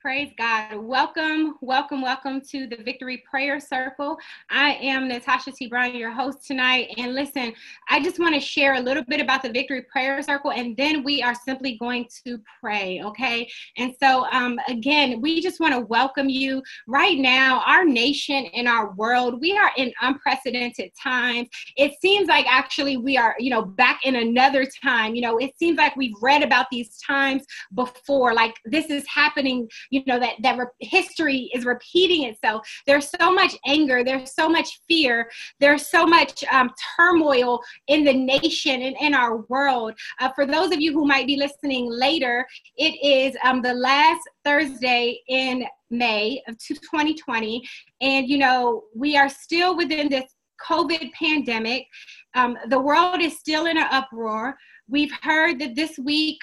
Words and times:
Praise 0.00 0.32
God. 0.38 0.76
Welcome, 0.76 1.56
welcome, 1.60 2.00
welcome 2.00 2.40
to 2.52 2.66
the 2.66 2.76
Victory 2.76 3.22
Prayer 3.30 3.60
Circle. 3.60 4.16
I 4.48 4.72
am 4.76 5.06
Natasha 5.06 5.52
T. 5.52 5.68
Brown, 5.68 5.94
your 5.94 6.10
host 6.10 6.46
tonight. 6.46 6.94
And 6.96 7.14
listen, 7.14 7.52
I 7.90 8.02
just 8.02 8.18
want 8.18 8.34
to 8.34 8.40
share 8.40 8.76
a 8.76 8.80
little 8.80 9.04
bit 9.04 9.20
about 9.20 9.42
the 9.42 9.50
Victory 9.50 9.82
Prayer 9.82 10.22
Circle, 10.22 10.52
and 10.52 10.74
then 10.74 11.04
we 11.04 11.22
are 11.22 11.34
simply 11.34 11.76
going 11.76 12.08
to 12.24 12.40
pray, 12.62 13.02
okay? 13.04 13.46
And 13.76 13.94
so, 14.00 14.24
um, 14.32 14.58
again, 14.68 15.20
we 15.20 15.42
just 15.42 15.60
want 15.60 15.74
to 15.74 15.80
welcome 15.80 16.30
you. 16.30 16.62
Right 16.86 17.18
now, 17.18 17.62
our 17.66 17.84
nation 17.84 18.46
and 18.54 18.66
our 18.66 18.92
world, 18.92 19.38
we 19.38 19.54
are 19.58 19.70
in 19.76 19.92
unprecedented 20.00 20.92
times. 20.94 21.50
It 21.76 22.00
seems 22.00 22.26
like 22.26 22.46
actually 22.50 22.96
we 22.96 23.18
are, 23.18 23.36
you 23.38 23.50
know, 23.50 23.60
back 23.60 24.00
in 24.06 24.16
another 24.16 24.64
time. 24.64 25.14
You 25.14 25.20
know, 25.20 25.36
it 25.36 25.58
seems 25.58 25.76
like 25.76 25.94
we've 25.94 26.16
read 26.22 26.42
about 26.42 26.68
these 26.70 26.96
times 26.96 27.44
before, 27.74 28.32
like 28.32 28.54
this 28.64 28.86
is 28.86 29.06
happening 29.06 29.68
you 29.90 30.02
know 30.06 30.18
that 30.18 30.34
that 30.42 30.58
re- 30.58 30.66
history 30.78 31.50
is 31.54 31.64
repeating 31.64 32.24
itself. 32.24 32.66
There's 32.86 33.10
so 33.10 33.32
much 33.32 33.56
anger 33.66 34.02
there's 34.04 34.34
so 34.34 34.48
much 34.48 34.80
fear 34.88 35.30
there's 35.58 35.86
so 35.88 36.06
much 36.06 36.44
um, 36.52 36.70
turmoil 36.96 37.60
in 37.88 38.04
the 38.04 38.12
nation 38.12 38.82
and 38.82 38.96
in 39.00 39.14
our 39.14 39.38
world. 39.48 39.94
Uh, 40.20 40.30
for 40.34 40.46
those 40.46 40.72
of 40.72 40.80
you 40.80 40.92
who 40.92 41.06
might 41.06 41.26
be 41.26 41.36
listening 41.36 41.90
later 41.90 42.46
it 42.76 42.94
is 43.04 43.36
um, 43.44 43.62
the 43.62 43.74
last 43.74 44.20
thursday 44.44 45.18
in 45.28 45.64
may 45.90 46.40
of 46.48 46.56
2020 46.58 47.62
and 48.00 48.28
you 48.28 48.38
know 48.38 48.84
we 48.94 49.16
are 49.16 49.28
still 49.28 49.76
within 49.76 50.08
this 50.08 50.24
covid 50.60 51.12
pandemic. 51.12 51.86
Um, 52.34 52.56
the 52.68 52.78
world 52.78 53.20
is 53.20 53.38
still 53.38 53.66
in 53.66 53.76
an 53.76 53.86
uproar. 53.90 54.56
We've 54.88 55.12
heard 55.22 55.58
that 55.60 55.74
this 55.74 55.98
week 55.98 56.38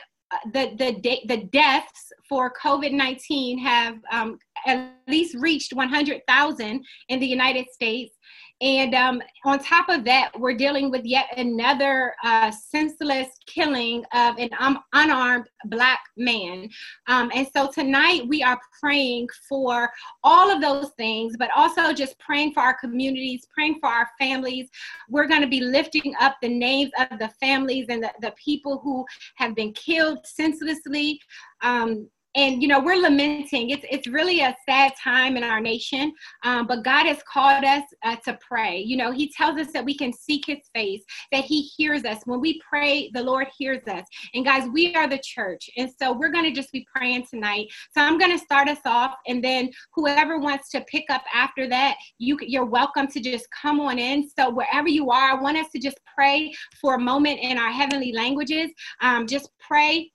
the 0.54 0.76
the 0.78 1.22
the 1.28 1.44
deaths 1.46 2.12
for 2.28 2.54
COVID 2.62 2.92
nineteen 2.92 3.58
have 3.60 3.96
um, 4.12 4.38
at 4.66 4.94
least 5.08 5.36
reached 5.40 5.74
one 5.74 5.90
hundred 5.90 6.22
thousand 6.28 6.84
in 7.10 7.20
the 7.20 7.28
United 7.28 7.68
States, 7.72 8.14
and 8.60 8.96
um, 8.96 9.22
on 9.46 9.60
top 9.60 9.88
of 9.88 10.04
that, 10.06 10.32
we're 10.38 10.56
dealing 10.56 10.90
with 10.90 11.06
yet 11.06 11.28
another 11.38 12.16
uh, 12.24 12.50
senseless 12.50 13.28
killing 13.46 14.04
of 14.14 14.38
an 14.40 14.50
um, 14.60 14.80
unarmed 14.94 15.48
black 15.66 16.00
man. 16.18 16.68
Um, 17.08 17.32
and 17.36 17.48
so 17.56 17.70
tonight 17.72 18.24
we 18.28 18.42
are 18.42 18.60
praying 18.80 19.28
for 19.48 19.92
all 20.24 20.50
of 20.50 20.60
those 20.60 20.90
things, 20.98 21.36
but 21.38 21.52
also 21.56 21.94
just 21.94 22.18
praying 22.18 22.54
for 22.54 22.62
our 22.62 22.74
communities, 22.74 23.46
praying 23.54 23.78
for 23.80 23.90
our 23.90 24.10
families. 24.20 24.70
We're 25.08 25.28
going 25.28 25.42
to 25.42 25.48
be 25.48 25.62
lifting 25.62 26.16
up 26.20 26.38
the 26.42 26.50
names 26.50 26.90
of 27.00 27.20
the 27.20 27.30
families 27.40 27.86
and 27.90 28.04
the, 28.04 28.12
the 28.22 28.34
people 28.44 28.80
who 28.80 29.06
have 29.36 29.56
been 29.56 29.72
killed 29.74 30.26
senselessly. 30.26 31.22
Um, 31.62 32.10
and 32.38 32.62
you 32.62 32.68
know 32.68 32.80
we're 32.80 33.02
lamenting. 33.02 33.72
It's 33.72 33.86
it's 33.90 34.08
really 34.08 34.42
a 34.42 34.56
sad 34.70 34.94
time 35.04 35.36
in 35.36 35.44
our 35.44 35.60
nation 35.60 36.14
um, 36.44 36.68
but 36.68 36.84
god 36.84 37.06
has 37.06 37.18
called 37.32 37.66
us 37.66 37.84
uh, 38.04 38.16
to 38.26 38.38
pray. 38.48 38.78
You 38.80 38.96
know 38.96 39.12
he 39.12 39.30
tells 39.30 39.60
us 39.60 39.74
that 39.74 39.84
we 39.84 39.98
can 39.98 40.14
seek 40.14 40.46
his 40.46 40.60
face 40.74 41.04
that 41.32 41.44
he 41.44 41.62
hears 41.62 42.06
us. 42.06 42.20
When 42.26 42.40
we 42.40 42.62
pray 42.68 43.10
the 43.14 43.24
lord 43.24 43.48
hears 43.58 43.86
us. 43.88 44.06
And 44.34 44.46
guys 44.46 44.70
we 44.72 44.94
are 44.96 45.08
the 45.08 45.20
church. 45.24 45.70
And 45.78 45.92
so 46.00 46.14
we're 46.14 46.32
going 46.32 46.46
to 46.46 46.52
just 46.52 46.72
be 46.72 46.88
praying 46.96 47.26
tonight. 47.30 47.68
So 47.96 48.02
i'm 48.02 48.18
going 48.18 48.32
to 48.32 48.44
start 48.44 48.70
us 48.70 48.80
off 48.86 49.16
and 49.28 49.44
then 49.44 49.70
whoever 49.94 50.40
wants 50.40 50.70
to 50.70 50.82
pick 50.82 51.06
up 51.10 51.24
after 51.34 51.68
that 51.70 51.96
you 52.20 52.38
you're 52.42 52.66
welcome 52.66 53.08
to 53.08 53.20
just 53.20 53.48
come 53.62 53.80
on 53.80 53.98
in. 53.98 54.30
So 54.30 54.50
wherever 54.52 54.88
you 54.88 55.10
are 55.10 55.32
i 55.32 55.42
want 55.42 55.58
us 55.58 55.68
to 55.74 55.80
just 55.80 55.98
pray 56.16 56.54
for 56.80 56.96
a 56.96 57.00
moment 57.00 57.40
in 57.42 57.58
our 57.58 57.72
heavenly 57.72 58.12
languages. 58.12 58.70
Um, 59.02 59.26
just 59.28 59.50
pray 59.60 60.12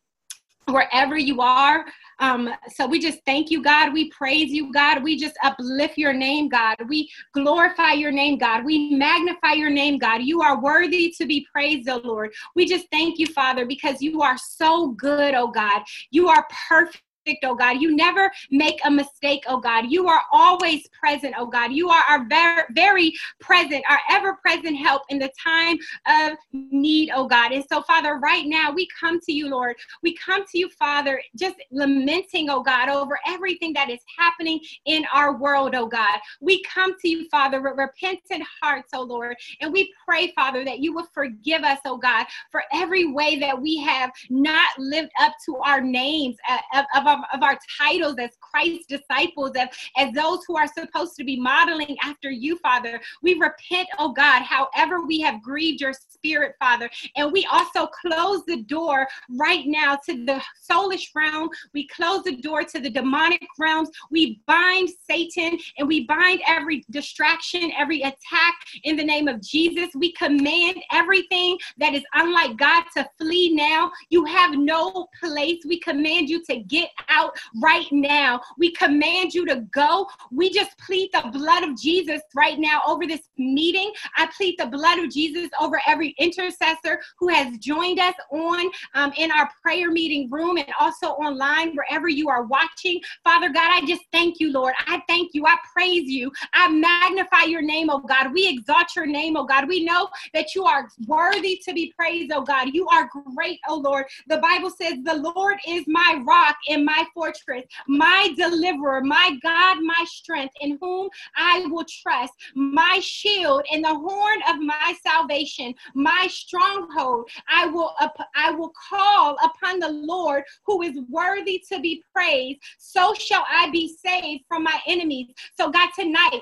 wherever 0.69 1.19
you 1.19 1.41
are. 1.41 1.85
Um, 2.23 2.55
so 2.69 2.87
we 2.87 3.01
just 3.01 3.19
thank 3.27 3.51
you, 3.51 3.61
God. 3.61 3.93
We 3.93 4.09
praise 4.11 4.53
you, 4.53 4.73
God. 4.73 5.03
We 5.03 5.19
just 5.19 5.35
uplift 5.43 5.99
your 5.99 6.13
name, 6.13 6.49
God. 6.49 6.77
We 6.89 7.11
glorify 7.35 7.95
your 7.95 8.13
name, 8.13 8.39
God. 8.39 8.65
We 8.65 8.95
magnify 8.95 9.55
your 9.55 9.71
name, 9.71 9.99
God. 9.99 10.23
You 10.23 10.41
are 10.41 10.63
worthy 10.63 11.13
to 11.19 11.27
be 11.27 11.45
praised, 11.53 11.89
oh 11.89 12.01
Lord. 12.05 12.33
We 12.55 12.65
just 12.65 12.87
thank 12.93 13.19
you, 13.19 13.27
Father, 13.27 13.67
because 13.67 14.01
you 14.01 14.23
are 14.23 14.39
so 14.39 14.93
good, 14.93 15.35
oh 15.35 15.49
God. 15.49 15.83
You 16.13 16.29
are 16.29 16.47
perfect 16.69 17.03
oh 17.45 17.55
God. 17.55 17.81
You 17.81 17.95
never 17.95 18.31
make 18.51 18.81
a 18.85 18.91
mistake, 18.91 19.45
oh 19.47 19.61
God. 19.61 19.87
You 19.89 20.09
are 20.09 20.23
always 20.33 20.89
present, 20.89 21.35
oh 21.39 21.47
God. 21.47 21.73
You 21.73 21.89
are 21.89 22.03
our 22.09 22.25
very, 22.29 22.63
very 22.71 23.15
present, 23.41 23.85
our 23.89 23.99
ever 24.11 24.35
present 24.35 24.77
help 24.77 25.03
in 25.09 25.19
the 25.19 25.31
time 25.43 25.77
of 26.07 26.37
need, 26.53 27.11
oh 27.15 27.27
God. 27.27 27.53
And 27.53 27.65
so, 27.71 27.83
Father, 27.83 28.19
right 28.19 28.47
now 28.47 28.73
we 28.73 28.89
come 28.99 29.21
to 29.21 29.33
you, 29.33 29.49
Lord. 29.49 29.77
We 30.03 30.17
come 30.17 30.45
to 30.47 30.59
you, 30.59 30.69
Father, 30.71 31.23
just 31.37 31.57
lamenting, 31.71 32.51
oh 32.51 32.63
God, 32.63 32.89
over 32.89 33.19
everything 33.27 33.73
that 33.75 33.91
is 33.91 34.01
happening 34.19 34.61
in 34.87 35.05
our 35.13 35.37
world, 35.37 35.75
oh 35.75 35.87
God. 35.87 36.19
We 36.41 36.63
come 36.65 36.99
to 37.01 37.09
you, 37.09 37.29
Father, 37.29 37.61
with 37.61 37.77
repentant 37.77 38.45
hearts, 38.61 38.91
oh 38.95 39.03
Lord. 39.03 39.37
And 39.61 39.73
we 39.73 39.93
pray, 40.05 40.33
Father, 40.35 40.65
that 40.65 40.81
you 40.81 40.93
will 40.93 41.07
forgive 41.13 41.63
us, 41.63 41.79
oh 41.85 41.97
God, 41.97 42.27
for 42.51 42.63
every 42.73 43.13
way 43.13 43.39
that 43.39 43.61
we 43.61 43.79
have 43.79 44.11
not 44.31 44.69
lived 44.79 45.13
up 45.21 45.33
to 45.47 45.57
our 45.59 45.81
names 45.81 46.37
uh, 46.49 46.59
of, 46.75 46.85
of 46.97 47.07
of, 47.13 47.21
of 47.33 47.43
our 47.43 47.59
titles 47.79 48.17
as 48.19 48.31
Christ's 48.41 48.87
disciples, 48.87 49.53
as, 49.57 49.69
as 49.97 50.13
those 50.13 50.41
who 50.47 50.57
are 50.57 50.67
supposed 50.67 51.17
to 51.17 51.25
be 51.25 51.39
modeling 51.39 51.97
after 52.03 52.31
you, 52.31 52.59
Father. 52.59 53.01
We 53.23 53.35
repent, 53.35 53.89
oh 53.99 54.13
God, 54.13 54.43
however 54.43 55.05
we 55.07 55.21
have 55.21 55.43
grieved 55.43 55.81
your 55.81 55.93
spirit, 55.93 56.55
Father. 56.59 56.89
And 57.17 57.33
we 57.33 57.47
also 57.51 57.87
close 57.87 58.45
the 58.47 58.63
door 58.63 59.07
right 59.31 59.65
now 59.67 59.99
to 60.09 60.25
the 60.25 60.43
soulish 60.71 61.09
realm. 61.15 61.49
We 61.75 61.87
close 61.89 62.23
the 62.23 62.37
door 62.37 62.65
to 62.65 62.81
the 62.81 62.91
demonic 62.91 63.47
realms. 63.59 63.91
We 64.11 64.41
bind 64.47 64.91
Satan 65.09 65.59
and 65.79 65.89
we 65.89 66.07
bind 66.07 66.41
every 66.47 66.85
distraction, 66.91 67.73
every 67.77 68.03
attack 68.03 68.55
in 68.85 68.97
the 68.97 69.05
name 69.05 69.29
of 69.29 69.41
Jesus. 69.41 69.89
We 69.95 70.13
command 70.13 70.83
everything 70.93 71.59
that 71.79 71.95
is 71.95 72.05
unlike 72.15 72.57
God 72.57 72.85
to 72.97 73.09
flee 73.19 73.55
now. 73.55 73.91
You 74.11 74.25
have 74.27 74.53
no 74.57 75.09
place. 75.23 75.63
We 75.67 75.81
command 75.81 76.29
you 76.29 76.43
to 76.45 76.59
get 76.61 76.91
out 77.09 77.37
right 77.63 77.87
now. 77.91 78.41
We 78.59 78.73
command 78.73 79.35
you 79.35 79.47
to 79.47 79.57
go. 79.73 80.07
We 80.31 80.51
just 80.51 80.77
plead 80.79 81.11
the 81.13 81.29
blood 81.33 81.65
of 81.65 81.81
Jesus 81.81 82.21
right 82.35 82.59
now 82.59 82.83
over 82.87 83.07
this 83.07 83.23
meeting. 83.39 83.93
I 84.17 84.29
plead 84.37 84.57
the 84.59 84.67
blood 84.67 84.99
of 84.99 85.11
Jesus 85.11 85.49
over 85.61 85.81
every 85.87 86.15
intercessor 86.19 87.01
who 87.19 87.29
has 87.29 87.57
joined 87.59 88.01
us 88.01 88.15
on 88.31 88.71
um, 88.95 89.13
in 89.17 89.31
our 89.31 89.49
prayer 89.63 89.91
meeting 89.91 90.29
room 90.31 90.57
and 90.57 90.69
also 90.81 91.09
online, 91.09 91.75
wherever 91.75 92.09
you 92.09 92.29
are 92.29 92.45
watching. 92.45 93.01
Father 93.25 93.49
God, 93.49 93.71
I 93.71 93.87
just 93.87 94.03
thank 94.13 94.41
you, 94.41 94.53
Lord. 94.53 94.75
I 94.87 95.03
thank 95.09 95.35
you. 95.35 95.47
I 95.47 95.57
praise 95.73 96.09
you. 96.11 96.31
I 96.53 96.69
magnify 96.69 97.45
your 97.45 97.63
name, 97.63 97.91
oh 97.91 98.01
God. 98.01 98.33
We 98.33 98.49
exalt 98.49 98.95
your 98.97 99.07
name, 99.07 99.37
oh 99.37 99.45
God. 99.45 99.69
We 99.69 99.85
know 99.85 100.09
that 100.35 100.55
you 100.55 100.65
are 100.65 100.89
worthy 101.07 101.61
to 101.65 101.73
be 101.73 101.93
praised, 101.97 102.33
oh 102.33 102.43
God. 102.43 102.69
You 102.73 102.87
are 102.89 103.09
great, 103.35 103.59
oh 103.69 103.77
Lord. 103.77 104.07
The 104.29 104.39
Bible 104.39 104.71
says, 104.71 104.95
The 105.05 105.33
Lord 105.35 105.59
is 105.67 105.85
my 105.87 106.23
rock 106.27 106.57
and 106.69 106.85
my 106.85 106.92
my 106.93 107.05
fortress, 107.15 107.65
my 107.89 108.35
deliverer, 108.37 109.01
my 109.03 109.39
God, 109.43 109.79
my 109.83 110.05
strength, 110.07 110.55
in 110.61 110.79
whom 110.81 111.09
I 111.37 111.65
will 111.71 111.87
trust, 112.03 112.33
my 112.55 112.99
shield 113.03 113.65
and 113.73 113.85
the 113.85 113.95
horn 113.95 114.41
of 114.49 114.57
my 114.61 114.95
salvation, 115.03 115.75
my 115.95 116.27
stronghold. 116.31 117.31
I 117.49 117.67
will 117.67 117.95
I 118.35 118.51
will 118.51 118.73
call 118.91 119.37
upon 119.43 119.79
the 119.79 119.91
Lord 119.91 120.45
who 120.67 120.83
is 120.83 120.99
worthy 121.09 121.63
to 121.71 121.81
be 121.81 122.03
praised. 122.15 122.61
So 122.79 123.15
shall 123.15 123.45
I 123.51 123.71
be 123.71 123.97
saved 124.05 124.45
from 124.49 124.63
my 124.65 124.79
enemies. 124.87 125.29
So 125.57 125.71
God, 125.71 125.89
tonight 125.99 126.41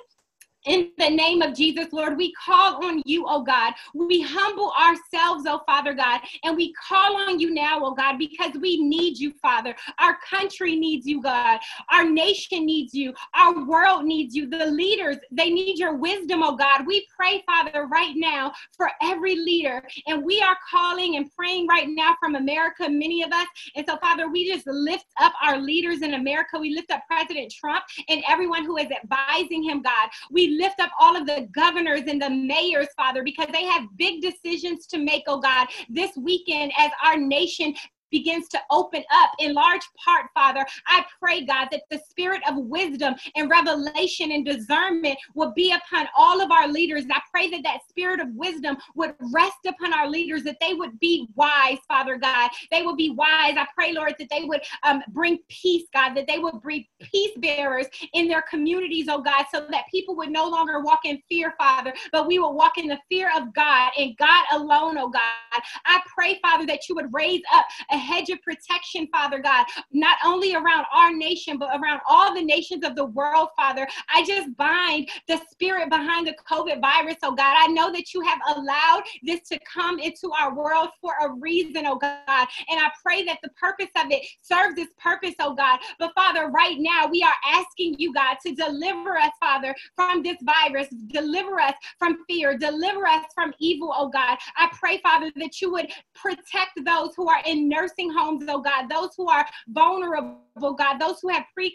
in 0.66 0.91
the 0.98 1.09
name 1.09 1.43
of 1.43 1.54
Jesus, 1.54 1.93
Lord, 1.93 2.16
we 2.16 2.32
call 2.32 2.84
on 2.84 3.03
you, 3.04 3.25
oh 3.26 3.43
God. 3.43 3.72
We 3.94 4.21
humble 4.21 4.72
ourselves, 4.78 5.44
oh 5.47 5.62
Father 5.66 5.94
God, 5.94 6.21
and 6.44 6.56
we 6.56 6.75
call 6.75 7.16
on 7.16 7.41
you 7.41 7.53
now, 7.53 7.81
oh 7.82 7.94
God, 7.94 8.19
because 8.19 8.53
we 8.60 8.82
need 8.82 9.19
you, 9.19 9.32
Father. 9.41 9.75
Our 9.98 10.19
country 10.28 10.76
needs 10.76 11.06
you, 11.06 11.22
God. 11.22 11.60
Our 11.91 12.04
nation 12.04 12.66
needs 12.66 12.95
you. 12.95 13.15
Our 13.34 13.65
world 13.65 14.04
needs 14.04 14.34
you. 14.34 14.48
The 14.48 14.66
leaders, 14.66 15.16
they 15.30 15.51
need 15.51 15.78
your 15.78 15.95
wisdom, 15.95 16.42
oh 16.42 16.57
God. 16.57 16.86
We 16.86 17.06
pray, 17.16 17.42
Father, 17.47 17.86
right 17.86 18.15
now 18.16 18.53
for 18.77 18.91
every 19.03 19.36
leader, 19.36 19.83
and 20.06 20.24
we 20.24 20.41
are 20.41 20.56
calling 20.71 21.16
and 21.16 21.30
praying 21.34 21.68
right 21.68 21.89
now 21.89 22.16
from 22.21 22.34
America, 22.34 22.89
many 22.89 23.22
of 23.22 23.33
us. 23.33 23.47
And 23.77 23.86
so, 23.89 23.97
Father, 23.98 24.28
we 24.28 24.53
just 24.53 24.66
lift 24.66 25.06
up 25.21 25.33
our 25.42 25.59
leaders 25.59 26.03
in 26.03 26.15
America. 26.15 26.59
We 26.59 26.74
lift 26.74 26.91
up 26.91 27.03
President 27.06 27.53
Trump 27.53 27.84
and 28.09 28.22
everyone 28.28 28.65
who 28.65 28.77
is 28.77 28.89
advising 28.91 29.63
him, 29.63 29.83
God. 29.83 30.10
We 30.30 30.49
lift 30.50 30.80
up 30.80 30.91
all 30.98 31.16
of 31.16 31.26
the 31.26 31.48
governors 31.54 32.02
and 32.06 32.20
the 32.20 32.30
mayors, 32.30 32.88
Father, 32.97 33.22
because 33.22 33.48
they 33.52 33.64
have 33.64 33.84
big 33.97 34.22
decisions 34.22 34.86
to 34.88 34.98
make, 34.98 35.24
oh 35.26 35.41
God, 35.41 35.68
this 35.88 36.16
weekend 36.16 36.72
as 36.78 36.91
our 37.04 37.16
nation 37.16 37.74
begins 38.10 38.48
to 38.48 38.59
open 38.71 39.03
up 39.12 39.30
in 39.39 39.54
large 39.54 39.83
part, 40.04 40.27
Father, 40.34 40.65
I 40.86 41.04
pray, 41.18 41.45
God, 41.45 41.68
that 41.71 41.83
the 41.91 42.01
spirit 42.09 42.42
of 42.48 42.57
wisdom 42.57 43.15
and 43.36 43.51
revelation 43.51 44.33
and 44.33 44.45
discernment 44.45 45.18
will 45.34 45.53
be 45.53 45.72
upon 45.72 46.09
all 46.16 46.41
of 46.41 46.51
our 46.51 46.68
leaders. 46.68 47.04
And 47.04 47.12
I 47.12 47.21
pray 47.30 47.51
that 47.51 47.62
that 47.65 47.80
spirit 47.89 48.21
of 48.21 48.28
wisdom 48.34 48.77
would 48.95 49.15
rest 49.33 49.59
upon 49.66 49.92
our 49.92 50.09
leaders, 50.09 50.42
that 50.45 50.59
they 50.60 50.74
would 50.74 50.98
be 51.01 51.28
wise, 51.34 51.78
Father 51.89 52.16
God. 52.16 52.51
They 52.71 52.83
would 52.83 52.97
be 52.97 53.10
wise. 53.10 53.54
I 53.57 53.66
pray, 53.74 53.92
Lord, 53.92 54.15
that 54.18 54.28
they 54.30 54.45
would 54.45 54.60
um, 54.83 55.03
bring 55.09 55.39
peace, 55.48 55.84
God, 55.92 56.15
that 56.15 56.27
they 56.27 56.39
would 56.39 56.60
bring 56.60 56.84
peace 57.01 57.33
bearers 57.39 57.86
in 58.15 58.28
their 58.28 58.42
communities, 58.42 59.06
oh 59.09 59.21
God, 59.21 59.47
so 59.53 59.66
that 59.71 59.84
people 59.91 60.16
would 60.16 60.30
no 60.30 60.48
longer 60.48 60.80
walk 60.80 61.01
in 61.04 61.21
fear, 61.28 61.54
Father, 61.59 61.92
but 62.13 62.27
we 62.27 62.39
will 62.39 62.54
walk 62.54 62.78
in 62.78 62.86
the 62.86 62.98
fear 63.09 63.30
of 63.36 63.53
God 63.54 63.91
and 63.98 64.16
God 64.16 64.45
alone, 64.53 64.98
oh 64.98 65.09
God. 65.09 65.63
I 65.84 66.01
pray, 66.06 66.39
Father, 66.42 66.66
that 66.66 66.89
you 66.89 66.95
would 66.95 67.13
raise 67.13 67.42
up 67.54 67.66
a 67.91 67.98
hedge 68.00 68.30
of 68.30 68.41
protection, 68.42 69.08
Father 69.12 69.38
God, 69.38 69.66
not 69.92 70.18
only 70.24 70.54
around 70.54 70.86
our 70.92 71.12
nation, 71.12 71.58
but 71.58 71.70
around 71.78 72.00
all 72.08 72.34
the 72.34 72.42
nations 72.42 72.84
of 72.84 72.97
the 72.97 73.04
world, 73.04 73.48
Father. 73.56 73.86
I 74.12 74.24
just 74.24 74.56
bind 74.56 75.08
the 75.28 75.41
spirit 75.50 75.91
behind 75.91 76.26
the 76.26 76.34
COVID 76.50 76.80
virus, 76.80 77.16
oh 77.22 77.32
God. 77.32 77.56
I 77.58 77.66
know 77.68 77.92
that 77.92 78.14
you 78.14 78.20
have 78.22 78.38
allowed 78.56 79.02
this 79.22 79.41
to 79.48 79.58
come 79.60 79.98
into 79.98 80.30
our 80.38 80.54
world 80.54 80.88
for 81.00 81.12
a 81.22 81.32
reason, 81.34 81.86
oh 81.86 81.97
God. 81.97 82.48
And 82.68 82.80
I 82.80 82.91
pray 83.02 83.24
that 83.24 83.38
the 83.42 83.50
purpose 83.50 83.91
of 83.97 84.10
it 84.10 84.26
serves 84.41 84.78
its 84.78 84.92
purpose, 84.98 85.34
oh 85.41 85.54
God. 85.54 85.78
But 85.98 86.12
Father, 86.14 86.48
right 86.48 86.76
now 86.78 87.06
we 87.06 87.22
are 87.22 87.32
asking 87.46 87.96
you, 87.98 88.12
God, 88.12 88.36
to 88.46 88.54
deliver 88.54 89.16
us, 89.16 89.32
Father, 89.41 89.74
from 89.94 90.22
this 90.22 90.36
virus, 90.42 90.88
deliver 91.08 91.60
us 91.60 91.74
from 91.98 92.18
fear, 92.28 92.56
deliver 92.56 93.06
us 93.06 93.24
from 93.34 93.53
evil, 93.58 93.92
oh 93.96 94.08
God. 94.08 94.38
I 94.56 94.68
pray, 94.72 94.98
Father, 95.03 95.30
that 95.36 95.60
you 95.60 95.70
would 95.72 95.91
protect 96.14 96.84
those 96.84 97.14
who 97.16 97.28
are 97.28 97.42
in 97.46 97.68
nursing 97.91 98.13
homes, 98.13 98.45
oh 98.48 98.60
God, 98.60 98.89
those 98.89 99.10
who 99.16 99.28
are 99.28 99.47
vulnerable, 99.69 100.75
God, 100.77 100.98
those 100.98 101.21
who 101.21 101.28
have 101.28 101.45
pre 101.54 101.75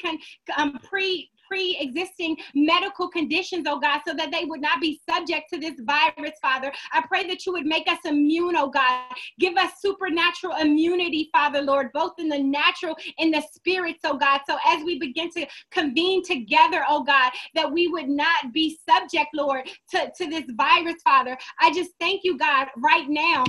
um, 0.58 0.78
pre 0.84 1.30
pre-existing 1.48 2.36
medical 2.56 3.08
conditions, 3.08 3.68
oh 3.70 3.80
God, 3.80 4.02
so 4.08 4.16
that 4.16 4.32
they 4.32 4.46
would 4.46 4.62
not 4.62 4.82
be 4.82 5.00
subject 5.08 5.48
to 5.54 5.60
this 5.60 5.80
virus, 5.82 6.32
Father. 6.42 6.72
I 6.92 7.04
pray 7.08 7.28
that 7.28 7.46
you 7.46 7.52
would 7.52 7.68
make 7.68 7.88
us 7.88 8.00
immune, 8.04 8.56
oh 8.56 8.68
God. 8.68 9.04
Give 9.40 9.56
us 9.56 9.74
supernatural 9.80 10.56
immunity, 10.56 11.30
Father, 11.32 11.62
Lord, 11.62 11.92
both 11.94 12.14
in 12.18 12.30
the 12.30 12.40
natural 12.40 12.98
and 13.20 13.32
the 13.32 13.44
spirits, 13.54 14.00
oh 14.06 14.18
God. 14.18 14.42
So 14.50 14.58
as 14.66 14.84
we 14.84 14.98
begin 14.98 15.30
to 15.34 15.46
convene 15.70 16.24
together, 16.24 16.84
oh 16.90 17.04
God, 17.04 17.32
that 17.54 17.72
we 17.72 17.90
would 17.90 18.10
not 18.10 18.52
be 18.52 18.80
subject, 18.90 19.28
Lord, 19.36 19.70
to, 19.92 20.12
to 20.18 20.28
this 20.28 20.46
virus, 20.58 20.96
Father. 21.04 21.38
I 21.60 21.72
just 21.72 21.92
thank 22.00 22.22
you, 22.24 22.40
God, 22.40 22.70
right 22.78 23.08
now 23.08 23.44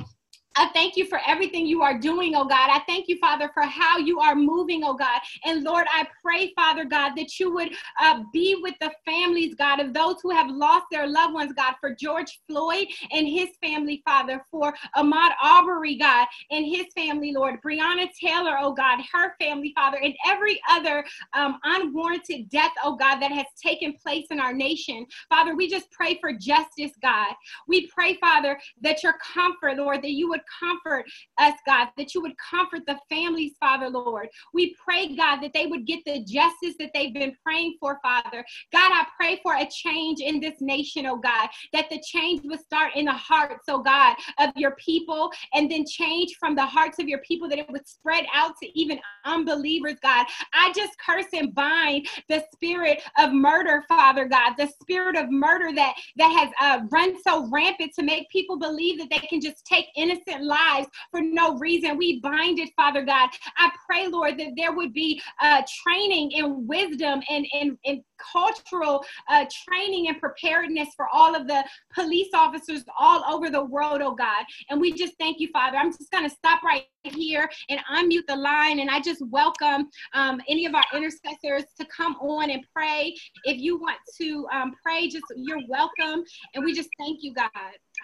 I 0.56 0.68
thank 0.72 0.96
you 0.96 1.06
for 1.06 1.20
everything 1.26 1.66
you 1.66 1.82
are 1.82 1.98
doing, 1.98 2.34
oh 2.34 2.46
God. 2.46 2.70
I 2.70 2.80
thank 2.86 3.08
you, 3.08 3.18
Father, 3.18 3.50
for 3.52 3.62
how 3.62 3.98
you 3.98 4.18
are 4.20 4.34
moving, 4.34 4.82
oh 4.84 4.94
God. 4.94 5.20
And 5.44 5.62
Lord, 5.62 5.86
I 5.92 6.06
pray, 6.22 6.52
Father 6.54 6.84
God, 6.84 7.12
that 7.16 7.38
you 7.38 7.52
would 7.52 7.72
uh, 8.00 8.22
be 8.32 8.58
with 8.62 8.74
the 8.80 8.90
families, 9.04 9.54
God, 9.54 9.80
of 9.80 9.92
those 9.92 10.16
who 10.22 10.30
have 10.30 10.48
lost 10.48 10.86
their 10.90 11.06
loved 11.06 11.34
ones, 11.34 11.52
God, 11.54 11.74
for 11.80 11.94
George 11.94 12.40
Floyd 12.48 12.86
and 13.12 13.28
his 13.28 13.50
family, 13.62 14.02
Father, 14.04 14.44
for 14.50 14.74
Ahmaud 14.96 15.30
Arbery, 15.42 15.96
God, 15.96 16.26
and 16.50 16.64
his 16.64 16.86
family, 16.94 17.32
Lord. 17.32 17.60
Breonna 17.62 18.08
Taylor, 18.18 18.56
oh 18.58 18.72
God, 18.72 19.00
her 19.12 19.34
family, 19.40 19.72
Father, 19.74 19.98
and 20.02 20.14
every 20.26 20.60
other 20.70 21.04
um, 21.34 21.58
unwarranted 21.64 22.48
death, 22.48 22.72
oh 22.82 22.96
God, 22.96 23.20
that 23.20 23.32
has 23.32 23.46
taken 23.62 23.92
place 23.92 24.26
in 24.30 24.40
our 24.40 24.54
nation. 24.54 25.06
Father, 25.28 25.54
we 25.54 25.68
just 25.68 25.90
pray 25.90 26.18
for 26.20 26.32
justice, 26.32 26.92
God. 27.02 27.34
We 27.68 27.88
pray, 27.88 28.14
Father, 28.14 28.58
that 28.80 29.02
your 29.02 29.14
comfort, 29.14 29.76
Lord, 29.76 30.02
that 30.02 30.12
you 30.12 30.28
would 30.28 30.45
comfort 30.60 31.04
us, 31.38 31.54
God, 31.66 31.88
that 31.96 32.14
you 32.14 32.22
would 32.22 32.34
comfort 32.38 32.82
the 32.86 32.98
families, 33.08 33.52
Father, 33.60 33.88
Lord. 33.88 34.28
We 34.52 34.74
pray, 34.82 35.14
God, 35.16 35.40
that 35.40 35.52
they 35.52 35.66
would 35.66 35.86
get 35.86 36.00
the 36.04 36.20
justice 36.24 36.74
that 36.78 36.90
they've 36.94 37.14
been 37.14 37.36
praying 37.44 37.76
for, 37.80 37.98
Father. 38.02 38.44
God, 38.72 38.92
I 38.92 39.06
pray 39.18 39.40
for 39.42 39.54
a 39.54 39.68
change 39.70 40.20
in 40.20 40.40
this 40.40 40.60
nation, 40.60 41.06
oh 41.06 41.16
God, 41.16 41.48
that 41.72 41.88
the 41.90 42.02
change 42.06 42.42
would 42.44 42.60
start 42.60 42.92
in 42.96 43.06
the 43.06 43.12
hearts, 43.12 43.64
oh 43.68 43.82
God, 43.82 44.16
of 44.38 44.50
your 44.56 44.76
people, 44.76 45.30
and 45.54 45.70
then 45.70 45.84
change 45.86 46.36
from 46.38 46.54
the 46.54 46.64
hearts 46.64 46.98
of 46.98 47.08
your 47.08 47.20
people 47.20 47.48
that 47.48 47.58
it 47.58 47.70
would 47.70 47.86
spread 47.86 48.26
out 48.34 48.52
to 48.62 48.78
even 48.78 48.98
unbelievers, 49.24 49.96
God. 50.02 50.26
I 50.54 50.72
just 50.74 50.92
curse 51.04 51.26
and 51.32 51.54
bind 51.54 52.06
the 52.28 52.44
spirit 52.52 53.02
of 53.18 53.32
murder, 53.32 53.84
Father 53.88 54.26
God, 54.26 54.54
the 54.56 54.68
spirit 54.80 55.16
of 55.16 55.30
murder 55.30 55.74
that 55.74 55.94
that 56.16 56.28
has 56.28 56.50
uh, 56.60 56.84
run 56.90 57.20
so 57.22 57.48
rampant 57.50 57.92
to 57.98 58.02
make 58.02 58.28
people 58.30 58.58
believe 58.58 58.98
that 58.98 59.10
they 59.10 59.26
can 59.26 59.40
just 59.40 59.64
take 59.64 59.86
innocent 59.96 60.35
innocent 60.36 60.48
lives 60.48 60.88
for 61.10 61.20
no 61.20 61.56
reason. 61.58 61.96
We 61.96 62.20
bind 62.20 62.58
it, 62.58 62.70
Father 62.76 63.04
God. 63.04 63.30
I 63.56 63.70
pray, 63.86 64.08
Lord, 64.08 64.38
that 64.38 64.52
there 64.56 64.74
would 64.74 64.92
be 64.92 65.20
uh, 65.40 65.62
training 65.82 66.32
and 66.36 66.66
wisdom 66.68 67.20
and, 67.28 67.46
and, 67.52 67.78
and 67.84 68.02
cultural 68.18 69.04
uh, 69.28 69.44
training 69.66 70.08
and 70.08 70.18
preparedness 70.20 70.88
for 70.96 71.06
all 71.12 71.34
of 71.34 71.46
the 71.46 71.64
police 71.94 72.28
officers 72.34 72.82
all 72.98 73.22
over 73.28 73.50
the 73.50 73.64
world, 73.64 74.00
oh 74.02 74.14
God. 74.14 74.44
And 74.70 74.80
we 74.80 74.92
just 74.92 75.14
thank 75.18 75.40
you, 75.40 75.48
Father. 75.52 75.76
I'm 75.76 75.92
just 75.92 76.10
going 76.10 76.28
to 76.28 76.34
stop 76.34 76.62
right 76.62 76.84
here 77.04 77.48
and 77.68 77.80
unmute 77.92 78.26
the 78.26 78.36
line. 78.36 78.80
And 78.80 78.90
I 78.90 79.00
just 79.00 79.22
welcome 79.28 79.88
um, 80.14 80.40
any 80.48 80.66
of 80.66 80.74
our 80.74 80.84
intercessors 80.94 81.64
to 81.78 81.86
come 81.86 82.16
on 82.16 82.50
and 82.50 82.64
pray. 82.74 83.14
If 83.44 83.58
you 83.58 83.78
want 83.78 83.98
to 84.20 84.46
um, 84.52 84.74
pray, 84.82 85.08
just 85.08 85.24
you're 85.36 85.60
welcome. 85.68 86.24
And 86.54 86.64
we 86.64 86.74
just 86.74 86.88
thank 86.98 87.22
you, 87.22 87.34
God. 87.34 87.50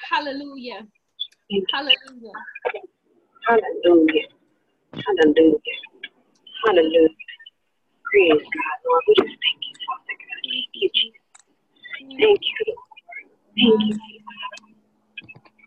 Hallelujah. 0.08 0.86
Hallelujah. 1.50 2.32
Hallelujah. 3.48 4.28
Hallelujah. 4.94 5.60
Hallelujah. 6.66 7.08
Praise 8.10 8.42
God, 8.42 8.78
Lord. 8.86 9.02
We 9.08 9.14
just 9.18 9.36
thank 9.40 9.62
you, 9.62 9.76
Father 9.86 10.16
God. 10.20 10.40
Thank 10.44 10.72
you, 10.74 10.90
Jesus. 10.94 11.20
Thank 12.20 12.42
you, 12.42 12.58
Lord. 12.68 12.88
Thank 13.56 13.82
you, 13.88 13.96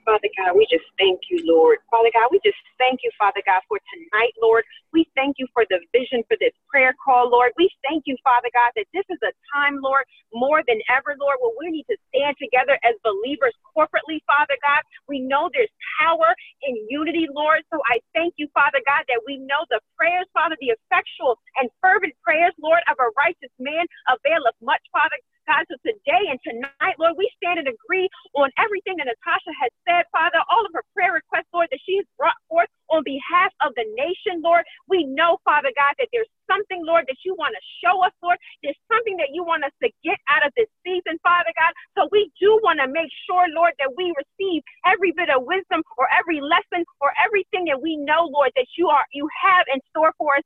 Father 0.06 0.30
God, 0.38 0.54
we 0.54 0.70
just 0.70 0.86
thank 1.02 1.20
you, 1.34 1.42
Lord. 1.50 1.82
Father 1.90 2.14
God, 2.14 2.30
we 2.30 2.40
just 2.46 2.62
thank 2.78 3.02
you, 3.02 3.10
Father 3.18 3.42
God, 3.46 3.66
for 3.68 3.82
tonight, 3.90 4.38
Lord. 4.42 4.64
We 4.94 5.10
thank 5.18 5.42
you 5.42 5.50
for 5.52 5.66
the 5.70 5.82
vision 5.92 6.22
for 6.30 6.38
this 6.40 6.54
prayer 6.70 6.94
call, 7.02 7.30
Lord. 7.34 7.52
We 7.58 7.70
thank 7.82 8.06
you, 8.06 8.16
Father 8.24 8.54
God, 8.54 8.72
that 8.78 8.86
this 8.94 9.06
is 9.10 9.18
a 9.26 9.34
time, 9.50 9.82
Lord, 9.82 10.06
more 10.32 10.62
than 10.70 10.78
ever, 10.94 11.18
Lord, 11.18 11.42
where 11.42 11.58
we 11.58 11.74
need 11.74 11.90
to 11.90 11.98
stand 12.14 12.38
together 12.38 12.78
as 12.86 12.94
believers 13.02 13.58
corporately, 13.74 14.22
Father 14.30 14.56
God. 14.62 14.86
We 15.10 15.20
know 15.26 15.50
there's 15.52 15.74
power 16.00 16.32
in 16.64 16.78
unity, 16.90 17.28
Lord. 17.34 17.66
So 17.74 17.82
I 17.90 17.98
thank 18.14 18.38
you, 18.38 18.48
Father 18.54 18.80
God, 18.86 19.10
that 19.10 19.26
we 19.26 19.42
know 19.42 19.66
the 19.74 19.82
prayers, 19.98 20.30
Father, 20.38 20.56
the 20.62 20.78
effectual 20.78 21.42
and 21.58 21.70
fervent 21.82 22.14
prayers, 22.22 22.54
Lord, 22.62 22.86
of 22.88 23.02
a 23.02 23.10
righteous 23.18 23.54
man 23.58 23.90
availeth 24.08 24.56
much, 24.62 24.82
Father 24.94 25.18
God, 25.48 25.66
so 25.70 25.78
today 25.86 26.24
and 26.30 26.40
tonight, 26.42 26.98
Lord, 26.98 27.16
we 27.18 27.30
stand 27.38 27.62
and 27.62 27.70
agree 27.70 28.10
on 28.34 28.50
everything 28.58 28.98
that 28.98 29.08
Natasha 29.10 29.54
has 29.62 29.72
said, 29.88 30.04
Father, 30.12 30.42
all 30.50 30.66
of 30.66 30.74
her 30.74 30.86
prayer 30.94 31.14
requests, 31.14 31.50
Lord, 31.54 31.70
that 31.72 31.82
she 31.86 31.98
has 32.02 32.08
brought 32.18 32.38
forth 32.50 32.70
on 32.90 33.06
behalf 33.06 33.54
of 33.62 33.74
the 33.78 33.86
nation, 33.98 34.42
Lord. 34.42 34.66
We 34.90 35.06
know, 35.06 35.38
Father 35.46 35.72
God, 35.78 35.94
that 35.98 36.10
there's 36.14 36.30
something, 36.50 36.86
Lord, 36.86 37.06
that 37.08 37.22
you 37.26 37.34
want 37.38 37.54
to 37.58 37.64
show 37.82 38.02
us, 38.06 38.14
Lord. 38.22 38.38
There's 38.62 38.78
something 38.90 39.18
that 39.18 39.34
you 39.34 39.46
want 39.46 39.66
us 39.66 39.74
to 39.82 39.90
get 40.04 40.18
out 40.30 40.46
of 40.46 40.54
this 40.58 40.70
season, 40.86 41.18
Father 41.22 41.54
God. 41.58 41.74
So 41.98 42.10
we 42.12 42.30
do 42.40 42.60
want 42.62 42.82
to 42.82 42.88
make 42.90 43.10
sure, 43.26 43.46
Lord, 43.54 43.74
that 43.80 43.94
we 43.98 44.14
receive 44.14 44.62
every 44.86 45.14
bit 45.14 45.30
of 45.30 45.46
wisdom 45.46 45.82
or 45.98 46.10
every 46.14 46.42
lesson 46.42 46.86
or 47.02 47.14
everything 47.22 47.66
that 47.70 47.82
we 47.82 47.98
know, 47.98 48.30
Lord, 48.30 48.52
that 48.56 48.70
you 48.78 48.90
are 48.90 49.06
you 49.14 49.28
have 49.34 49.66
in 49.74 49.82
store 49.90 50.14
for 50.18 50.38
us 50.38 50.46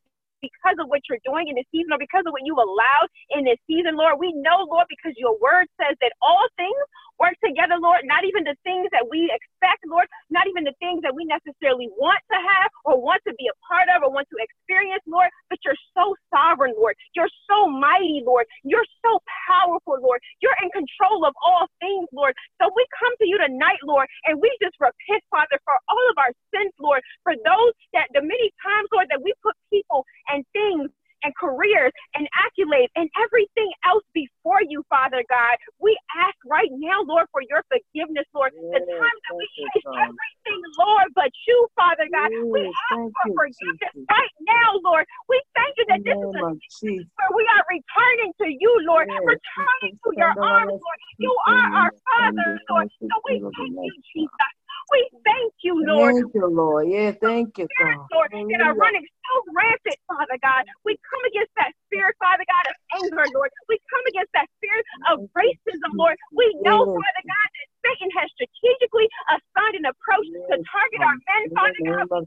because 0.70 0.84
of 0.84 0.90
what 0.90 1.02
you're 1.10 1.22
doing 1.26 1.48
in 1.50 1.56
this 1.56 1.66
season 1.72 1.94
or 1.94 1.98
because 1.98 2.24
of 2.26 2.34
what 2.34 2.46
you 2.46 2.54
allowed 2.54 3.10
in 3.34 3.44
this 3.44 3.58
season, 3.66 3.98
Lord. 3.98 4.20
We 4.20 4.34
know, 4.34 4.68
Lord, 4.70 4.86
because 4.90 5.18
your 5.18 5.38
word 5.42 5.66
says 5.82 5.98
that 6.02 6.14
all 6.22 6.46
things 6.58 6.78
work 7.20 7.36
together, 7.44 7.76
Lord, 7.82 8.06
not 8.06 8.24
even 8.24 8.46
the 8.46 8.56
things 8.64 8.88
that 8.94 9.04
we 9.10 9.28
expect, 9.28 9.84
Lord, 9.90 10.08
not 10.30 10.48
even 10.48 10.64
the 10.64 10.76
things 10.80 11.02
that 11.04 11.14
we 11.14 11.26
necessarily 11.26 11.90
want 11.98 12.22
to 12.32 12.38
have 12.38 12.70
or 12.86 13.02
want 13.02 13.22
to 13.28 13.34
be 13.36 13.50
a 13.50 13.58
part 13.66 13.90
of 13.92 14.06
or 14.06 14.12
want 14.14 14.30
to 14.32 14.38
experience, 14.40 15.04
Lord, 15.10 15.28
but 15.50 15.60
you're 15.66 15.80
so 15.98 16.16
sovereign, 16.32 16.74
Lord. 16.78 16.96
You're 17.18 17.32
so 17.50 17.68
mighty, 17.68 18.24
Lord. 18.24 18.46
You're 18.64 18.88
so 19.04 19.20
powerful, 19.50 20.00
Lord. 20.00 20.22
You're 20.40 20.56
in 20.64 20.72
control 20.72 21.26
of 21.26 21.34
all 21.44 21.68
things, 21.82 22.08
Lord. 22.14 22.34
So 22.62 22.72
we 22.72 22.86
come 22.96 23.14
to 23.20 23.28
you 23.28 23.36
tonight, 23.42 23.82
Lord, 23.84 24.08
and 24.30 24.40
we 24.40 24.48
just 24.64 24.80
repent, 24.80 25.24
Father, 25.28 25.60
for 25.68 25.76
all 25.92 26.06
of 26.14 26.16
our 26.18 26.32
sins, 26.56 26.72
Lord, 26.80 27.04
for 27.24 27.36
those 27.36 27.74
that 27.94 28.08
the 28.16 28.24
many 28.24 28.52
times, 28.64 28.88
Lord, 28.96 29.12
that 29.12 29.20
we 29.20 29.34
put 29.44 29.56
people 29.72 30.06
and 30.32 30.46
things 30.54 30.90
and 31.24 31.36
careers 31.36 31.92
and 32.16 32.28
accolades 32.32 32.92
and 32.96 33.10
everything 33.20 33.70
else 33.84 34.04
before 34.14 34.64
you, 34.68 34.84
Father 34.88 35.24
God. 35.28 35.56
We 35.80 35.98
ask 36.16 36.36
right 36.48 36.72
now, 36.72 37.04
Lord, 37.04 37.28
for 37.32 37.42
your 37.44 37.64
forgiveness, 37.68 38.26
Lord. 38.34 38.56
Yes, 38.56 38.80
the 38.80 38.82
time 38.88 39.18
that 39.28 39.34
we 39.36 39.46
place 39.60 39.84
everything, 40.00 40.62
Lord, 40.80 41.08
but 41.16 41.32
you, 41.48 41.68
Father 41.76 42.08
God. 42.08 42.32
Yes, 42.32 42.48
we 42.56 42.62
ask 42.64 43.04
for 43.12 43.20
you, 43.28 43.36
forgiveness 43.36 43.94
right 44.08 44.36
now, 44.48 44.70
Lord. 44.84 45.06
We 45.28 45.42
thank 45.56 45.76
you 45.76 45.86
that 45.92 46.02
this 46.08 46.16
is 46.16 46.32
a 46.32 46.44
season 46.72 47.12
where 47.20 47.34
we 47.36 47.44
are 47.52 47.64
returning 47.68 48.32
to 48.40 48.48
you, 48.48 48.72
Lord, 48.88 49.08
yes, 49.12 49.20
returning 49.28 50.00
to 50.00 50.10
your 50.16 50.34
arms, 50.40 50.80
Lord. 50.80 51.00
You 51.20 51.32
are 51.36 51.68
our 51.84 51.92
Father, 52.08 52.48
Lord. 52.72 52.88
So 53.12 53.16
we 53.28 53.44
thank 53.44 53.76
you, 53.76 53.96
Jesus. 54.16 54.59
We 54.92 55.10
thank 55.22 55.54
you, 55.62 55.78
Lord. 55.86 56.16
Thank 56.16 56.34
you, 56.34 56.48
Lord. 56.50 56.90
Yeah, 56.90 57.12
thank 57.22 57.58
you, 57.58 57.68
God. 57.78 58.06
Lord, 58.12 58.30
that 58.34 58.62
are 58.62 58.74
running 58.74 59.06
so 59.06 59.34
rampant, 59.54 60.00
Father 60.10 60.38
God. 60.42 60.66
We 60.82 60.98
come 61.06 61.24
against 61.30 61.54
that 61.62 61.72
spirit, 61.86 62.18
Father 62.18 62.46
God, 62.50 62.66
of 62.74 62.76
anger, 62.98 63.26
Lord. 63.38 63.54
We 63.70 63.78
come 63.86 64.06
against 64.10 64.34
that 64.34 64.50
spirit 64.58 64.86
of 65.14 65.30
racism, 65.38 65.94
Lord. 65.94 66.18
We 66.34 66.50
know, 66.66 66.82
Father 66.82 67.24
God, 67.30 67.48
that 67.54 67.68
Satan 67.86 68.10
has 68.18 68.28
strategically 68.34 69.06
assigned 69.30 69.78
an 69.78 69.86
approach 69.86 70.28
to 70.50 70.56
target 70.58 71.02
our 71.06 71.18
men, 71.18 71.42
Father 71.54 71.82
God. 71.86 72.26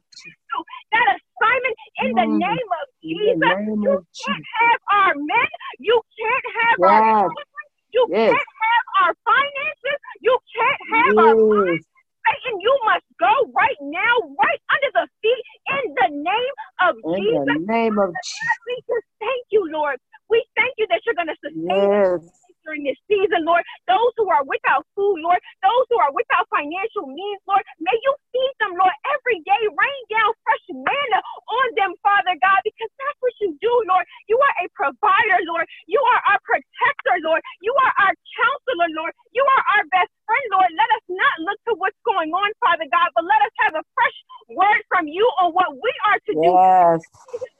That 0.95 1.07
assignment 1.19 1.76
in 2.07 2.11
the 2.14 2.28
mm. 2.28 2.38
name 2.38 2.69
of 2.71 2.85
Jesus. 3.02 3.59
You 3.83 3.97
can't 4.07 4.47
have 4.62 4.81
our 4.92 5.14
men. 5.19 5.50
You 5.83 5.97
can't 6.14 6.49
have 6.62 6.76
our 6.87 7.02
children. 7.26 7.64
You 7.92 8.04
can't 8.09 8.52
have 8.62 8.85
our 9.02 9.12
finances. 9.26 9.99
You 10.21 10.35
can't 10.54 10.83
have 10.92 11.12
our 11.19 11.37
minds. 11.37 11.87
Satan, 12.23 12.61
you 12.61 12.75
must 12.85 13.07
go 13.19 13.33
right 13.55 13.81
now, 13.81 14.14
right 14.38 14.61
under 14.71 14.91
the 14.95 15.07
feet, 15.23 15.45
in 15.67 15.85
the 15.95 16.09
name 16.23 16.55
of 16.83 16.93
in 17.02 17.23
Jesus. 17.23 17.47
In 17.47 17.47
the 17.47 17.61
name 17.67 17.99
of 17.99 18.11
Jesus. 18.11 18.59
We 18.67 18.75
just 18.87 19.09
thank 19.19 19.45
you, 19.50 19.67
Lord. 19.71 19.99
We 20.31 20.45
thank 20.57 20.73
you 20.79 20.87
that 20.88 21.02
you're 21.05 21.19
going 21.19 21.29
to 21.29 21.41
sustain 21.43 21.91
yes. 21.93 22.23
us 22.23 22.52
during 22.64 22.87
this 22.87 22.99
season, 23.11 23.45
Lord. 23.45 23.62
Those 23.91 24.14
who 24.17 24.31
are 24.31 24.47
without 24.47 24.87
food, 24.95 25.19
Lord. 25.21 25.38
Those 25.61 25.85
who 25.91 25.99
are 25.99 26.14
without 26.14 26.47
financial 26.49 27.11
means, 27.11 27.43
Lord. 27.45 27.62
May 27.83 27.93
you 27.93 28.12
feed 28.31 28.55
them, 28.62 28.73
Lord, 28.79 28.95
every 29.12 29.43
day. 29.43 29.62
Rain 29.67 30.02
down 30.09 30.31
fresh 30.47 30.67
manna 30.71 31.21
on 31.21 31.67
them, 31.76 31.93
Father 32.00 32.38
God, 32.38 32.61
because 32.64 32.91
that's 32.97 33.19
what 33.21 33.35
you 33.43 33.59
do, 33.61 33.75
Lord. 33.91 34.07
You 34.31 34.38
are 34.38 34.55
a 34.62 34.67
provider, 34.73 35.38
Lord. 35.50 35.67
You 35.91 36.00
are 36.00 36.21
our 36.33 36.41
protector, 36.47 37.17
Lord. 37.26 37.43
You 37.61 37.75
are 37.83 37.93
our 38.07 38.14
counselor, 38.14 38.88
Lord. 38.95 39.12
You 39.35 39.43
are 39.45 39.62
our 39.76 39.85
best 39.91 40.14
friend, 40.33 40.47
Lord. 40.57 40.71
Let 40.73 40.91
us 40.97 41.05
not 41.12 41.35
look 41.45 41.61
to 41.69 41.73
what's 41.77 42.01
going 42.09 42.33
on, 42.33 42.49
Father 42.65 42.89
God, 42.89 43.12
but 43.12 43.29
let 43.29 43.41
us 43.45 43.53
have 43.69 43.75
a 43.77 43.85
fresh 43.93 44.17
word 44.57 44.81
from 44.89 45.05
you 45.05 45.25
on 45.45 45.53
what 45.53 45.77
we 45.77 45.93
are 46.09 46.21
to 46.25 46.33
do. 46.33 46.49
Yes. 46.49 47.05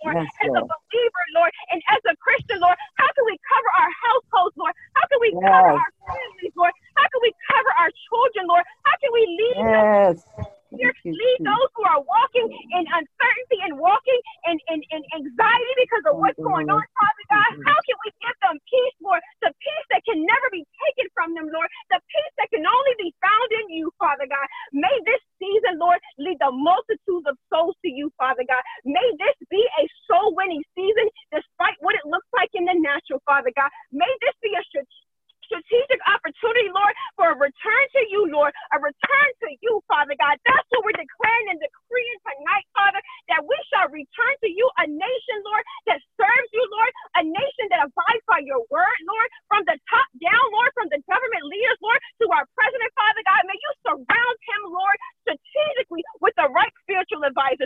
Lord. 0.01 0.17
Yes, 0.17 0.33
as 0.41 0.53
a 0.57 0.65
believer, 0.65 1.25
Lord, 1.37 1.53
and 1.71 1.81
as 1.93 2.01
a 2.09 2.17
Christian, 2.17 2.65
Lord, 2.65 2.77
how 2.97 3.09
can 3.13 3.25
we 3.29 3.37
cover 3.45 3.71
our 3.77 3.93
households, 4.09 4.57
Lord? 4.57 4.73
How 4.97 5.05
can 5.13 5.21
we 5.21 5.31
yes. 5.37 5.45
cover 5.45 5.73
our 5.77 5.93
families, 6.09 6.55
Lord? 6.57 6.73
How 6.97 7.07
can 7.13 7.21
we 7.21 7.33
cover 7.45 7.73
our 7.77 7.91
children, 8.09 8.49
Lord? 8.49 8.65
How 8.89 8.97
can 9.05 9.11
we 9.13 9.23
lead 9.29 9.57
yes. 9.69 10.25
them? 10.25 10.52
Lead 11.05 11.39
those 11.45 11.69
who 11.77 11.85
are 11.85 12.01
walking 12.01 12.49
in 12.49 12.85
uncertainty 12.89 13.59
and 13.65 13.77
walking 13.77 14.21
in, 14.49 14.57
in, 14.73 14.81
in 14.89 15.01
anxiety 15.13 15.75
because 15.85 16.05
of 16.09 16.17
what's 16.17 16.39
going 16.41 16.69
on, 16.73 16.85
Father 16.97 17.27
God. 17.29 17.51
How 17.69 17.79
can 17.85 17.97
we 18.01 18.11
give 18.25 18.37
them 18.41 18.57
peace, 18.65 18.97
Lord? 19.05 19.21
The 19.45 19.53
peace 19.61 19.87
that 19.93 20.03
can 20.09 20.25
never 20.25 20.49
be 20.49 20.65
taken 20.89 21.07
from 21.13 21.37
them, 21.37 21.53
Lord. 21.53 21.69
The 21.93 22.01
peace 22.09 22.35
that 22.41 22.49
can 22.49 22.65
only 22.65 22.95
be 22.97 23.13
found 23.21 23.49
in 23.63 23.77
you, 23.77 23.93
Father 24.01 24.25
God. 24.25 24.47
May 24.73 24.93
this 25.05 25.21
season, 25.37 25.77
Lord, 25.77 26.01
lead 26.17 26.41
the 26.41 26.51
multitudes 26.51 27.29
of 27.29 27.37
souls 27.53 27.77
to 27.85 27.91
you, 27.91 28.09
Father 28.17 28.47
God. 28.49 28.63
May 28.89 29.05
this 29.21 29.37
be 29.53 29.61
a 29.61 29.85
soul 30.09 30.33
winning 30.33 30.65
season, 30.73 31.07
despite 31.31 31.77
what 31.85 31.95
it 31.95 32.07
looks 32.09 32.29
like 32.33 32.51
in 32.57 32.65
the 32.65 32.77
natural, 32.81 33.21
Father 33.29 33.53
God. 33.55 33.69
May 33.93 34.09
this 34.25 34.37
be 34.41 34.57
a 34.57 34.63
strategic 34.73 35.12
opportunity, 36.09 36.71
Lord, 36.73 36.95
for 37.17 37.33
a 37.33 37.37
return 37.39 37.85
to 37.99 38.03
you, 38.11 38.27
Lord, 38.31 38.53
a 38.75 38.79
return 38.81 39.29
to 39.45 39.49
you, 39.61 39.83
Father 39.91 40.17
God. 40.19 40.39
That's 40.49 40.67
what 40.73 40.85
we're 40.87 40.97
declaring 40.99 41.47
and 41.55 41.61
decreeing 41.61 42.19
tonight, 42.25 42.67
Father, 42.75 43.01
that 43.33 43.43
we 43.45 43.57
shall 43.71 43.89
return 43.93 44.35
to 44.43 44.49
you, 44.51 44.65
a 44.83 44.87
nation, 44.89 45.39
Lord, 45.47 45.65
that 45.91 46.01
serves 46.19 46.51
you, 46.55 46.65
Lord, 46.73 46.93
a 47.21 47.23
nation 47.27 47.67
that 47.75 47.85
abides 47.87 48.25
by 48.29 48.41
your 48.47 48.63
word, 48.73 48.99
Lord, 49.07 49.29
from 49.51 49.63
the 49.69 49.77
top 49.91 50.09
down, 50.23 50.47
Lord, 50.55 50.73
from 50.75 50.89
the 50.91 51.03
government 51.07 51.45
leaders, 51.47 51.79
Lord, 51.85 52.01
to 52.23 52.27
our 52.33 52.47
president, 52.57 52.91
Father 52.97 53.23
God. 53.29 53.43
May 53.47 53.59
you 53.59 53.71
surround 53.85 54.37
him, 54.49 54.63
Lord, 54.73 54.99
strategically 55.27 56.03
with 56.25 56.35
the 56.41 56.49
right 56.51 56.73
spiritual 56.83 57.23
advisors, 57.27 57.62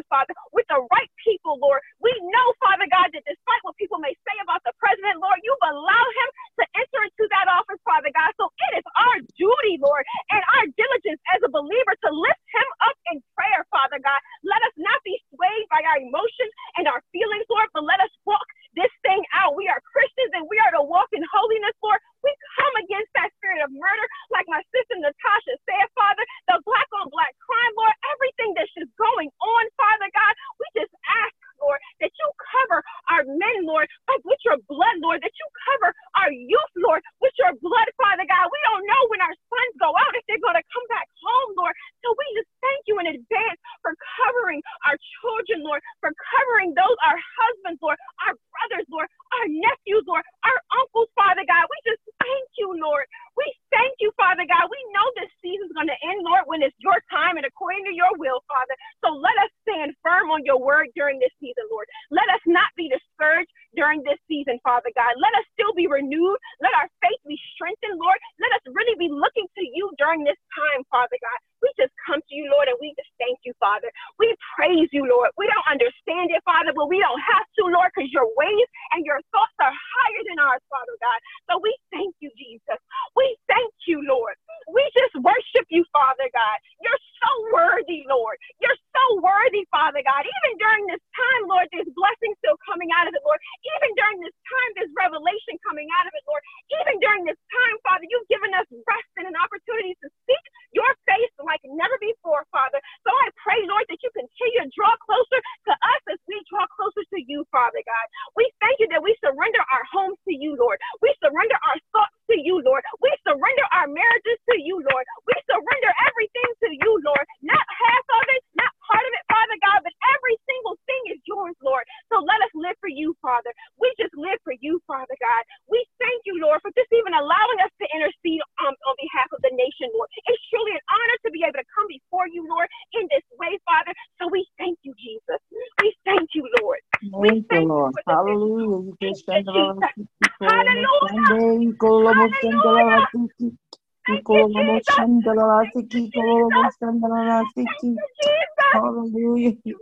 Hallelujah. 148.72 149.54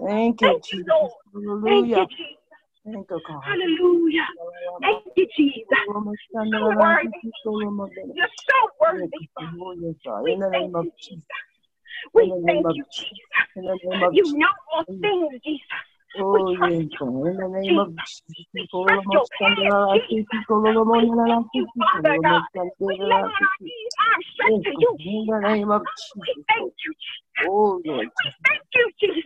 Thank 0.00 0.40
you, 0.40 0.60
Jesus. 0.64 0.86
Hallelujah. 1.32 2.06
Thank 2.84 3.10
you, 3.10 3.20
God. 3.26 3.42
Hallelujah. 3.44 4.26
Thank 4.80 5.04
you, 5.16 5.26
Jesus. 5.36 5.68
So 6.34 6.72
worthy. 6.78 7.08
You're 8.14 8.28
so 8.48 8.58
worthy. 8.80 9.28
In 10.32 10.38
the 10.40 10.48
name 10.50 10.74
of 10.74 10.86
Jesus. 11.00 11.22
We 12.12 12.32
thank 12.46 12.66
you, 12.76 12.84
Jesus. 12.92 13.18
You 14.12 14.38
know 14.38 14.48
all 14.72 14.84
things, 14.84 15.40
Jesus. 15.44 15.62
Oh, 16.20 16.50
yes, 16.52 16.88
in 17.00 17.36
the 17.36 17.48
name 17.48 17.78
of 17.78 17.88
Jesus. 17.88 18.68
Father 21.80 22.18
God. 22.22 22.42
Lay 22.80 22.94
on 22.94 23.12
our 23.12 23.56
knees, 23.60 23.92
arms 24.00 24.26
strength 24.34 24.64
to 24.64 24.72
you. 24.78 24.90
In 25.00 25.26
the 25.26 25.40
name 25.48 25.70
of 25.70 25.82
We 25.82 26.26
Jesus. 26.26 26.44
thank 26.48 26.72
you. 26.84 26.94
Oh, 27.50 27.80
Lord. 27.84 28.08
Thank 28.46 28.62
you, 28.74 28.90
Jesus. 29.00 29.24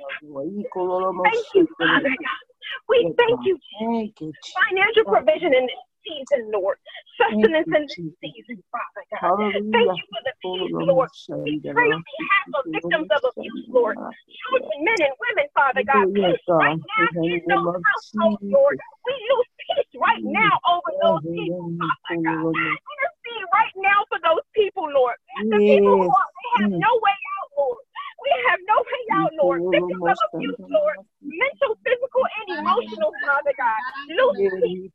Thank 1.25 1.47
you, 1.54 1.68
Father 1.78 2.16
God. 2.16 2.45
We 2.88 3.14
thank 3.18 3.40
you, 3.45 3.59
Thank 3.78 4.21
you, 4.21 4.33
Jesus. 4.33 4.54
financial 4.68 5.04
provision 5.04 5.54
in 5.54 5.66
this 5.66 5.83
season, 6.09 6.50
Lord. 6.50 6.79
Sustenance 7.21 7.69
in 7.69 7.83
this 7.87 7.97
season, 8.25 8.62
Father 8.73 9.05
God. 9.12 9.21
Hallelujah. 9.21 9.73
Thank 9.73 9.91
you 10.00 10.07
for 10.09 10.23
the 10.25 10.35
peace, 10.41 10.73
Lord. 10.88 11.11
We 11.45 11.61
pray 11.61 11.91
on 11.93 12.03
behalf 12.03 12.47
of 12.57 12.62
victims 12.73 13.09
of 13.12 13.23
abuse, 13.37 13.67
Lord. 13.69 13.97
Children, 13.99 14.79
men, 14.85 14.99
and 15.03 15.15
women, 15.21 15.47
Father 15.55 15.83
God. 15.85 16.05
Peace 16.15 16.41
right 16.49 16.79
now 16.79 17.07
In 17.21 17.43
those 17.49 17.83
households, 17.85 18.43
Lord. 18.49 18.79
We 19.07 19.15
lose 19.31 19.50
peace 19.61 19.93
right 20.00 20.25
now 20.25 20.55
over 20.69 20.91
those 21.03 21.23
people, 21.23 21.69
Father 21.79 22.17
God. 22.25 22.45
Intercede 22.49 23.47
right 23.53 23.75
now 23.77 23.99
for 24.09 24.19
those 24.25 24.45
people, 24.55 24.87
Lord. 24.91 25.17
The 25.50 25.59
people 25.59 25.93
who 25.95 26.09
are, 26.09 26.31
they 26.35 26.49
have 26.62 26.73
Mm. 26.73 26.81
no 26.81 26.93
way 27.03 27.19
out, 27.38 27.49
Lord. 27.57 27.79
We 28.25 28.31
have 28.49 28.61
no 28.67 28.77
way 28.83 29.03
out, 29.15 29.33
Lord. 29.38 29.59
Victims 29.71 30.03
of 30.09 30.19
abuse, 30.35 30.57
Lord. 30.69 30.97
Mental, 31.23 31.73
physical, 31.85 32.08
emotional, 32.50 33.12
Father 33.25 33.52
God. 33.57 33.81
Lose 34.09 34.37
peace. 34.62 34.90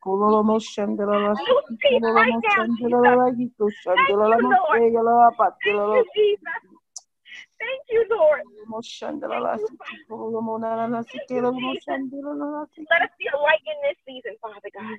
Lose 1.38 1.78
peace 1.82 2.02
right 2.16 2.34
now, 2.44 2.66
Jesus. 2.78 2.90
Thank 5.64 5.78
you, 5.94 6.06
Jesus. 6.16 6.40
Thank 7.60 7.82
you, 7.90 8.06
Lord. 8.10 8.42
Let 12.92 13.02
us 13.04 13.10
be 13.20 13.28
a 13.34 13.38
light 13.38 13.62
in 13.68 13.78
this 13.84 13.98
season, 14.06 14.36
Father 14.42 14.70
God. 14.74 14.98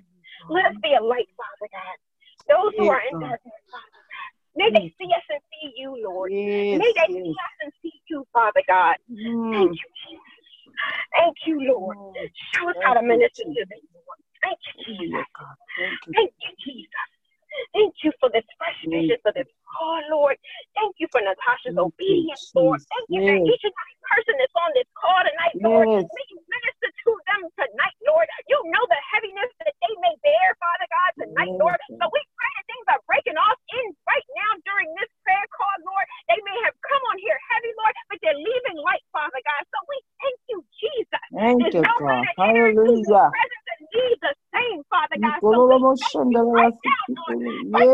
Let 0.50 0.66
us 0.66 0.76
be 0.82 0.94
a 0.94 1.02
light, 1.02 1.28
Father 1.37 1.68
God. 1.73 1.96
Those 2.49 2.73
who 2.76 2.88
are 2.88 3.00
in 3.00 3.18
darkness, 3.20 3.62
Father 3.70 4.02
God. 4.04 4.30
May 4.56 4.70
they 4.70 4.94
see 4.99 5.11
us 5.12 5.26
and 5.30 5.40
see 5.50 5.73
you, 5.76 5.96
Lord. 6.04 6.30
May 6.78 6.92
they 6.94 7.08
see 7.12 7.30
us 7.30 7.56
and 7.62 7.73
see 7.82 7.92
you, 8.08 8.26
Father 8.32 8.62
God. 8.68 8.96
Mm. 9.11 9.52
Thank 9.52 9.70
you, 9.73 9.88
Jesus. 10.08 10.24
Thank 11.16 11.37
you, 11.47 11.61
Lord. 11.62 12.16
Show 12.54 12.69
us 12.71 12.76
how 12.85 12.95
to 12.95 13.02
minister 13.02 13.45
to 13.45 13.64
them, 13.71 13.81
Thank 14.43 14.59
you, 14.76 14.97
Jesus. 14.97 15.26
Thank 16.14 16.33
you, 16.43 16.52
Jesus. 16.64 17.13
Thank 17.75 17.94
you 18.04 18.12
for 18.20 18.30
this 18.32 18.46
fresh 18.58 18.78
vision, 18.90 19.18
for 19.23 19.32
this 19.34 19.49
call, 19.68 20.00
Lord. 20.11 20.37
Thank 20.78 20.96
you 21.02 21.08
for 21.12 21.20
Natasha's 21.23 21.76
Thank 21.76 21.94
you, 22.08 22.26
obedience, 22.26 22.44
Lord. 22.56 22.80
Thank 22.90 23.08
you 23.12 23.20
Yes. 23.20 23.42
each 23.50 23.64
and 23.64 23.75
every 23.75 23.99
person 24.08 24.34
that's 24.40 24.56
on 24.58 24.70
this 24.76 24.88
call 24.96 25.20
tonight, 25.26 25.56
Lord, 25.64 25.88
Yes. 25.88 26.06
may 26.14 26.26
you 26.32 26.38
minister 26.46 26.88
to 26.90 27.11
them 27.30 27.42
tonight, 27.58 27.96
Lord. 28.06 28.26
You 28.49 28.58
know 28.70 28.84
the 28.88 29.00
heaviness 29.12 29.52
that 29.66 29.75
they 29.82 29.94
may 30.00 30.14
bear, 30.25 30.49
Father 30.61 30.88
God, 30.88 31.12
tonight, 31.26 31.52
Yes. 31.52 31.61
Lord. 31.61 31.78
But 32.00 32.11
we 32.14 32.20
pray 32.38 32.52
that 32.58 32.66
things 32.70 32.87
are 32.92 33.02
breaking 33.08 33.38
off 33.40 33.58
in 33.73 33.87
right 34.08 34.28
now 34.38 34.52
during 34.64 34.90
this 34.96 35.11
prayer 35.26 35.49
call, 35.54 35.76
Lord. 35.87 36.06
They 36.30 36.40
may 36.46 36.58
have 36.68 36.76
come 36.87 37.02
on 37.12 37.18
here 37.20 37.38
heavy, 37.52 37.73
Lord, 37.78 37.94
but 38.11 38.18
they're 38.25 38.38
leaving 38.40 38.78
light, 38.80 39.04
Father 39.12 39.40
God. 39.44 39.62
So 39.70 39.78
we 39.90 39.99
thank 40.23 40.38
you, 40.50 40.58
Jesus. 40.80 41.28
Thank 41.34 41.68
There's 41.68 41.75
you, 41.75 41.84
no 41.84 41.94
God. 41.99 42.08
man 42.08 42.23
that 42.25 42.37
enters 42.52 42.78
into 42.88 43.02
your 43.12 43.23
Hallelujah. 43.23 43.32
Presence 43.94 44.02
and 44.02 44.02
leaves 44.02 44.20
the 44.20 44.34
same, 44.50 44.80
Father 44.90 45.18
God. 45.22 45.38
So 45.40 45.58
we 45.70 45.78
thank 46.02 46.26
you 46.34 46.42
right 46.50 46.74
now, 46.84 47.02
Lord. 47.14 47.38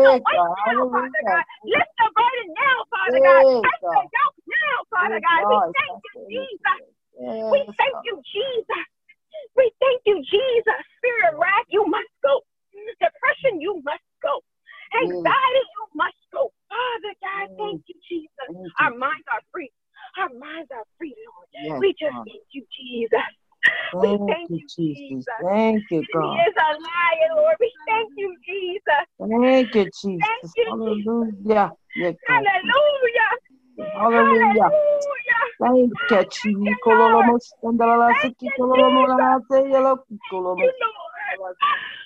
The 0.01 0.13
weight 0.17 0.47
now, 0.57 0.81
Father 0.89 1.21
God. 1.29 1.45
Lift 1.65 1.93
the 1.97 2.07
burden 2.13 2.49
now, 2.57 2.77
Father 2.89 3.19
God. 3.21 3.43
Take 3.61 3.81
the 3.85 4.03
yoke 4.09 4.39
now, 4.49 4.77
Father 4.89 5.19
God. 5.21 5.41
We 5.49 5.57
thank 5.77 5.93
you, 6.01 6.13
Jesus. 6.29 6.81
We 7.51 7.59
thank 7.77 7.95
you, 8.05 8.15
Jesus. 8.33 8.87
We 9.55 9.65
thank 9.79 10.01
you, 10.05 10.17
Jesus. 10.25 10.79
Spirit 10.97 11.37
wrath, 11.37 11.67
you 11.69 11.85
must 11.87 12.11
go. 12.23 12.41
Depression, 13.01 13.61
you 13.61 13.81
must 13.83 14.05
go. 14.21 14.41
Anxiety, 14.93 15.63
you 15.75 15.85
must 15.95 16.21
go. 16.33 16.51
Father 16.69 17.13
God, 17.21 17.45
thank 17.57 17.81
you, 17.87 17.95
Jesus. 18.09 18.49
Our 18.79 18.93
minds 18.95 19.25
are 19.33 19.41
free. 19.51 19.71
Our 20.17 20.29
minds 20.37 20.69
are 20.71 20.85
free, 20.97 21.15
Lord. 21.25 21.47
We 21.79 21.93
just 21.99 22.15
thank 22.25 22.47
you, 22.51 22.65
Jesus. 22.75 23.31
We 23.93 24.07
Thank 24.07 24.21
thank 24.29 24.49
you, 24.49 24.55
you, 24.55 24.67
Jesus. 24.67 24.97
Jesus. 25.09 25.33
Thank 25.43 25.83
you, 25.91 26.03
God. 26.13 26.21
He 26.21 26.29
God. 26.29 26.47
is 26.47 26.55
a 26.55 26.71
liar, 26.79 27.35
Lord. 27.35 27.55
We 27.59 27.73
thank 27.87 28.09
you, 28.15 28.37
Jesus. 28.47 29.05
Thank 29.19 29.75
you, 29.75 29.85
Jesus. 30.01 30.53
you, 30.55 30.65
Hallelujah. 30.69 31.71
Yes, 31.95 32.15
God. 32.27 32.45
Hallelujah. 32.45 33.31
Hallelujah. 33.93 34.69
Hallelujah. 34.71 35.41
Thank 35.59 35.91
you, 36.09 36.23
Jesus. 36.31 36.79
Kololomo 36.85 37.37
shandalala 37.61 38.13
siki 38.21 38.47
kololomo 38.57 39.07
nalase 39.07 39.69
yelo 39.69 39.99
kololomo. 40.31 40.63
Thank 40.63 40.75
you, 40.79 40.91
Lord. 41.35 41.55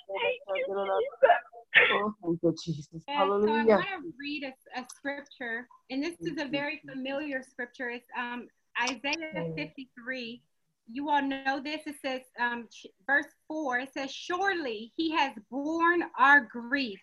Thank 0.09 0.41
you, 0.57 0.75
Jesus. 0.97 1.55
Oh, 1.93 2.13
thank 2.23 2.39
you, 2.41 2.55
Jesus. 2.63 3.03
Yeah, 3.07 3.27
so 3.27 3.51
I 3.51 3.65
want 3.65 3.85
to 4.01 4.13
read 4.19 4.43
a, 4.43 4.79
a 4.79 4.85
scripture, 4.95 5.67
and 5.91 6.03
this 6.03 6.15
is 6.21 6.41
a 6.41 6.47
very 6.47 6.81
familiar 6.89 7.43
scripture. 7.43 7.89
It's 7.89 8.09
um, 8.17 8.47
Isaiah 8.81 9.53
53. 9.55 10.41
You 10.87 11.09
all 11.09 11.21
know 11.21 11.61
this. 11.63 11.81
It 11.85 11.95
says, 12.01 12.21
um, 12.39 12.67
verse 13.07 13.25
4, 13.47 13.79
it 13.79 13.93
says, 13.93 14.11
Surely 14.11 14.93
he 14.95 15.11
has 15.11 15.33
borne 15.49 16.03
our 16.17 16.41
griefs. 16.41 17.01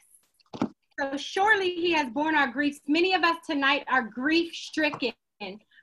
So 0.98 1.16
surely 1.16 1.74
he 1.74 1.92
has 1.92 2.08
borne 2.10 2.34
our 2.34 2.48
griefs. 2.48 2.80
Many 2.86 3.14
of 3.14 3.22
us 3.22 3.36
tonight 3.46 3.84
are 3.88 4.02
grief 4.02 4.54
stricken. 4.54 5.12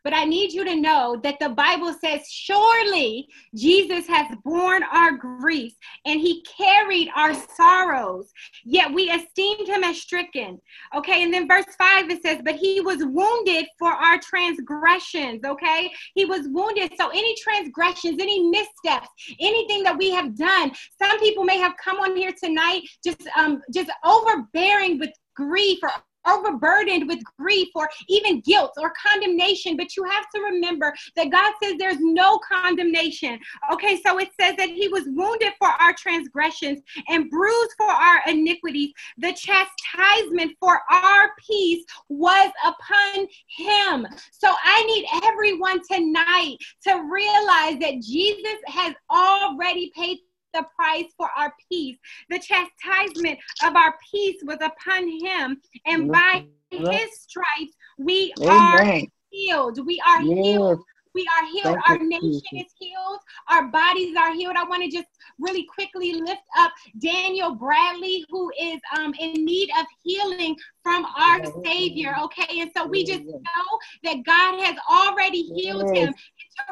But 0.04 0.14
I 0.14 0.26
need 0.26 0.54
you 0.54 0.64
to 0.66 0.76
know 0.76 1.20
that 1.24 1.40
the 1.40 1.50
Bible 1.50 1.94
says, 2.04 2.22
surely 2.30 3.28
Jesus 3.56 4.08
has 4.08 4.28
borne 4.44 4.84
our 4.84 5.12
griefs 5.12 5.76
and 6.06 6.20
he 6.20 6.44
carried 6.58 7.10
our 7.16 7.34
sorrows, 7.56 8.32
yet 8.66 8.92
we 8.94 9.04
esteemed 9.12 9.68
him 9.68 9.84
as 9.84 10.02
stricken. 10.02 10.60
Okay, 10.96 11.24
and 11.24 11.34
then 11.34 11.48
verse 11.48 11.66
5 11.78 12.10
it 12.10 12.22
says, 12.22 12.40
But 12.44 12.56
he 12.56 12.82
was 12.82 13.04
wounded 13.04 13.66
for 13.78 13.92
our 13.92 14.20
transgressions. 14.20 15.42
Okay, 15.46 15.92
he 16.16 16.26
was 16.26 16.48
wounded. 16.50 16.92
So, 16.98 17.10
any 17.10 17.36
transgressions, 17.36 18.20
any 18.20 18.50
missteps, 18.50 19.10
anything 19.40 19.84
that 19.84 19.98
we 19.98 20.12
have 20.12 20.38
done, 20.38 20.72
some 21.02 21.20
people 21.20 21.44
may 21.44 21.58
have 21.58 21.74
come 21.84 21.98
on 21.98 22.16
here 22.16 22.34
tonight 22.42 22.82
just 23.04 23.28
um 23.38 23.62
just 23.74 23.90
overbearing 24.04 25.00
with 25.00 25.12
grief 25.36 25.80
or 25.84 25.92
overburdened 26.28 27.08
with 27.08 27.20
grief 27.38 27.70
or 27.76 27.90
even 28.08 28.42
guilt 28.42 28.74
or 28.78 28.94
condemnation 29.06 29.78
but 29.78 29.96
you 29.96 30.04
have 30.04 30.26
to 30.34 30.42
remember 30.42 30.94
that 31.16 31.32
God 31.32 31.54
says 31.62 31.76
there's 31.78 32.00
no 32.00 32.40
condemnation. 32.40 33.40
Okay 33.72 34.02
so 34.02 34.18
it 34.20 34.30
says 34.40 34.56
that 34.58 34.70
he 34.70 34.88
was 34.88 35.04
wounded 35.08 35.54
for 35.60 35.70
our 35.70 35.94
transgressions 35.94 36.80
and 37.08 37.30
bruised 37.30 37.74
for 37.78 37.90
our 37.90 38.22
iniquities. 38.28 38.92
The 39.18 39.34
chastisement 39.34 40.56
for 40.60 40.82
our 40.90 41.32
peace 41.48 41.84
was 42.10 42.52
upon 42.64 43.28
him. 43.48 44.08
So 44.32 44.54
i 44.64 44.84
need 44.84 45.06
everyone 45.26 45.80
tonight 45.92 46.58
to 46.84 47.04
realize 47.10 47.80
that 47.80 48.02
Jesus 48.02 48.60
has 48.68 48.94
already 49.12 49.92
paid 49.96 50.20
the 50.54 50.66
price 50.76 51.06
for 51.18 51.30
our 51.38 51.54
peace. 51.70 51.98
The 52.30 52.40
chastisement 52.40 53.40
of 53.64 53.76
our 53.76 53.96
peace 54.12 54.38
was 54.44 54.58
upon 54.62 55.08
him, 55.24 55.62
and 55.86 56.12
by 56.12 56.46
his 56.72 57.22
stripes 57.22 57.76
we 57.98 58.34
are 58.48 58.84
healed. 59.32 59.86
We 59.86 60.02
are 60.06 60.22
Yes. 60.22 60.36
healed. 60.44 60.82
We 61.16 61.28
are 61.38 61.46
healed. 61.48 61.64
Thank 61.64 61.90
Our 61.90 61.98
nation 61.98 62.22
Jesus. 62.22 62.52
is 62.54 62.74
healed. 62.78 63.20
Our 63.50 63.68
bodies 63.68 64.16
are 64.16 64.32
healed. 64.34 64.56
I 64.56 64.64
want 64.64 64.84
to 64.84 64.90
just 64.90 65.08
really 65.40 65.66
quickly 65.66 66.14
lift 66.14 66.44
up 66.58 66.72
Daniel 67.00 67.56
Bradley, 67.56 68.24
who 68.30 68.52
is 68.62 68.80
um, 68.96 69.14
in 69.20 69.44
need 69.44 69.70
of 69.80 69.86
healing 70.04 70.56
from 70.84 71.06
our 71.06 71.40
Yes. 71.40 71.52
Savior. 71.66 72.16
Okay, 72.26 72.60
and 72.62 72.72
so 72.78 72.86
we 72.86 73.04
just 73.04 73.24
know 73.26 73.80
that 74.04 74.24
God 74.24 74.64
has 74.64 74.78
already 74.90 75.42
healed 75.42 75.96
him. 75.96 76.14
And 76.14 76.16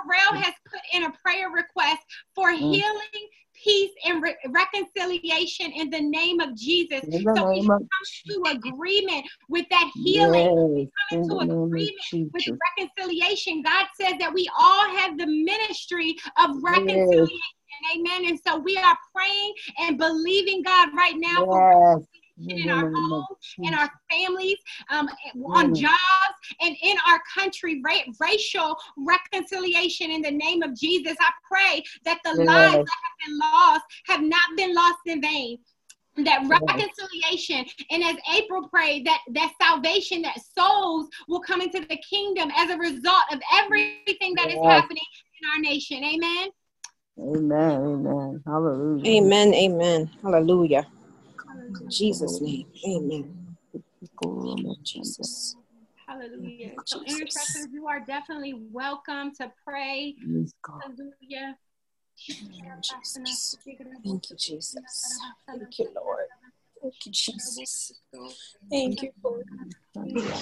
Terrell 0.06 0.42
has 0.44 0.54
put 0.70 0.82
in 0.94 1.04
a 1.06 1.12
prayer 1.24 1.50
request 1.50 2.02
for 2.36 2.52
Mm. 2.52 2.60
healing, 2.60 3.28
peace, 3.64 3.92
and 4.06 4.22
re- 4.22 4.36
reconciliation 4.50 5.72
in 5.72 5.90
the 5.90 6.02
name 6.02 6.40
of 6.40 6.56
Jesus. 6.56 7.02
In 7.04 7.24
the 7.24 7.34
So 7.36 7.50
we 7.52 7.62
come 7.68 7.88
to 8.28 8.68
agreement 8.68 9.26
with 9.50 9.66
that 9.70 9.92
healing 9.96 10.46
Yes. 10.46 10.88
come 11.12 11.22
into 11.22 11.36
of 11.36 11.50
agreement 11.50 12.32
with 12.34 12.46
reconciliation. 12.78 13.62
God 13.62 13.88
says 14.00 14.14
that 14.20 14.34
we 14.34 14.50
all 14.58 14.90
have 14.98 15.18
the 15.18 15.28
ministry 15.28 16.16
of 16.38 16.52
reconciliation. 16.64 17.40
Amen. 17.96 18.26
And 18.26 18.40
so 18.46 18.58
we 18.58 18.78
are 18.78 18.98
praying 19.16 19.54
and 19.80 19.98
believing 19.98 20.64
God 20.64 20.90
right 20.96 21.16
now 21.18 21.46
Yes. 21.46 21.98
In 21.98 22.17
in 22.46 22.70
our 22.70 22.92
homes, 22.94 23.56
in 23.60 23.74
our 23.74 23.90
families, 24.10 24.58
um, 24.90 25.10
on 25.46 25.74
jobs, 25.74 25.96
and 26.62 26.76
in 26.82 26.98
our 27.08 27.22
country, 27.34 27.82
ra- 27.84 28.12
racial 28.20 28.78
reconciliation 28.98 30.12
in 30.12 30.22
the 30.22 30.32
name 30.32 30.62
of 30.62 30.76
Jesus. 30.76 31.16
I 31.20 31.32
pray 31.50 31.84
that 32.06 32.20
the 32.24 32.32
Yes. 32.32 32.48
lives 32.48 32.74
that 32.74 33.00
have 33.04 33.18
been 33.26 33.40
lost 33.40 33.86
have 34.06 34.22
not 34.22 34.56
been 34.56 34.74
lost 34.74 35.00
in 35.06 35.22
vain. 35.22 35.60
That 36.18 36.48
reconciliation, 36.50 37.64
and 37.92 38.04
as 38.04 38.16
April 38.36 38.68
prayed, 38.70 39.06
that 39.06 39.22
that 39.34 39.54
salvation, 39.62 40.24
that 40.24 40.40
souls 40.58 41.10
will 41.28 41.42
come 41.42 41.62
into 41.62 41.80
the 41.80 41.98
kingdom 41.98 42.52
as 42.56 42.72
a 42.72 42.78
result 42.78 43.24
of 43.32 43.40
everything 43.54 44.34
that 44.36 44.48
is 44.48 44.56
Yes. 44.56 44.66
happening 44.66 45.04
in 45.42 45.50
our 45.50 45.60
nation. 45.60 46.04
Amen. 46.04 46.50
Amen. 47.20 47.82
Amen. 47.84 48.44
Hallelujah. 48.48 49.12
Amen. 49.12 49.54
Amen. 49.54 50.10
Hallelujah. 50.24 50.88
In 51.68 51.90
Jesus' 51.90 52.42
name. 52.42 52.66
Amen. 52.88 53.58
Jesus. 54.84 55.56
Hallelujah. 56.08 56.72
So, 56.86 57.04
intercessors, 57.04 57.68
you 57.74 57.88
are 57.88 58.00
definitely 58.00 58.54
welcome 58.72 59.34
to 59.36 59.52
pray. 59.66 60.16
Hallelujah. 60.82 61.58
Jesus. 62.82 63.58
Thank 64.06 64.30
you, 64.30 64.36
Jesus. 64.38 65.20
Thank 65.48 65.80
you, 65.80 65.90
Lord. 65.96 66.26
Thank 66.82 67.06
you, 67.06 67.12
Jesus. 67.12 67.94
Thank 68.72 69.02
you, 69.02 69.12
Lord. 69.24 69.46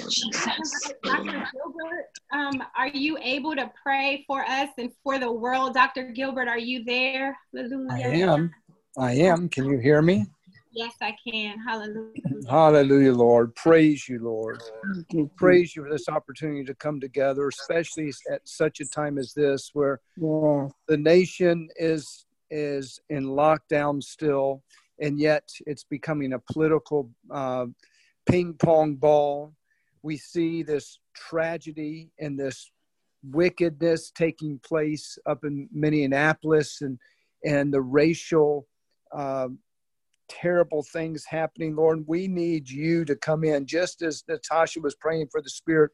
Jesus. 0.10 0.94
Dr. 1.04 1.50
Gilbert, 1.52 2.06
um, 2.32 2.64
are 2.78 2.88
you 2.88 3.18
able 3.22 3.56
to 3.56 3.72
pray 3.82 4.24
for 4.28 4.44
us 4.44 4.70
and 4.78 4.92
for 5.04 5.18
the 5.18 5.32
world? 5.32 5.74
Dr. 5.74 6.12
Gilbert, 6.12 6.48
are 6.48 6.60
you 6.60 6.84
there? 6.84 7.38
Hallelujah. 7.54 7.90
I 7.92 8.00
am. 8.02 8.54
I 8.98 9.12
am. 9.14 9.50
Can 9.50 9.66
you 9.66 9.80
hear 9.80 10.02
me? 10.02 10.28
Yes, 10.76 10.94
I 11.02 11.16
can. 11.26 11.58
Hallelujah. 11.58 12.22
Hallelujah, 12.50 13.14
Lord. 13.14 13.56
Praise 13.56 14.10
you, 14.10 14.20
Lord. 14.20 14.62
Praise 15.38 15.74
you 15.74 15.84
for 15.84 15.90
this 15.90 16.10
opportunity 16.10 16.66
to 16.66 16.76
come 16.76 17.00
together, 17.00 17.48
especially 17.48 18.12
at 18.30 18.42
such 18.44 18.82
a 18.82 18.86
time 18.86 19.18
as 19.18 19.34
this 19.34 19.70
where 19.72 20.02
yeah. 20.18 20.68
the 20.88 20.98
nation 20.98 21.70
is 21.78 22.26
is 22.52 23.00
in 23.10 23.26
lockdown 23.26 24.04
still, 24.04 24.64
and 25.00 25.18
yet 25.18 25.48
it's 25.66 25.86
becoming 25.86 26.34
a 26.34 26.40
political 26.52 27.10
uh, 27.32 27.68
ping 28.26 28.54
pong 28.56 28.96
ball. 28.96 29.54
We 30.04 30.18
see 30.18 30.62
this 30.62 31.00
tragedy 31.16 32.12
and 32.20 32.38
this 32.38 32.70
wickedness 33.24 34.12
taking 34.12 34.60
place 34.60 35.18
up 35.26 35.46
in 35.46 35.70
Minneapolis 35.72 36.82
and 36.82 37.00
and 37.46 37.74
the 37.74 37.82
racial 37.82 38.68
uh, 39.14 39.48
terrible 40.30 40.84
things 40.84 41.26
happening, 41.26 41.76
Lord. 41.76 42.04
We 42.08 42.28
need 42.28 42.70
you 42.70 43.06
to 43.06 43.16
come 43.16 43.44
in, 43.44 43.66
just 43.66 44.02
as 44.02 44.24
Natasha 44.28 44.80
was 44.82 44.96
praying 44.96 45.28
for 45.32 45.42
the 45.42 45.50
spirit 45.50 45.92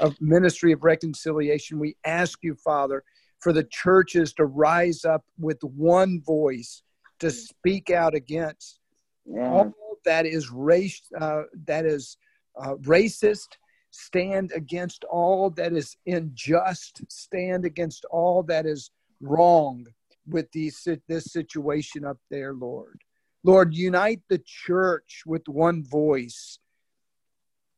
of 0.00 0.16
ministry 0.20 0.72
of 0.72 0.84
reconciliation. 0.84 1.78
We 1.78 1.96
ask 2.04 2.38
you, 2.42 2.54
Father, 2.64 3.02
for 3.40 3.52
the 3.52 3.64
churches 3.64 4.32
to 4.34 4.46
rise 4.46 5.04
up 5.04 5.24
with 5.38 5.58
one 5.62 6.22
voice 6.24 6.82
to 7.20 7.30
speak 7.30 7.90
out 7.90 8.14
against 8.14 8.80
yeah. 9.26 9.50
all 9.50 9.72
that 10.04 10.26
is 10.26 10.50
race, 10.50 11.00
uh, 11.20 11.42
that 11.66 11.84
is 11.86 12.16
uh, 12.60 12.74
racist. 12.82 13.48
Stand 13.90 14.52
against 14.54 15.04
all 15.04 15.50
that 15.50 15.72
is 15.72 15.96
unjust. 16.06 17.02
Stand 17.10 17.64
against 17.64 18.06
all 18.10 18.42
that 18.44 18.64
is 18.64 18.90
wrong 19.20 19.86
with 20.26 20.50
these, 20.52 20.86
this 21.08 21.24
situation 21.24 22.04
up 22.04 22.18
there, 22.30 22.54
Lord. 22.54 23.00
Lord, 23.44 23.74
unite 23.74 24.20
the 24.28 24.42
church 24.44 25.22
with 25.26 25.48
one 25.48 25.84
voice 25.84 26.58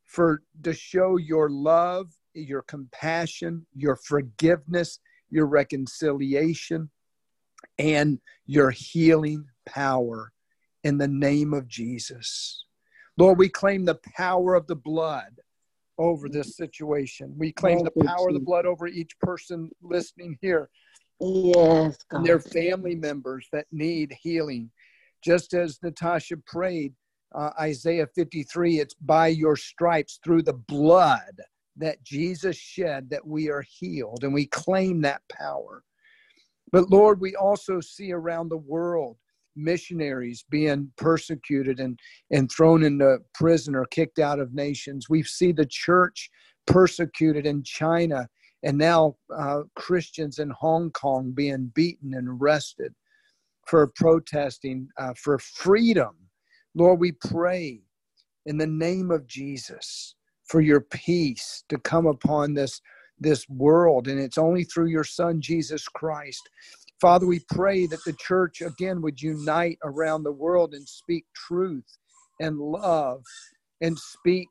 for 0.04 0.42
to 0.62 0.74
show 0.74 1.16
your 1.16 1.48
love, 1.48 2.12
your 2.34 2.62
compassion, 2.62 3.66
your 3.74 3.96
forgiveness, 3.96 5.00
your 5.30 5.46
reconciliation, 5.46 6.90
and 7.78 8.20
your 8.46 8.70
healing 8.70 9.46
power 9.66 10.32
in 10.84 10.98
the 10.98 11.08
name 11.08 11.54
of 11.54 11.66
Jesus. 11.66 12.66
Lord, 13.16 13.38
we 13.38 13.48
claim 13.48 13.84
the 13.84 13.98
power 14.16 14.54
of 14.54 14.66
the 14.66 14.76
blood 14.76 15.40
over 15.98 16.28
this 16.28 16.56
situation. 16.56 17.34
We 17.38 17.52
claim 17.52 17.84
the 17.84 18.04
power 18.04 18.28
of 18.28 18.34
the 18.34 18.40
blood 18.40 18.66
over 18.66 18.86
each 18.86 19.18
person 19.20 19.70
listening 19.82 20.36
here. 20.40 20.68
Yes, 21.20 21.96
God. 22.10 22.18
And 22.18 22.26
their 22.26 22.40
family 22.40 22.96
members 22.96 23.48
that 23.52 23.66
need 23.72 24.14
healing 24.20 24.70
just 25.24 25.54
as 25.54 25.82
Natasha 25.82 26.36
prayed, 26.46 26.92
uh, 27.34 27.50
Isaiah 27.58 28.06
53, 28.14 28.78
it's 28.78 28.94
by 28.94 29.28
your 29.28 29.56
stripes 29.56 30.20
through 30.22 30.42
the 30.42 30.52
blood 30.52 31.40
that 31.76 32.04
Jesus 32.04 32.56
shed 32.56 33.10
that 33.10 33.26
we 33.26 33.50
are 33.50 33.64
healed, 33.68 34.22
and 34.22 34.32
we 34.32 34.46
claim 34.46 35.00
that 35.00 35.22
power. 35.32 35.82
But 36.70 36.90
Lord, 36.90 37.20
we 37.20 37.34
also 37.34 37.80
see 37.80 38.12
around 38.12 38.48
the 38.48 38.58
world 38.58 39.16
missionaries 39.56 40.44
being 40.50 40.90
persecuted 40.96 41.80
and, 41.80 41.98
and 42.30 42.50
thrown 42.50 42.82
into 42.82 43.18
prison 43.34 43.74
or 43.74 43.86
kicked 43.86 44.18
out 44.18 44.40
of 44.40 44.52
nations. 44.52 45.08
We 45.08 45.22
see 45.22 45.52
the 45.52 45.66
church 45.66 46.30
persecuted 46.66 47.46
in 47.46 47.62
China, 47.62 48.28
and 48.62 48.76
now 48.76 49.16
uh, 49.34 49.62
Christians 49.74 50.38
in 50.38 50.50
Hong 50.50 50.90
Kong 50.90 51.32
being 51.32 51.72
beaten 51.74 52.14
and 52.14 52.28
arrested 52.28 52.94
for 53.66 53.86
protesting 53.96 54.88
uh, 54.98 55.14
for 55.16 55.38
freedom. 55.38 56.14
Lord, 56.74 57.00
we 57.00 57.12
pray 57.12 57.82
in 58.46 58.58
the 58.58 58.66
name 58.66 59.10
of 59.10 59.26
Jesus 59.26 60.14
for 60.46 60.60
your 60.60 60.80
peace 60.80 61.64
to 61.68 61.78
come 61.78 62.06
upon 62.06 62.54
this, 62.54 62.80
this 63.18 63.48
world, 63.48 64.08
and 64.08 64.20
it's 64.20 64.38
only 64.38 64.64
through 64.64 64.86
your 64.88 65.04
Son, 65.04 65.40
Jesus 65.40 65.88
Christ. 65.88 66.42
Father, 67.00 67.26
we 67.26 67.40
pray 67.50 67.86
that 67.86 68.04
the 68.04 68.14
church 68.14 68.60
again 68.60 69.00
would 69.02 69.20
unite 69.20 69.78
around 69.84 70.22
the 70.22 70.32
world 70.32 70.74
and 70.74 70.88
speak 70.88 71.24
truth 71.34 71.98
and 72.40 72.58
love 72.58 73.22
and 73.80 73.98
speak 73.98 74.48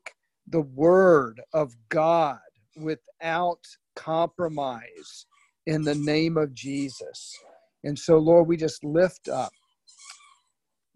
the 0.48 0.60
word 0.60 1.40
of 1.52 1.74
God 1.88 2.38
without 2.76 3.60
compromise 3.96 5.26
in 5.66 5.82
the 5.82 5.94
name 5.94 6.36
of 6.36 6.54
Jesus. 6.54 7.36
And 7.84 7.98
so, 7.98 8.18
Lord, 8.18 8.48
we 8.48 8.56
just 8.56 8.84
lift 8.84 9.28
up. 9.28 9.52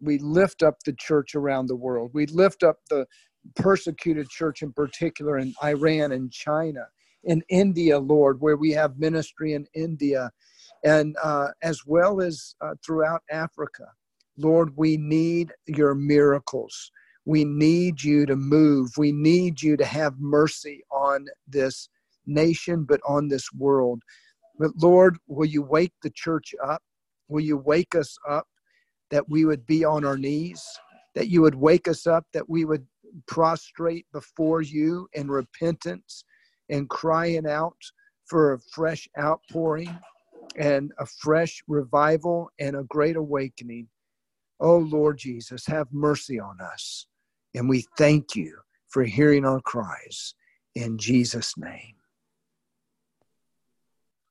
We 0.01 0.19
lift 0.19 0.63
up 0.63 0.77
the 0.85 0.95
church 0.95 1.35
around 1.35 1.67
the 1.69 1.77
world. 1.77 2.11
We 2.15 2.27
lift 2.27 2.63
up 2.65 2.79
the 2.91 3.07
persecuted 3.57 4.29
church 4.31 4.63
in 4.63 4.73
particular 4.73 5.39
in 5.39 5.55
Iran 5.63 6.13
and 6.13 6.33
China, 6.33 6.87
in 7.25 7.43
India, 7.51 7.99
Lord, 7.99 8.41
where 8.41 8.57
we 8.57 8.73
have 8.73 8.99
ministry 8.99 9.55
in 9.55 9.67
India, 9.75 10.31
and 10.85 11.17
uh, 11.23 11.49
as 11.63 11.83
well 11.87 12.21
as 12.21 12.55
uh, 12.61 12.75
throughout 12.85 13.23
Africa. 13.31 13.87
Lord, 14.39 14.73
we 14.77 14.97
need 14.97 15.53
your 15.67 15.95
miracles. 15.95 16.93
We 17.27 17.45
need 17.45 18.03
you 18.03 18.27
to 18.27 18.37
move. 18.37 18.91
We 18.97 19.13
need 19.13 19.63
you 19.63 19.77
to 19.77 19.85
have 19.85 20.15
mercy 20.19 20.83
on 20.93 21.27
this 21.47 21.89
nation, 22.27 22.85
but 22.85 23.01
on 23.07 23.29
this 23.29 23.53
world. 23.53 24.03
But 24.59 24.73
Lord, 24.77 25.19
will 25.27 25.47
you 25.47 25.63
wake 25.63 25.93
the 26.03 26.11
church 26.11 26.55
up? 26.63 26.83
Will 27.29 27.41
you 27.41 27.57
wake 27.57 27.95
us 27.95 28.17
up 28.29 28.47
that 29.11 29.29
we 29.29 29.45
would 29.45 29.65
be 29.67 29.85
on 29.85 30.05
our 30.05 30.19
knees? 30.19 30.65
That 31.15 31.29
you 31.29 31.43
would 31.43 31.55
wake 31.55 31.89
us 31.89 32.07
up, 32.07 32.27
that 32.33 32.49
we 32.49 32.65
would 32.65 32.87
prostrate 33.27 34.07
before 34.13 34.63
you 34.63 35.09
in 35.13 35.29
repentance 35.29 36.25
and 36.69 36.89
crying 36.89 37.47
out 37.47 37.77
for 38.27 38.53
a 38.53 38.59
fresh 38.73 39.09
outpouring 39.19 39.99
and 40.57 40.93
a 40.99 41.07
fresh 41.07 41.63
revival 41.67 42.51
and 42.59 42.77
a 42.77 42.85
great 42.85 43.17
awakening. 43.17 43.89
Oh 44.61 44.79
Lord 44.79 45.19
Jesus, 45.19 45.67
have 45.67 45.87
mercy 45.93 46.39
on 46.39 46.61
us. 46.61 47.07
And 47.55 47.69
we 47.69 47.87
thank 47.97 48.37
you 48.37 48.59
for 48.89 49.05
hearing 49.05 49.45
our 49.45 49.61
cries. 49.61 50.35
In 50.75 50.99
Jesus' 50.99 51.57
name. 51.57 51.98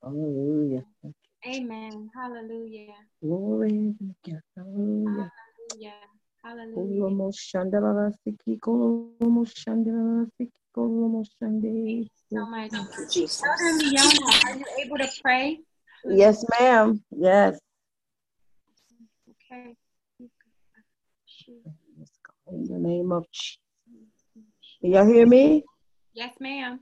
Hallelujah. 0.03 0.83
Amen. 1.45 2.09
Hallelujah. 2.15 2.93
Glory. 3.21 3.93
Hallelujah. 4.55 5.31
Hallelujah. 5.75 5.93
Hallelujah. 6.43 7.15
So 12.31 12.45
much. 12.45 12.71
Elder 12.73 13.77
Leona, 13.77 14.31
are 14.45 14.55
you 14.57 14.65
able 14.85 14.97
to 14.97 15.07
pray? 15.21 15.59
Yes, 16.05 16.45
ma'am. 16.59 17.03
Yes. 17.11 17.59
Okay. 19.29 19.75
In 22.51 22.63
the 22.65 22.77
name 22.79 23.11
of 23.11 23.25
Jesus. 23.31 23.57
Y'all 24.81 25.05
hear 25.05 25.25
me? 25.25 25.63
Yes, 26.13 26.33
ma'am. 26.39 26.79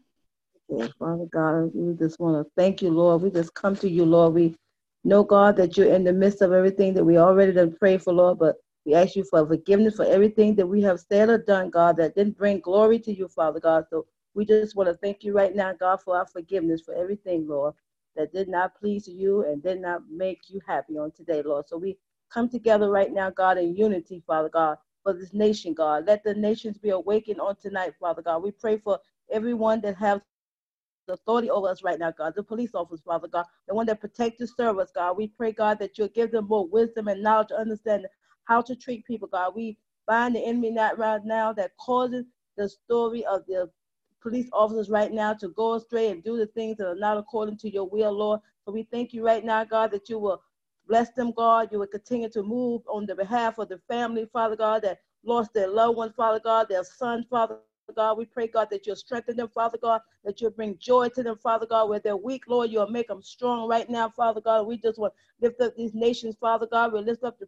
Father 0.99 1.25
God, 1.31 1.71
we 1.73 1.95
just 1.95 2.19
want 2.19 2.45
to 2.45 2.51
thank 2.57 2.81
you, 2.81 2.89
Lord. 2.89 3.21
We 3.21 3.29
just 3.29 3.53
come 3.53 3.75
to 3.77 3.89
you, 3.89 4.05
Lord. 4.05 4.33
We 4.33 4.55
know, 5.03 5.23
God, 5.23 5.55
that 5.57 5.77
you're 5.77 5.93
in 5.93 6.03
the 6.03 6.13
midst 6.13 6.41
of 6.41 6.51
everything 6.53 6.93
that 6.95 7.05
we 7.05 7.17
already 7.17 7.53
done 7.53 7.73
prayed 7.73 8.01
for, 8.03 8.13
Lord, 8.13 8.39
but 8.39 8.57
we 8.85 8.95
ask 8.95 9.15
you 9.15 9.23
for 9.23 9.45
forgiveness 9.47 9.95
for 9.95 10.05
everything 10.05 10.55
that 10.55 10.67
we 10.67 10.81
have 10.81 10.99
said 10.99 11.29
or 11.29 11.37
done, 11.37 11.69
God, 11.69 11.97
that 11.97 12.15
didn't 12.15 12.37
bring 12.37 12.59
glory 12.59 12.99
to 12.99 13.13
you, 13.13 13.27
Father 13.27 13.59
God. 13.59 13.85
So 13.89 14.07
we 14.33 14.45
just 14.45 14.75
want 14.75 14.89
to 14.89 14.95
thank 14.95 15.23
you 15.23 15.33
right 15.33 15.55
now, 15.55 15.73
God, 15.73 16.01
for 16.01 16.17
our 16.17 16.25
forgiveness 16.25 16.81
for 16.81 16.95
everything, 16.95 17.47
Lord, 17.47 17.73
that 18.15 18.33
did 18.33 18.47
not 18.47 18.75
please 18.75 19.07
you 19.07 19.45
and 19.45 19.61
did 19.63 19.81
not 19.81 20.01
make 20.09 20.41
you 20.49 20.59
happy 20.67 20.97
on 20.97 21.11
today, 21.11 21.41
Lord. 21.43 21.67
So 21.67 21.77
we 21.77 21.97
come 22.31 22.49
together 22.49 22.89
right 22.89 23.13
now, 23.13 23.29
God, 23.29 23.57
in 23.57 23.75
unity, 23.75 24.23
Father 24.25 24.49
God, 24.49 24.77
for 25.03 25.13
this 25.13 25.33
nation, 25.33 25.73
God. 25.73 26.05
Let 26.07 26.23
the 26.23 26.33
nations 26.33 26.77
be 26.77 26.89
awakened 26.89 27.39
on 27.39 27.55
tonight, 27.57 27.93
Father 27.99 28.21
God. 28.23 28.43
We 28.43 28.51
pray 28.51 28.77
for 28.77 28.99
everyone 29.31 29.81
that 29.81 29.95
have 29.97 30.21
authority 31.09 31.49
over 31.49 31.67
us 31.67 31.83
right 31.83 31.99
now, 31.99 32.11
God, 32.11 32.33
the 32.35 32.43
police 32.43 32.73
officers, 32.73 33.03
Father 33.05 33.27
God, 33.27 33.45
the 33.67 33.75
one 33.75 33.85
that 33.87 34.01
protect 34.01 34.39
to 34.39 34.47
serve 34.47 34.79
us, 34.79 34.91
God. 34.93 35.17
We 35.17 35.27
pray, 35.27 35.51
God, 35.51 35.79
that 35.79 35.97
you'll 35.97 36.07
give 36.09 36.31
them 36.31 36.47
more 36.47 36.67
wisdom 36.67 37.07
and 37.07 37.21
knowledge 37.21 37.49
to 37.49 37.57
understand 37.57 38.07
how 38.45 38.61
to 38.61 38.75
treat 38.75 39.05
people, 39.05 39.27
God. 39.27 39.53
We 39.55 39.77
bind 40.07 40.35
the 40.35 40.45
enemy 40.45 40.71
not 40.71 40.97
right 40.97 41.23
now 41.23 41.53
that 41.53 41.75
causes 41.77 42.25
the 42.57 42.69
story 42.69 43.25
of 43.25 43.45
the 43.47 43.69
police 44.21 44.49
officers 44.53 44.89
right 44.89 45.11
now 45.11 45.33
to 45.33 45.49
go 45.49 45.75
astray 45.75 46.09
and 46.09 46.23
do 46.23 46.37
the 46.37 46.47
things 46.47 46.77
that 46.77 46.87
are 46.87 46.95
not 46.95 47.17
according 47.17 47.57
to 47.57 47.71
your 47.71 47.87
will, 47.87 48.11
Lord. 48.11 48.39
So 48.65 48.71
we 48.71 48.83
thank 48.91 49.13
you 49.13 49.23
right 49.25 49.43
now, 49.43 49.63
God, 49.63 49.91
that 49.91 50.09
you 50.09 50.17
will 50.17 50.41
bless 50.87 51.11
them, 51.11 51.31
God. 51.31 51.69
You 51.71 51.79
will 51.79 51.87
continue 51.87 52.29
to 52.29 52.41
move 52.43 52.81
on 52.87 53.05
the 53.05 53.15
behalf 53.15 53.59
of 53.59 53.69
the 53.69 53.79
family, 53.87 54.27
Father 54.31 54.55
God, 54.55 54.81
that 54.83 54.99
lost 55.23 55.53
their 55.53 55.67
loved 55.67 55.97
one, 55.97 56.13
Father 56.13 56.39
God, 56.39 56.67
their 56.69 56.83
son, 56.83 57.25
Father 57.29 57.57
God. 57.93 58.17
We 58.17 58.25
pray, 58.25 58.47
God, 58.47 58.69
that 58.71 58.85
you'll 58.85 58.95
strengthen 58.95 59.37
them, 59.37 59.49
Father 59.53 59.77
God, 59.81 60.01
that 60.23 60.41
you'll 60.41 60.51
bring 60.51 60.77
joy 60.77 61.09
to 61.09 61.23
them, 61.23 61.37
Father 61.37 61.65
God, 61.65 61.89
where 61.89 61.99
they're 61.99 62.17
weak, 62.17 62.43
Lord. 62.47 62.71
You'll 62.71 62.87
make 62.87 63.07
them 63.07 63.21
strong 63.21 63.67
right 63.67 63.89
now, 63.89 64.09
Father 64.09 64.41
God. 64.41 64.67
We 64.67 64.77
just 64.77 64.97
want 64.97 65.13
to 65.13 65.45
lift 65.47 65.61
up 65.61 65.75
these 65.75 65.93
nations, 65.93 66.35
Father 66.39 66.67
God. 66.71 66.93
We 66.93 67.01
lift 67.01 67.23
up 67.23 67.39
the 67.39 67.47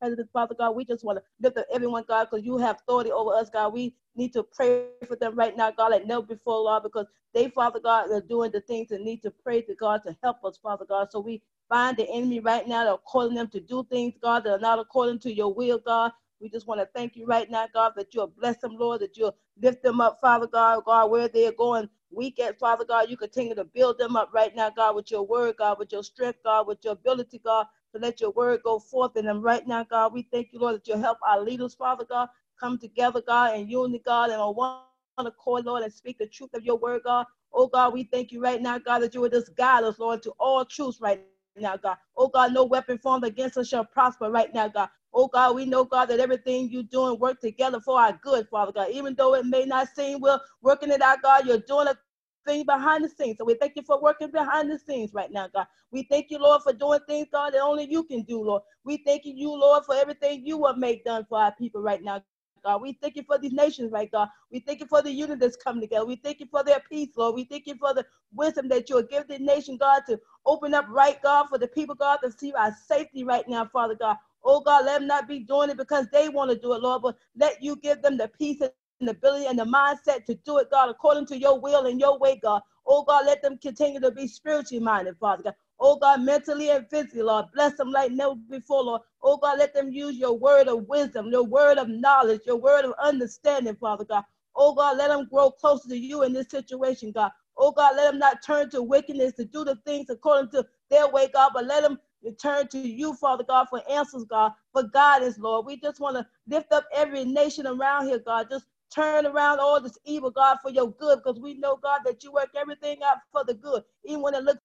president, 0.00 0.30
Father 0.32 0.54
God. 0.54 0.74
We 0.74 0.84
just 0.84 1.04
want 1.04 1.18
to 1.18 1.24
lift 1.40 1.58
up 1.58 1.66
everyone, 1.72 2.04
God, 2.08 2.28
because 2.30 2.44
you 2.44 2.58
have 2.58 2.76
authority 2.76 3.12
over 3.12 3.34
us, 3.34 3.50
God. 3.50 3.72
We 3.72 3.94
need 4.16 4.32
to 4.32 4.42
pray 4.42 4.86
for 5.06 5.16
them 5.16 5.34
right 5.34 5.56
now, 5.56 5.70
God, 5.70 5.92
like 5.92 6.06
never 6.06 6.22
before, 6.22 6.60
Lord, 6.60 6.82
because 6.82 7.06
they, 7.34 7.48
Father 7.48 7.80
God, 7.80 8.10
are 8.10 8.20
doing 8.20 8.50
the 8.50 8.60
things 8.62 8.88
that 8.88 9.02
need 9.02 9.22
to 9.22 9.30
pray 9.30 9.62
to 9.62 9.74
God 9.74 10.00
to 10.06 10.16
help 10.22 10.44
us, 10.44 10.58
Father 10.62 10.84
God. 10.88 11.08
So 11.10 11.20
we 11.20 11.42
bind 11.68 11.96
the 11.96 12.08
enemy 12.10 12.40
right 12.40 12.66
now 12.66 12.84
that 12.84 12.90
are 12.90 12.98
calling 12.98 13.34
them 13.34 13.48
to 13.48 13.60
do 13.60 13.86
things, 13.90 14.14
God, 14.20 14.44
that 14.44 14.52
are 14.52 14.58
not 14.58 14.78
according 14.78 15.20
to 15.20 15.32
your 15.32 15.54
will, 15.54 15.78
God. 15.78 16.12
We 16.40 16.48
just 16.48 16.66
want 16.66 16.80
to 16.80 16.88
thank 16.94 17.16
you 17.16 17.26
right 17.26 17.50
now, 17.50 17.66
God, 17.72 17.92
that 17.96 18.14
you'll 18.14 18.28
bless 18.28 18.58
them, 18.58 18.76
Lord, 18.78 19.00
that 19.02 19.16
you'll 19.16 19.36
lift 19.60 19.82
them 19.82 20.00
up, 20.00 20.18
Father 20.20 20.46
God, 20.46 20.84
God, 20.86 21.10
where 21.10 21.28
they're 21.28 21.52
going 21.52 21.88
weak 22.10 22.40
at, 22.40 22.58
Father 22.58 22.84
God. 22.84 23.10
You 23.10 23.16
continue 23.16 23.54
to 23.54 23.64
build 23.64 23.98
them 23.98 24.16
up 24.16 24.30
right 24.32 24.54
now, 24.56 24.70
God, 24.70 24.96
with 24.96 25.10
your 25.10 25.26
word, 25.26 25.56
God, 25.58 25.78
with 25.78 25.92
your 25.92 26.02
strength, 26.02 26.38
God, 26.44 26.66
with 26.66 26.78
your 26.82 26.94
ability, 26.94 27.40
God, 27.44 27.66
to 27.94 28.00
let 28.00 28.20
your 28.20 28.30
word 28.30 28.60
go 28.64 28.78
forth 28.78 29.16
in 29.16 29.26
them 29.26 29.42
right 29.42 29.66
now, 29.66 29.84
God. 29.84 30.12
We 30.12 30.28
thank 30.32 30.48
you, 30.52 30.60
Lord, 30.60 30.76
that 30.76 30.88
you'll 30.88 30.98
help 31.00 31.18
our 31.26 31.40
leaders, 31.42 31.74
Father 31.74 32.04
God, 32.08 32.28
come 32.58 32.78
together, 32.78 33.22
God, 33.26 33.56
in 33.56 33.68
unity, 33.68 34.02
God, 34.04 34.30
and 34.30 34.40
on 34.40 34.54
one 34.54 34.80
accord, 35.18 35.66
Lord, 35.66 35.82
and 35.82 35.92
speak 35.92 36.18
the 36.18 36.26
truth 36.26 36.50
of 36.54 36.64
your 36.64 36.78
word, 36.78 37.02
God. 37.04 37.26
Oh, 37.52 37.66
God, 37.66 37.92
we 37.92 38.04
thank 38.04 38.32
you 38.32 38.42
right 38.42 38.62
now, 38.62 38.78
God, 38.78 39.00
that 39.00 39.14
you 39.14 39.20
will 39.20 39.28
just 39.30 39.54
guide 39.56 39.84
us, 39.84 39.98
Lord, 39.98 40.22
to 40.22 40.30
all 40.38 40.64
truths 40.64 41.00
right 41.00 41.18
now, 41.18 41.24
God. 41.60 41.96
Oh, 42.16 42.28
God, 42.28 42.52
no 42.52 42.64
weapon 42.64 42.98
formed 42.98 43.24
against 43.24 43.56
us 43.56 43.68
shall 43.68 43.84
prosper 43.84 44.30
right 44.30 44.52
now, 44.54 44.68
God. 44.68 44.88
Oh 45.12 45.28
God, 45.28 45.56
we 45.56 45.64
know, 45.66 45.84
God, 45.84 46.06
that 46.06 46.20
everything 46.20 46.70
you're 46.70 46.82
doing 46.84 47.18
work 47.18 47.40
together 47.40 47.80
for 47.80 48.00
our 48.00 48.18
good, 48.22 48.48
Father 48.48 48.72
God. 48.72 48.90
Even 48.92 49.14
though 49.14 49.34
it 49.34 49.44
may 49.46 49.64
not 49.64 49.88
seem 49.94 50.20
well 50.20 50.40
working 50.62 50.90
it 50.90 51.02
out, 51.02 51.22
God, 51.22 51.46
you're 51.46 51.58
doing 51.58 51.88
a 51.88 51.98
thing 52.46 52.64
behind 52.64 53.04
the 53.04 53.08
scenes. 53.08 53.38
So 53.38 53.44
we 53.44 53.54
thank 53.54 53.74
you 53.76 53.82
for 53.82 54.00
working 54.00 54.30
behind 54.30 54.70
the 54.70 54.78
scenes 54.78 55.12
right 55.12 55.30
now, 55.32 55.48
God. 55.52 55.66
We 55.90 56.04
thank 56.04 56.30
you, 56.30 56.38
Lord, 56.38 56.62
for 56.62 56.72
doing 56.72 57.00
things, 57.08 57.28
God, 57.32 57.54
that 57.54 57.60
only 57.62 57.90
you 57.90 58.04
can 58.04 58.22
do, 58.22 58.42
Lord. 58.42 58.62
We 58.84 58.98
thank 58.98 59.22
you, 59.24 59.50
Lord, 59.50 59.84
for 59.84 59.94
everything 59.96 60.46
you 60.46 60.58
will 60.58 60.76
make 60.76 61.04
done 61.04 61.26
for 61.28 61.38
our 61.40 61.52
people 61.52 61.82
right 61.82 62.02
now. 62.02 62.22
God. 62.64 62.82
We 62.82 62.94
thank 62.94 63.16
you 63.16 63.24
for 63.24 63.38
these 63.38 63.52
nations, 63.52 63.92
right, 63.92 64.10
God. 64.10 64.28
We 64.52 64.60
thank 64.60 64.80
you 64.80 64.86
for 64.86 65.02
the 65.02 65.12
unity 65.12 65.40
that's 65.40 65.56
coming 65.56 65.82
together. 65.82 66.06
We 66.06 66.16
thank 66.16 66.40
you 66.40 66.46
for 66.50 66.64
their 66.64 66.80
peace, 66.90 67.10
Lord. 67.16 67.36
We 67.36 67.44
thank 67.44 67.66
you 67.66 67.76
for 67.76 67.94
the 67.94 68.06
wisdom 68.34 68.68
that 68.68 68.90
you'll 68.90 69.02
give 69.04 69.28
the 69.28 69.38
nation, 69.38 69.76
God, 69.78 70.02
to 70.08 70.20
open 70.46 70.74
up 70.74 70.86
right, 70.90 71.22
God, 71.22 71.48
for 71.48 71.58
the 71.58 71.68
people, 71.68 71.94
God, 71.94 72.18
to 72.24 72.32
see 72.32 72.52
our 72.54 72.74
safety 72.88 73.24
right 73.24 73.48
now, 73.48 73.66
Father 73.66 73.96
God. 73.96 74.16
Oh 74.44 74.60
God, 74.60 74.86
let 74.86 75.00
them 75.00 75.08
not 75.08 75.28
be 75.28 75.40
doing 75.40 75.70
it 75.70 75.76
because 75.78 76.06
they 76.12 76.28
want 76.28 76.50
to 76.50 76.58
do 76.58 76.74
it, 76.74 76.82
Lord, 76.82 77.02
but 77.02 77.16
let 77.36 77.62
you 77.62 77.76
give 77.76 78.02
them 78.02 78.16
the 78.18 78.28
peace 78.28 78.60
and 78.60 78.72
the 79.00 79.12
ability 79.12 79.46
and 79.46 79.58
the 79.58 79.64
mindset 79.64 80.24
to 80.26 80.34
do 80.36 80.58
it, 80.58 80.70
God, 80.70 80.90
according 80.90 81.26
to 81.26 81.38
your 81.38 81.60
will 81.60 81.86
and 81.86 82.00
your 82.00 82.18
way, 82.18 82.38
God. 82.42 82.62
Oh 82.86 83.04
God, 83.04 83.26
let 83.26 83.42
them 83.42 83.58
continue 83.58 84.00
to 84.00 84.10
be 84.10 84.26
spiritually 84.28 84.82
minded, 84.84 85.16
Father 85.18 85.44
God. 85.44 85.54
Oh 85.80 85.96
God, 85.96 86.22
mentally 86.22 86.70
and 86.70 86.88
physically, 86.88 87.22
Lord. 87.22 87.46
Bless 87.54 87.76
them 87.76 87.90
like 87.90 88.12
never 88.12 88.34
before, 88.50 88.84
Lord. 88.84 89.02
Oh 89.22 89.38
God, 89.38 89.58
let 89.58 89.74
them 89.74 89.90
use 89.92 90.16
your 90.16 90.38
word 90.38 90.68
of 90.68 90.88
wisdom, 90.88 91.28
your 91.28 91.44
word 91.44 91.78
of 91.78 91.88
knowledge, 91.88 92.42
your 92.46 92.56
word 92.56 92.84
of 92.84 92.94
understanding, 93.02 93.76
Father 93.76 94.04
God. 94.04 94.24
Oh 94.56 94.74
God, 94.74 94.98
let 94.98 95.08
them 95.08 95.28
grow 95.30 95.50
closer 95.50 95.88
to 95.88 95.98
you 95.98 96.22
in 96.22 96.32
this 96.32 96.50
situation, 96.50 97.12
God. 97.12 97.32
Oh 97.56 97.72
God, 97.72 97.96
let 97.96 98.10
them 98.10 98.18
not 98.20 98.42
turn 98.44 98.70
to 98.70 98.82
wickedness 98.82 99.34
to 99.34 99.44
do 99.44 99.64
the 99.64 99.76
things 99.86 100.10
according 100.10 100.50
to 100.52 100.66
their 100.90 101.08
way, 101.08 101.28
God, 101.32 101.52
but 101.54 101.66
let 101.66 101.82
them 101.82 101.98
we 102.22 102.32
turn 102.32 102.68
to 102.68 102.78
you, 102.78 103.14
Father 103.14 103.44
God, 103.44 103.68
for 103.70 103.82
answers, 103.90 104.24
God, 104.24 104.52
for 104.72 104.82
guidance, 104.84 105.38
Lord. 105.38 105.66
We 105.66 105.78
just 105.80 106.00
want 106.00 106.16
to 106.16 106.26
lift 106.48 106.72
up 106.72 106.84
every 106.94 107.24
nation 107.24 107.66
around 107.66 108.08
here, 108.08 108.18
God. 108.18 108.48
Just 108.50 108.66
turn 108.94 109.26
around 109.26 109.60
all 109.60 109.80
this 109.80 109.98
evil, 110.04 110.30
God, 110.30 110.58
for 110.62 110.70
your 110.70 110.90
good, 110.92 111.20
because 111.24 111.40
we 111.40 111.54
know, 111.54 111.76
God, 111.82 112.00
that 112.04 112.22
you 112.22 112.32
work 112.32 112.50
everything 112.56 112.98
out 113.04 113.18
for 113.32 113.44
the 113.44 113.54
good, 113.54 113.84
even 114.04 114.22
when 114.22 114.34
it 114.34 114.44
looks 114.44 114.60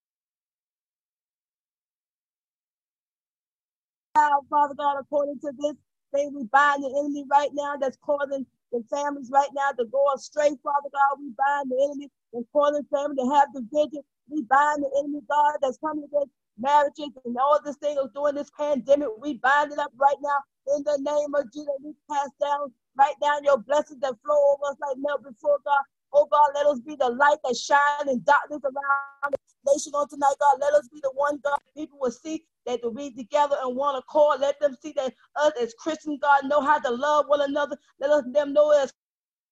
Father 4.16 4.76
God, 4.78 4.98
according 5.02 5.40
to 5.42 5.52
this 5.60 5.76
thing, 6.14 6.34
we 6.36 6.46
bind 6.54 6.84
the 6.84 6.90
enemy 7.00 7.26
right 7.32 7.50
now 7.54 7.76
that's 7.82 7.98
causing 8.06 8.46
the 8.72 8.84
families 8.92 9.32
right 9.34 9.50
now 9.56 9.72
to 9.78 9.86
go 9.92 10.06
astray, 10.16 10.50
Father 10.64 10.90
God. 10.94 11.20
We 11.20 11.32
bind 11.38 11.72
the 11.72 11.80
enemy 11.84 12.10
that's 12.34 12.46
causing 12.54 12.86
family 12.94 13.18
to 13.18 13.28
have 13.36 13.54
division. 13.54 14.04
We 14.30 14.44
bind 14.44 14.84
the 14.84 14.92
enemy, 15.00 15.22
God, 15.30 15.58
that's 15.62 15.80
coming 15.80 16.06
against 16.06 16.34
marriages 16.60 17.10
and 17.26 17.38
all 17.38 17.60
this 17.66 17.78
thing 17.78 17.98
of 18.00 18.14
doing 18.14 18.36
this 18.36 18.52
pandemic. 18.58 19.10
We 19.20 19.36
bind 19.36 19.74
it 19.74 19.80
up 19.80 19.92
right 19.98 20.20
now 20.22 20.40
in 20.78 20.84
the 20.86 21.00
name 21.02 21.36
of 21.36 21.52
Jesus. 21.54 21.76
We 21.84 21.94
pass 22.12 22.30
down 22.42 22.72
right 22.98 23.16
down 23.22 23.44
your 23.44 23.58
blessings 23.60 24.02
that 24.02 24.16
flow 24.26 24.42
over 24.54 24.72
us 24.72 24.78
like 24.82 24.98
never 25.00 25.32
before, 25.32 25.60
God. 25.66 25.84
Oh 26.16 26.28
God, 26.32 26.52
let 26.56 26.66
us 26.66 26.80
be 26.80 26.96
the 26.96 27.10
light 27.10 27.40
that 27.44 27.58
shines 27.58 28.10
in 28.10 28.24
darkness 28.24 28.62
around 28.64 29.34
the 29.34 29.74
nation 29.74 29.92
on 29.94 30.08
tonight, 30.08 30.36
God. 30.40 30.60
Let 30.62 30.74
us 30.74 30.88
be 30.88 31.02
the 31.04 31.12
one, 31.14 31.40
God, 31.44 31.58
people 31.76 32.00
will 32.00 32.12
see 32.12 32.46
that 32.66 32.82
to 32.84 32.92
be 32.92 33.12
together 33.12 33.58
and 33.62 33.76
one 33.76 33.96
accord. 33.96 34.40
Let 34.40 34.58
them 34.62 34.78
see 34.82 34.94
that 34.96 35.14
us 35.36 35.52
as 35.62 35.74
Christians, 35.74 36.20
God, 36.22 36.46
know 36.46 36.62
how 36.62 36.80
to 36.80 36.90
love 36.90 37.26
one 37.28 37.42
another. 37.42 37.78
Let 38.00 38.12
us 38.12 38.24
them 38.32 38.54
know 38.54 38.72
as 38.72 38.94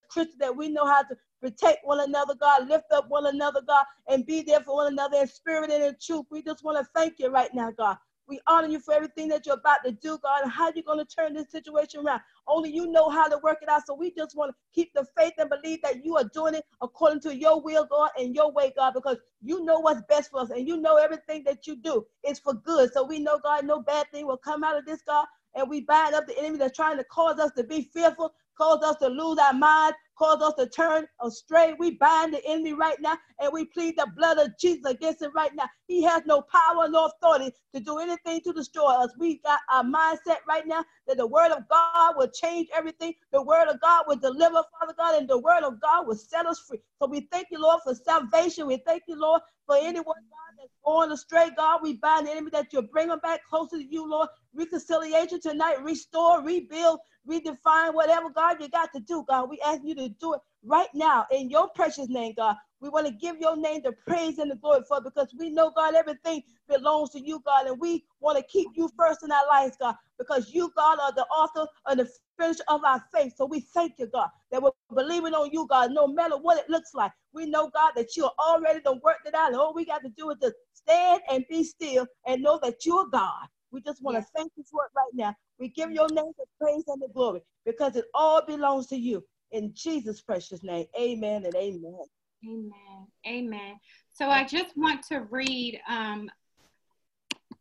Christians 0.09 0.39
that 0.39 0.55
we 0.55 0.69
know 0.69 0.85
how 0.85 1.03
to 1.03 1.17
protect 1.41 1.79
one 1.85 1.99
another, 1.99 2.35
God, 2.35 2.69
lift 2.69 2.85
up 2.93 3.09
one 3.09 3.25
another, 3.25 3.61
God, 3.67 3.85
and 4.07 4.25
be 4.25 4.41
there 4.41 4.61
for 4.61 4.75
one 4.75 4.93
another 4.93 5.17
in 5.17 5.27
spirit 5.27 5.69
and 5.69 5.83
in 5.83 5.95
truth. 6.01 6.25
We 6.31 6.41
just 6.41 6.63
want 6.63 6.77
to 6.77 6.89
thank 6.95 7.15
you 7.19 7.29
right 7.29 7.53
now, 7.53 7.71
God. 7.71 7.97
We 8.33 8.39
honor 8.47 8.67
you 8.67 8.79
for 8.79 8.95
everything 8.95 9.27
that 9.27 9.45
you're 9.45 9.53
about 9.53 9.83
to 9.85 9.91
do, 9.91 10.17
God, 10.23 10.49
how 10.49 10.71
you're 10.73 10.83
going 10.83 10.97
to 10.97 11.05
turn 11.05 11.35
this 11.35 11.51
situation 11.51 12.03
around. 12.03 12.21
Only 12.47 12.71
you 12.73 12.87
know 12.87 13.07
how 13.07 13.27
to 13.27 13.37
work 13.43 13.59
it 13.61 13.69
out. 13.69 13.85
So 13.85 13.93
we 13.93 14.11
just 14.11 14.35
want 14.35 14.49
to 14.49 14.55
keep 14.73 14.91
the 14.95 15.05
faith 15.15 15.33
and 15.37 15.51
believe 15.51 15.83
that 15.83 16.03
you 16.03 16.17
are 16.17 16.23
doing 16.33 16.55
it 16.55 16.65
according 16.81 17.19
to 17.21 17.35
your 17.37 17.61
will, 17.61 17.85
God, 17.85 18.09
and 18.17 18.33
your 18.33 18.51
way, 18.51 18.73
God, 18.75 18.95
because 18.95 19.17
you 19.43 19.63
know 19.63 19.79
what's 19.79 20.01
best 20.09 20.31
for 20.31 20.39
us 20.39 20.49
and 20.49 20.67
you 20.67 20.77
know 20.77 20.95
everything 20.95 21.43
that 21.45 21.67
you 21.67 21.75
do 21.75 22.07
is 22.27 22.39
for 22.39 22.55
good. 22.55 22.91
So 22.91 23.03
we 23.05 23.19
know, 23.19 23.37
God, 23.37 23.67
no 23.67 23.83
bad 23.83 24.09
thing 24.11 24.25
will 24.25 24.37
come 24.37 24.63
out 24.63 24.79
of 24.79 24.87
this, 24.87 25.03
God. 25.05 25.27
And 25.53 25.69
we 25.69 25.81
bind 25.81 26.15
up 26.15 26.25
the 26.25 26.35
enemy 26.39 26.57
that's 26.57 26.75
trying 26.75 26.97
to 26.97 27.03
cause 27.03 27.37
us 27.37 27.51
to 27.55 27.63
be 27.63 27.83
fearful, 27.93 28.33
cause 28.57 28.81
us 28.83 28.95
to 28.95 29.09
lose 29.09 29.37
our 29.37 29.53
mind, 29.53 29.93
cause 30.17 30.41
us 30.41 30.53
to 30.55 30.67
turn 30.67 31.05
astray. 31.21 31.73
We 31.79 31.91
bind 31.91 32.33
the 32.33 32.45
enemy 32.45 32.73
right 32.73 32.99
now 33.01 33.17
and 33.39 33.51
we 33.51 33.65
plead 33.65 33.95
the 33.97 34.07
blood 34.15 34.37
of 34.37 34.57
Jesus 34.59 34.85
against 34.85 35.21
it 35.21 35.31
right 35.35 35.51
now. 35.55 35.69
He 35.87 36.03
has 36.03 36.23
no 36.25 36.41
power, 36.41 36.87
no 36.87 37.05
authority 37.05 37.53
to 37.73 37.79
do 37.79 37.99
anything 37.99 38.41
to 38.41 38.53
destroy 38.53 38.89
us. 38.89 39.11
We 39.17 39.39
got 39.39 39.59
our 39.71 39.83
mindset 39.83 40.37
right 40.47 40.65
now 40.65 40.83
that 41.07 41.17
the 41.17 41.27
word 41.27 41.51
of 41.51 41.67
God 41.69 42.15
will 42.17 42.29
change 42.29 42.69
everything. 42.75 43.13
The 43.31 43.41
word 43.41 43.67
of 43.67 43.79
God 43.81 44.05
will 44.07 44.17
deliver, 44.17 44.63
Father 44.79 44.93
God, 44.97 45.19
and 45.19 45.29
the 45.29 45.39
word 45.39 45.63
of 45.63 45.81
God 45.81 46.07
will 46.07 46.15
set 46.15 46.45
us 46.45 46.59
free. 46.59 46.79
So 47.01 47.07
we 47.07 47.27
thank 47.31 47.47
you, 47.51 47.61
Lord, 47.61 47.81
for 47.83 47.95
salvation. 47.95 48.67
We 48.67 48.77
thank 48.85 49.03
you, 49.07 49.19
Lord, 49.19 49.41
for 49.65 49.75
anyone, 49.77 50.05
God, 50.05 50.57
that's 50.57 50.71
going 50.85 51.11
astray, 51.11 51.49
God. 51.55 51.81
We 51.81 51.93
bind 51.93 52.27
the 52.27 52.31
enemy 52.31 52.51
that 52.51 52.71
you'll 52.71 52.83
bring 52.83 53.07
them 53.07 53.19
back 53.19 53.41
closer 53.49 53.77
to 53.77 53.83
you, 53.83 54.09
Lord. 54.09 54.29
Reconciliation 54.53 55.41
tonight, 55.41 55.83
restore, 55.83 56.43
rebuild, 56.43 56.99
redefine 57.27 57.93
whatever, 57.93 58.29
God, 58.29 58.57
you 58.59 58.69
got 58.69 58.91
to 58.93 58.99
do, 58.99 59.25
God. 59.27 59.49
We 59.49 59.59
ask 59.65 59.81
you 59.83 59.95
to 59.95 60.02
do 60.09 60.33
it 60.35 60.41
right 60.63 60.89
now 60.93 61.27
in 61.31 61.49
your 61.49 61.69
precious 61.69 62.09
name, 62.09 62.33
God. 62.37 62.57
We 62.81 62.89
want 62.89 63.07
to 63.07 63.13
give 63.13 63.37
your 63.39 63.57
name 63.57 63.81
the 63.83 63.93
praise 64.07 64.39
and 64.39 64.51
the 64.51 64.55
glory 64.55 64.81
for 64.87 65.01
because 65.01 65.33
we 65.37 65.49
know, 65.49 65.71
God, 65.75 65.95
everything 65.95 66.43
belongs 66.69 67.11
to 67.11 67.21
you, 67.21 67.41
God, 67.45 67.67
and 67.67 67.79
we 67.79 68.05
want 68.21 68.37
to 68.37 68.43
keep 68.45 68.69
you 68.75 68.89
first 68.97 69.23
in 69.23 69.31
our 69.31 69.47
lives, 69.49 69.77
God, 69.79 69.95
because 70.19 70.51
you, 70.53 70.71
God, 70.75 70.99
are 71.01 71.13
the 71.13 71.25
author 71.25 71.67
and 71.87 71.99
the 72.01 72.09
finisher 72.39 72.63
of 72.69 72.83
our 72.83 73.03
faith. 73.13 73.33
So 73.37 73.45
we 73.45 73.61
thank 73.61 73.93
you, 73.99 74.07
God, 74.07 74.29
that 74.51 74.61
we're 74.61 74.71
believing 74.93 75.33
on 75.33 75.51
you, 75.51 75.67
God, 75.69 75.91
no 75.91 76.07
matter 76.07 76.37
what 76.37 76.59
it 76.59 76.69
looks 76.69 76.93
like. 76.93 77.11
We 77.33 77.47
know, 77.47 77.69
God, 77.73 77.93
that 77.95 78.17
you're 78.17 78.31
already 78.39 78.81
the 78.83 78.95
work 79.03 79.19
it 79.25 79.35
out, 79.35 79.53
all 79.55 79.73
we 79.73 79.85
got 79.85 80.03
to 80.03 80.09
do 80.09 80.31
is 80.31 80.37
just 80.41 80.55
stand 80.73 81.21
and 81.31 81.45
be 81.49 81.63
still 81.63 82.07
and 82.27 82.43
know 82.43 82.59
that 82.63 82.85
you're 82.85 83.07
God. 83.07 83.47
We 83.71 83.81
just 83.81 84.03
want 84.03 84.17
to 84.17 84.25
thank 84.35 84.51
you 84.57 84.63
for 84.71 84.85
it 84.85 84.91
right 84.95 85.11
now. 85.13 85.35
We 85.59 85.69
give 85.69 85.91
your 85.91 86.09
name 86.09 86.31
the 86.37 86.45
praise 86.61 86.83
and 86.87 87.01
the 87.01 87.09
glory 87.13 87.41
because 87.65 87.95
it 87.95 88.05
all 88.13 88.45
belongs 88.45 88.87
to 88.87 88.97
you. 88.97 89.23
In 89.53 89.71
Jesus' 89.73 90.19
precious 90.19 90.63
name, 90.63 90.87
amen 90.99 91.45
and 91.45 91.55
amen. 91.55 91.99
Amen. 92.45 93.07
Amen. 93.25 93.79
So 94.11 94.27
I 94.27 94.43
just 94.43 94.75
want 94.75 95.03
to 95.03 95.21
read 95.29 95.79
um, 95.87 96.29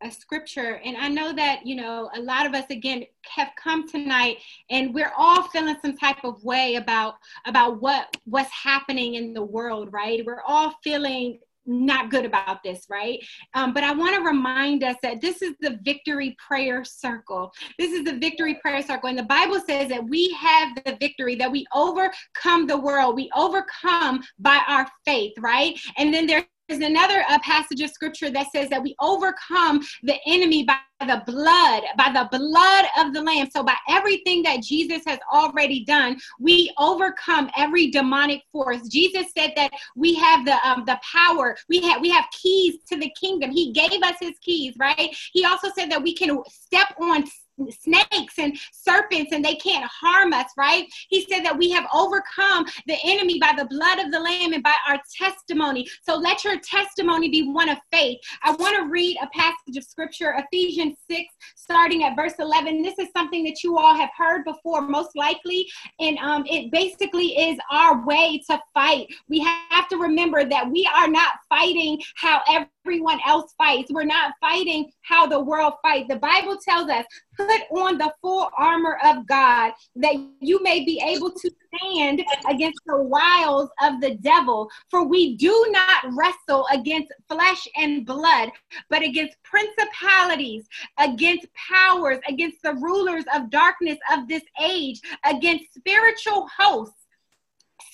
a 0.02 0.10
scripture 0.10 0.80
and 0.84 0.96
i 0.96 1.08
know 1.08 1.32
that 1.32 1.64
you 1.64 1.76
know 1.76 2.10
a 2.16 2.20
lot 2.20 2.44
of 2.44 2.54
us 2.54 2.64
again 2.70 3.04
have 3.22 3.50
come 3.62 3.88
tonight 3.88 4.38
and 4.70 4.92
we're 4.92 5.12
all 5.16 5.42
feeling 5.48 5.76
some 5.80 5.96
type 5.96 6.16
of 6.24 6.42
way 6.42 6.74
about 6.74 7.14
about 7.46 7.80
what 7.80 8.16
what's 8.24 8.50
happening 8.50 9.14
in 9.14 9.32
the 9.32 9.42
world 9.42 9.92
right 9.92 10.24
we're 10.26 10.42
all 10.46 10.74
feeling 10.82 11.38
not 11.66 12.10
good 12.10 12.24
about 12.24 12.62
this, 12.62 12.86
right? 12.88 13.18
Um, 13.54 13.72
but 13.72 13.84
I 13.84 13.92
want 13.92 14.16
to 14.16 14.22
remind 14.22 14.84
us 14.84 14.96
that 15.02 15.20
this 15.20 15.42
is 15.42 15.54
the 15.60 15.78
victory 15.82 16.36
prayer 16.44 16.84
circle. 16.84 17.52
This 17.78 17.92
is 17.92 18.04
the 18.04 18.18
victory 18.18 18.58
prayer 18.60 18.82
circle. 18.82 19.08
And 19.08 19.18
the 19.18 19.24
Bible 19.24 19.60
says 19.66 19.88
that 19.88 20.04
we 20.08 20.30
have 20.32 20.76
the 20.84 20.96
victory, 21.00 21.34
that 21.36 21.50
we 21.50 21.66
overcome 21.74 22.66
the 22.66 22.78
world. 22.78 23.16
We 23.16 23.30
overcome 23.36 24.22
by 24.38 24.60
our 24.68 24.86
faith, 25.04 25.32
right? 25.38 25.78
And 25.96 26.12
then 26.12 26.26
there 26.26 26.44
there's 26.72 26.90
another 26.90 27.24
uh, 27.28 27.38
passage 27.40 27.80
of 27.80 27.90
scripture 27.90 28.30
that 28.30 28.50
says 28.52 28.68
that 28.70 28.82
we 28.82 28.94
overcome 29.00 29.80
the 30.02 30.16
enemy 30.26 30.64
by 30.64 30.78
the 31.00 31.22
blood, 31.26 31.82
by 31.98 32.10
the 32.12 32.28
blood 32.36 32.84
of 32.98 33.12
the 33.12 33.20
Lamb. 33.20 33.48
So, 33.50 33.62
by 33.62 33.74
everything 33.88 34.42
that 34.44 34.62
Jesus 34.62 35.02
has 35.06 35.18
already 35.32 35.84
done, 35.84 36.18
we 36.38 36.72
overcome 36.78 37.50
every 37.56 37.90
demonic 37.90 38.42
force. 38.52 38.88
Jesus 38.88 39.26
said 39.36 39.52
that 39.56 39.72
we 39.96 40.14
have 40.14 40.44
the 40.44 40.56
um, 40.66 40.84
the 40.86 40.98
power. 41.12 41.56
We 41.68 41.80
have 41.82 42.00
we 42.00 42.10
have 42.10 42.24
keys 42.30 42.76
to 42.90 42.96
the 42.96 43.12
kingdom. 43.20 43.50
He 43.50 43.72
gave 43.72 44.02
us 44.02 44.16
his 44.20 44.38
keys, 44.40 44.74
right? 44.78 45.14
He 45.32 45.44
also 45.44 45.68
said 45.76 45.90
that 45.90 46.02
we 46.02 46.14
can 46.14 46.38
step 46.48 46.94
on 47.00 47.24
snakes 47.70 48.38
and 48.38 48.58
serpents 48.72 49.32
and 49.32 49.44
they 49.44 49.54
can't 49.56 49.84
harm 49.84 50.32
us, 50.32 50.46
right? 50.56 50.86
He 51.08 51.26
said 51.28 51.44
that 51.44 51.56
we 51.56 51.70
have 51.70 51.86
overcome 51.92 52.66
the 52.86 52.96
enemy 53.04 53.38
by 53.38 53.52
the 53.56 53.66
blood 53.66 53.98
of 53.98 54.10
the 54.10 54.20
Lamb 54.20 54.52
and 54.52 54.62
by 54.62 54.76
our 54.88 54.98
testimony. 55.16 55.86
So 56.06 56.16
let 56.16 56.44
your 56.44 56.58
testimony 56.60 57.30
be 57.30 57.50
one 57.50 57.68
of 57.68 57.78
faith. 57.90 58.18
I 58.42 58.52
want 58.52 58.76
to 58.76 58.90
read 58.90 59.16
a 59.22 59.28
passage 59.28 59.76
of 59.76 59.84
scripture, 59.84 60.34
Ephesians 60.36 60.96
6, 61.10 61.22
starting 61.56 62.04
at 62.04 62.16
verse 62.16 62.34
11. 62.38 62.82
This 62.82 62.98
is 62.98 63.08
something 63.14 63.44
that 63.44 63.62
you 63.62 63.78
all 63.78 63.94
have 63.94 64.10
heard 64.16 64.44
before, 64.44 64.82
most 64.82 65.10
likely. 65.14 65.66
And 66.00 66.18
um, 66.18 66.44
it 66.46 66.70
basically 66.70 67.38
is 67.38 67.58
our 67.70 68.04
way 68.04 68.42
to 68.50 68.60
fight. 68.74 69.06
We 69.28 69.40
have 69.40 69.88
to 69.88 69.96
remember 69.96 70.44
that 70.44 70.70
we 70.70 70.88
are 70.94 71.08
not 71.08 71.32
fighting 71.48 72.00
however 72.16 72.66
everyone 72.84 73.20
else 73.26 73.54
fights. 73.56 73.90
We're 73.92 74.04
not 74.04 74.34
fighting 74.40 74.90
how 75.02 75.26
the 75.26 75.40
world 75.40 75.74
fights. 75.82 76.08
The 76.08 76.16
Bible 76.16 76.56
tells 76.56 76.88
us, 76.90 77.04
put 77.36 77.62
on 77.76 77.98
the 77.98 78.12
full 78.20 78.50
armor 78.58 78.98
of 79.04 79.26
God 79.26 79.72
that 79.96 80.14
you 80.40 80.62
may 80.62 80.84
be 80.84 81.00
able 81.04 81.30
to 81.30 81.50
stand 81.74 82.22
against 82.48 82.80
the 82.86 83.02
wiles 83.02 83.70
of 83.82 84.00
the 84.00 84.16
devil. 84.16 84.68
For 84.90 85.04
we 85.04 85.36
do 85.36 85.66
not 85.70 86.04
wrestle 86.12 86.66
against 86.72 87.12
flesh 87.28 87.66
and 87.76 88.04
blood, 88.04 88.50
but 88.90 89.02
against 89.02 89.36
principalities, 89.42 90.66
against 90.98 91.46
powers, 91.54 92.18
against 92.28 92.62
the 92.62 92.74
rulers 92.74 93.24
of 93.34 93.50
darkness 93.50 93.98
of 94.12 94.28
this 94.28 94.42
age, 94.60 95.00
against 95.24 95.74
spiritual 95.74 96.48
hosts 96.56 97.01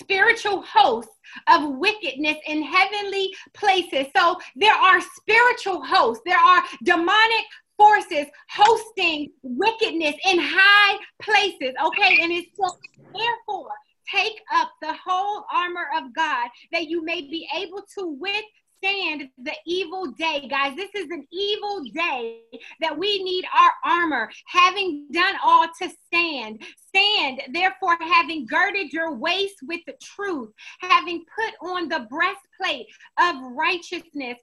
spiritual 0.00 0.62
hosts 0.62 1.12
of 1.48 1.76
wickedness 1.76 2.36
in 2.46 2.62
heavenly 2.62 3.30
places. 3.54 4.06
So 4.16 4.36
there 4.56 4.74
are 4.74 5.00
spiritual 5.00 5.82
hosts, 5.84 6.22
there 6.24 6.38
are 6.38 6.62
demonic 6.84 7.44
forces 7.76 8.26
hosting 8.50 9.30
wickedness 9.42 10.14
in 10.24 10.38
high 10.40 10.98
places. 11.22 11.74
Okay, 11.86 12.18
and 12.22 12.32
it's 12.32 12.50
so 12.56 12.68
therefore 13.14 13.70
take 14.12 14.40
up 14.52 14.70
the 14.80 14.94
whole 15.06 15.44
armor 15.52 15.86
of 15.96 16.14
God 16.14 16.48
that 16.72 16.88
you 16.88 17.04
may 17.04 17.22
be 17.22 17.48
able 17.54 17.82
to 17.98 18.08
with 18.08 18.44
withstand 18.80 19.28
the 19.38 19.54
evil 19.66 20.12
day, 20.12 20.46
guys. 20.48 20.76
This 20.76 20.90
is 20.94 21.10
an 21.10 21.26
evil 21.32 21.84
day 21.94 22.40
that 22.80 22.96
we 22.96 23.22
need 23.22 23.44
our 23.56 23.72
armor, 23.84 24.30
having 24.46 25.06
done 25.12 25.34
all 25.42 25.66
to 25.80 25.90
stand. 26.06 26.62
Stand, 26.88 27.42
therefore, 27.52 27.96
having 28.00 28.46
girded 28.46 28.92
your 28.92 29.14
waist 29.14 29.56
with 29.66 29.80
the 29.86 29.94
truth, 30.02 30.50
having 30.80 31.24
put 31.36 31.68
on 31.68 31.88
the 31.88 32.06
breastplate 32.08 32.86
of 33.18 33.36
righteousness, 33.52 34.38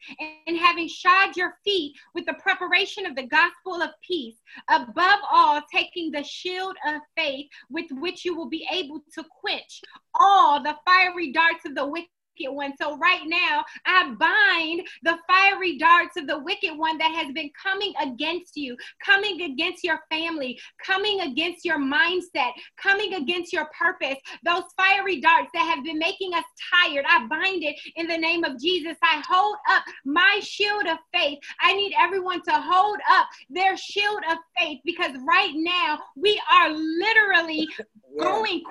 and 0.48 0.58
having 0.58 0.88
shod 0.88 1.36
your 1.36 1.58
feet 1.64 1.96
with 2.14 2.26
the 2.26 2.36
preparation 2.36 3.06
of 3.06 3.16
the 3.16 3.28
gospel 3.28 3.82
of 3.82 3.90
peace. 4.08 4.36
Above 4.70 5.20
all, 5.30 5.62
taking 5.74 6.12
the 6.12 6.24
shield 6.24 6.76
of 6.88 7.02
faith 7.18 7.48
with 7.70 7.88
which 7.92 8.24
you 8.24 8.36
will 8.36 8.50
be 8.50 8.68
able 8.72 9.02
to 9.14 9.24
quench 9.42 9.82
all 10.14 10.62
the 10.62 10.76
fiery 10.86 11.32
darts 11.32 11.66
of 11.66 11.76
the 11.76 11.86
wicked 11.86 12.10
wicked 12.38 12.54
one. 12.54 12.74
So 12.80 12.98
right 12.98 13.22
now, 13.26 13.64
I 13.86 14.14
bind 14.18 14.88
the 15.04 15.18
fiery 15.28 15.78
darts 15.78 16.18
of 16.18 16.28
the 16.28 16.40
wicked 16.40 16.78
one 16.78 16.98
that 16.98 17.12
has 17.12 17.32
been 17.34 17.50
coming 17.62 17.94
against 18.02 18.56
you, 18.56 18.78
coming 19.04 19.42
against 19.42 19.84
your 19.84 20.00
family, 20.10 20.60
coming 20.84 21.22
against 21.22 21.66
your 21.66 21.80
mindset, 21.80 22.52
coming 22.78 23.16
against 23.16 23.54
your 23.54 23.70
purpose. 23.78 24.18
Those 24.44 24.64
fiery 24.78 25.22
darts 25.22 25.50
that 25.54 25.74
have 25.76 25.84
been 25.84 26.00
making 26.00 26.34
us 26.34 26.44
tired, 26.74 27.06
I 27.08 27.26
bind 27.28 27.64
it 27.64 27.76
in 27.96 28.08
the 28.08 28.18
name 28.18 28.44
of 28.44 28.60
Jesus. 28.60 28.96
I 29.02 29.24
hold 29.28 29.58
up 29.70 29.84
my 30.04 30.40
shield 30.42 30.88
of 30.88 30.98
faith. 31.14 31.40
I 31.62 31.74
need 31.74 31.94
everyone 32.00 32.42
to 32.44 32.54
hold 32.54 32.98
up 33.10 33.28
their 33.50 33.78
shield 33.78 34.22
of 34.30 34.38
faith 34.58 34.80
because 34.86 35.12
right 35.26 35.54
now 35.56 36.00
we 36.16 36.42
are 36.52 36.72
literally 36.72 37.68
yeah. 38.16 38.24
going 38.24 38.64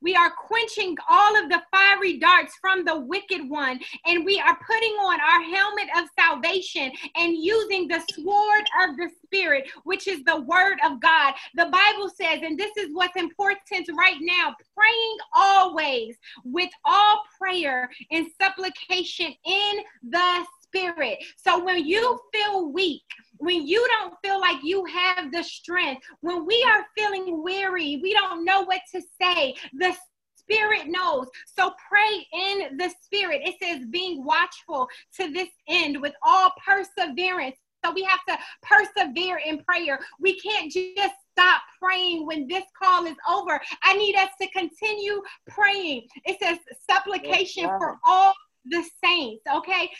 we 0.00 0.14
are 0.14 0.30
quenching 0.30 0.96
all 1.08 1.42
of 1.42 1.48
the 1.48 1.62
fiery 1.70 2.18
darts 2.18 2.56
from 2.60 2.84
the 2.84 2.98
wicked 2.98 3.48
one, 3.48 3.80
and 4.06 4.24
we 4.24 4.40
are 4.40 4.56
putting 4.66 4.92
on 4.94 5.20
our 5.20 5.42
helmet 5.42 5.88
of 5.96 6.08
salvation 6.18 6.92
and 7.16 7.36
using 7.36 7.88
the 7.88 8.02
sword 8.12 8.64
of 8.82 8.96
the 8.96 9.10
Spirit, 9.24 9.68
which 9.84 10.06
is 10.06 10.22
the 10.24 10.40
word 10.40 10.78
of 10.84 11.00
God. 11.00 11.34
The 11.54 11.66
Bible 11.66 12.08
says, 12.08 12.40
and 12.42 12.58
this 12.58 12.76
is 12.76 12.90
what's 12.92 13.16
important 13.16 13.88
right 13.96 14.16
now 14.20 14.54
praying 14.76 15.16
always 15.34 16.16
with 16.44 16.70
all 16.84 17.22
prayer 17.38 17.90
and 18.10 18.26
supplication 18.40 19.34
in 19.44 19.78
the 20.10 20.44
Spirit. 20.68 21.18
So 21.36 21.64
when 21.64 21.84
you 21.86 22.20
feel 22.32 22.70
weak, 22.72 23.02
when 23.38 23.66
you 23.66 23.86
don't 23.88 24.14
feel 24.24 24.40
like 24.40 24.58
you 24.62 24.84
have 24.86 25.32
the 25.32 25.42
strength, 25.42 26.02
when 26.20 26.46
we 26.46 26.64
are 26.68 26.86
feeling 26.96 27.42
weary, 27.42 28.00
we 28.02 28.12
don't 28.12 28.44
know 28.44 28.62
what 28.62 28.80
to 28.94 29.02
say, 29.20 29.54
the 29.74 29.94
Spirit 30.36 30.86
knows. 30.86 31.26
So 31.46 31.72
pray 31.88 32.26
in 32.32 32.76
the 32.78 32.90
Spirit. 33.02 33.42
It 33.44 33.56
says, 33.62 33.86
being 33.90 34.24
watchful 34.24 34.88
to 35.16 35.30
this 35.30 35.48
end 35.68 36.00
with 36.00 36.14
all 36.22 36.52
perseverance. 36.66 37.56
So 37.84 37.92
we 37.92 38.02
have 38.02 38.20
to 38.28 38.38
persevere 38.62 39.40
in 39.44 39.62
prayer. 39.62 40.00
We 40.18 40.38
can't 40.40 40.72
just 40.72 41.14
stop 41.32 41.62
praying 41.80 42.26
when 42.26 42.48
this 42.48 42.64
call 42.80 43.06
is 43.06 43.16
over. 43.30 43.60
I 43.82 43.94
need 43.94 44.16
us 44.16 44.30
to 44.40 44.48
continue 44.48 45.22
praying. 45.46 46.08
It 46.24 46.38
says 46.42 46.58
supplication 46.90 47.64
for 47.78 47.98
all 48.04 48.32
the 48.64 48.84
saints, 49.04 49.42
okay? 49.54 49.90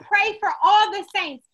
Pray 0.00 0.38
for 0.40 0.50
all 0.62 0.90
the 0.90 1.04
saints. 1.14 1.46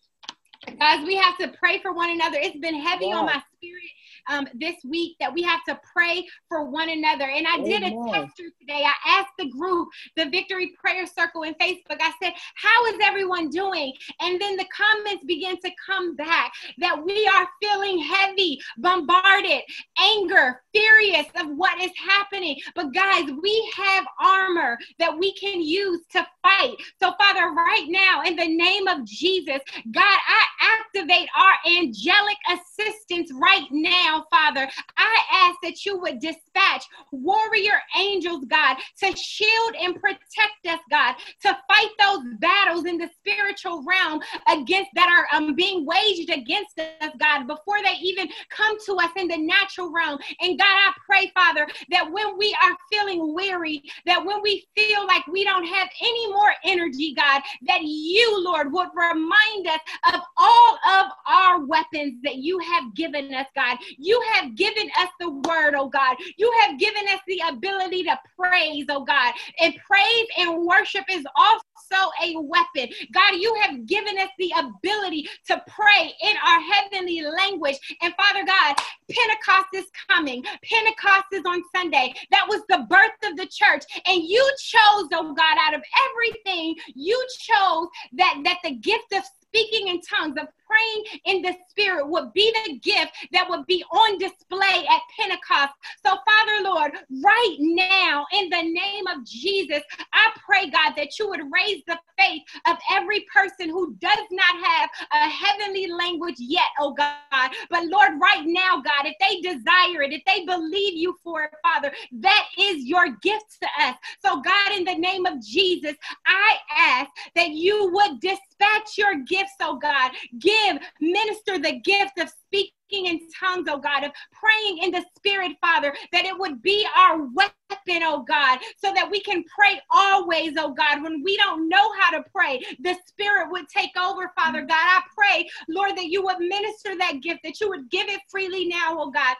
Guys, 0.79 1.05
we 1.05 1.15
have 1.15 1.37
to 1.39 1.49
pray 1.57 1.79
for 1.81 1.93
one 1.93 2.11
another. 2.11 2.37
It's 2.39 2.59
been 2.59 2.75
heavy 2.75 3.07
yeah. 3.07 3.17
on 3.17 3.25
my 3.25 3.41
spirit 3.61 3.83
um, 4.29 4.47
this 4.55 4.75
week 4.83 5.17
that 5.19 5.33
we 5.33 5.41
have 5.43 5.63
to 5.67 5.79
pray 5.93 6.25
for 6.47 6.69
one 6.69 6.89
another. 6.89 7.25
And 7.25 7.45
I 7.47 7.57
Amen. 7.57 7.69
did 7.69 7.83
a 7.83 7.95
tester 8.11 8.43
today. 8.59 8.83
I 8.85 9.19
asked 9.19 9.33
the 9.37 9.49
group, 9.49 9.89
the 10.15 10.29
Victory 10.29 10.73
Prayer 10.79 11.05
Circle 11.05 11.43
in 11.43 11.53
Facebook, 11.55 11.99
I 11.99 12.11
said, 12.21 12.33
How 12.55 12.85
is 12.87 12.99
everyone 13.03 13.49
doing? 13.49 13.93
And 14.19 14.39
then 14.41 14.57
the 14.57 14.65
comments 14.75 15.23
began 15.25 15.59
to 15.61 15.71
come 15.85 16.15
back 16.15 16.51
that 16.79 17.03
we 17.03 17.27
are 17.27 17.47
feeling 17.61 17.99
heavy, 17.99 18.59
bombarded, 18.77 19.61
anger, 19.99 20.61
furious 20.73 21.27
of 21.39 21.47
what 21.55 21.79
is 21.79 21.91
happening. 21.97 22.57
But 22.75 22.93
guys, 22.93 23.29
we 23.41 23.73
have 23.75 24.05
armor 24.19 24.77
that 24.99 25.17
we 25.17 25.33
can 25.33 25.61
use 25.61 26.01
to 26.11 26.25
fight. 26.41 26.75
So, 27.01 27.13
Father, 27.19 27.51
right 27.51 27.85
now, 27.89 28.23
in 28.23 28.35
the 28.35 28.47
name 28.47 28.87
of 28.87 29.05
Jesus, 29.05 29.59
God, 29.91 30.03
I 30.03 30.43
activate 30.61 31.29
our 31.35 31.77
angelic 31.77 32.37
assistance 32.49 33.31
right 33.33 33.50
now, 33.71 34.25
Father. 34.29 34.67
I 34.97 35.21
ask 35.31 35.57
that 35.63 35.85
you 35.85 35.99
would 35.99 36.19
dispatch 36.19 36.85
warrior 37.11 37.79
angels, 37.97 38.45
God, 38.45 38.77
to 38.99 39.15
shield 39.15 39.75
and 39.79 39.95
protect 39.95 40.65
us, 40.67 40.79
God, 40.89 41.15
to 41.41 41.57
fight 41.67 41.89
those 41.99 42.35
battles 42.39 42.85
in 42.85 42.97
the 42.97 43.09
spiritual 43.19 43.83
realm 43.83 44.21
against 44.47 44.91
that 44.95 45.09
are 45.09 45.37
um, 45.37 45.55
being 45.55 45.85
waged 45.85 46.29
against 46.29 46.79
us, 46.79 47.11
God, 47.19 47.47
before 47.47 47.81
they 47.83 47.97
even 48.01 48.27
come 48.49 48.77
to 48.85 48.93
us 48.95 49.11
in 49.17 49.27
the 49.27 49.37
natural 49.37 49.91
realm. 49.91 50.17
And 50.41 50.57
God, 50.57 50.67
I 50.67 50.91
pray, 51.05 51.31
Father, 51.33 51.67
that 51.89 52.11
when 52.11 52.37
we 52.37 52.55
are 52.63 52.77
feeling 52.91 53.33
weary, 53.33 53.83
that 54.05 54.25
when 54.25 54.41
we 54.41 54.65
feel 54.75 55.05
like 55.07 55.25
we 55.27 55.43
don't 55.43 55.65
have 55.65 55.89
any 56.01 56.31
more 56.31 56.51
energy, 56.63 57.13
God, 57.15 57.41
that 57.67 57.81
you, 57.81 58.43
Lord, 58.43 58.71
would 58.71 58.89
remind 58.95 59.67
us 59.67 59.79
of 60.13 60.21
all 60.37 60.79
of 60.99 61.11
our 61.27 61.65
weapons 61.65 62.15
that 62.23 62.35
you 62.35 62.59
have 62.59 62.95
given 62.95 63.33
us, 63.41 63.47
God. 63.55 63.77
You 63.97 64.21
have 64.33 64.55
given 64.55 64.89
us 64.99 65.09
the 65.19 65.29
word, 65.29 65.75
oh 65.75 65.89
God. 65.89 66.15
You 66.37 66.51
have 66.61 66.79
given 66.79 67.07
us 67.09 67.19
the 67.27 67.41
ability 67.49 68.03
to 68.03 68.17
praise, 68.37 68.85
oh 68.89 69.03
God. 69.03 69.33
And 69.59 69.75
praise 69.85 70.27
and 70.37 70.65
worship 70.65 71.05
is 71.09 71.25
also 71.35 72.11
a 72.23 72.35
weapon. 72.37 72.93
God, 73.13 73.35
you 73.35 73.53
have 73.61 73.85
given 73.85 74.17
us 74.17 74.29
the 74.37 74.51
ability 74.57 75.27
to 75.47 75.61
pray 75.67 76.13
in 76.21 76.35
our 76.45 76.61
heavenly 76.61 77.21
language. 77.21 77.77
And 78.01 78.13
Father 78.15 78.45
God, 78.45 78.75
Pentecost 79.09 79.67
is 79.73 79.85
coming. 80.09 80.43
Pentecost 80.63 81.25
is 81.33 81.43
on 81.45 81.61
Sunday. 81.75 82.13
That 82.31 82.45
was 82.47 82.61
the 82.69 82.85
birth 82.89 83.29
of 83.29 83.37
the 83.37 83.47
church. 83.47 83.83
And 84.05 84.23
you 84.23 84.41
chose, 84.59 85.07
oh 85.13 85.33
God, 85.35 85.57
out 85.59 85.73
of 85.73 85.81
everything, 86.09 86.75
you 86.95 87.27
chose 87.39 87.87
that, 88.13 88.41
that 88.43 88.59
the 88.63 88.75
gift 88.75 89.13
of 89.13 89.23
speaking 89.53 89.89
in 89.89 89.99
tongues, 90.01 90.37
of 90.39 90.47
praying 90.71 91.21
in 91.25 91.41
the 91.41 91.55
spirit 91.69 92.07
would 92.07 92.31
be 92.33 92.53
the 92.65 92.79
gift 92.79 93.11
that 93.31 93.49
would 93.49 93.65
be 93.65 93.83
on 93.91 94.17
display 94.17 94.85
at 94.89 95.01
Pentecost. 95.19 95.73
So, 96.05 96.11
Father 96.11 96.63
Lord, 96.63 96.91
right 97.23 97.55
now, 97.59 98.25
in 98.33 98.49
the 98.49 98.61
name 98.61 99.07
of 99.07 99.25
Jesus, 99.25 99.81
I 100.13 100.31
pray, 100.45 100.69
God, 100.69 100.93
that 100.97 101.17
you 101.19 101.29
would 101.29 101.41
raise 101.51 101.81
the 101.87 101.97
faith 102.17 102.41
of 102.67 102.77
every 102.91 103.25
person 103.33 103.69
who 103.69 103.95
does 103.95 104.27
not 104.31 104.65
have 104.65 104.89
a 105.13 105.29
heavenly 105.29 105.87
language 105.87 106.35
yet, 106.37 106.69
oh 106.79 106.93
God. 106.93 107.51
But 107.69 107.85
Lord, 107.85 108.13
right 108.21 108.43
now, 108.45 108.81
God, 108.81 109.05
if 109.05 109.15
they 109.19 109.41
desire 109.41 110.03
it, 110.03 110.13
if 110.13 110.23
they 110.25 110.45
believe 110.45 110.95
you 110.95 111.15
for 111.23 111.43
it, 111.43 111.51
Father, 111.63 111.91
that 112.19 112.47
is 112.59 112.85
your 112.85 113.09
gift 113.21 113.57
to 113.61 113.83
us. 113.83 113.95
So, 114.23 114.41
God, 114.41 114.71
in 114.77 114.83
the 114.83 114.95
name 114.95 115.25
of 115.25 115.41
Jesus, 115.41 115.95
I 116.25 116.57
ask 116.75 117.11
that 117.35 117.49
you 117.49 117.91
would 117.93 118.19
dispatch 118.19 118.97
your 118.97 119.19
gifts, 119.23 119.55
oh 119.61 119.77
God. 119.77 120.11
Give 120.39 120.60
give, 120.65 120.81
minister 120.99 121.59
the 121.59 121.79
gift 121.79 122.19
of 122.19 122.29
speaking 122.29 123.05
in 123.05 123.19
tongues, 123.39 123.67
oh 123.69 123.77
God, 123.77 124.03
of 124.03 124.11
praying 124.33 124.79
in 124.83 124.91
the 124.91 125.03
spirit, 125.15 125.53
Father, 125.61 125.95
that 126.11 126.25
it 126.25 126.37
would 126.37 126.61
be 126.61 126.85
our 126.97 127.27
weapon, 127.33 128.03
oh 128.03 128.23
God, 128.27 128.59
so 128.77 128.93
that 128.93 129.09
we 129.09 129.21
can 129.21 129.43
pray 129.57 129.79
always, 129.89 130.53
oh 130.57 130.73
God, 130.73 131.01
when 131.01 131.23
we 131.23 131.37
don't 131.37 131.69
know 131.69 131.91
how 131.99 132.11
to 132.11 132.23
pray, 132.33 132.61
the 132.81 132.95
spirit 133.07 133.49
would 133.51 133.67
take 133.69 133.95
over, 133.97 134.31
Father 134.37 134.61
God. 134.61 134.71
I 134.71 135.01
pray, 135.15 135.47
Lord, 135.69 135.97
that 135.97 136.07
you 136.07 136.23
would 136.23 136.39
minister 136.39 136.97
that 136.97 137.21
gift, 137.21 137.41
that 137.43 137.61
you 137.61 137.69
would 137.69 137.89
give 137.89 138.09
it 138.09 138.19
freely 138.29 138.67
now, 138.67 138.97
oh 138.99 139.11
God, 139.11 139.35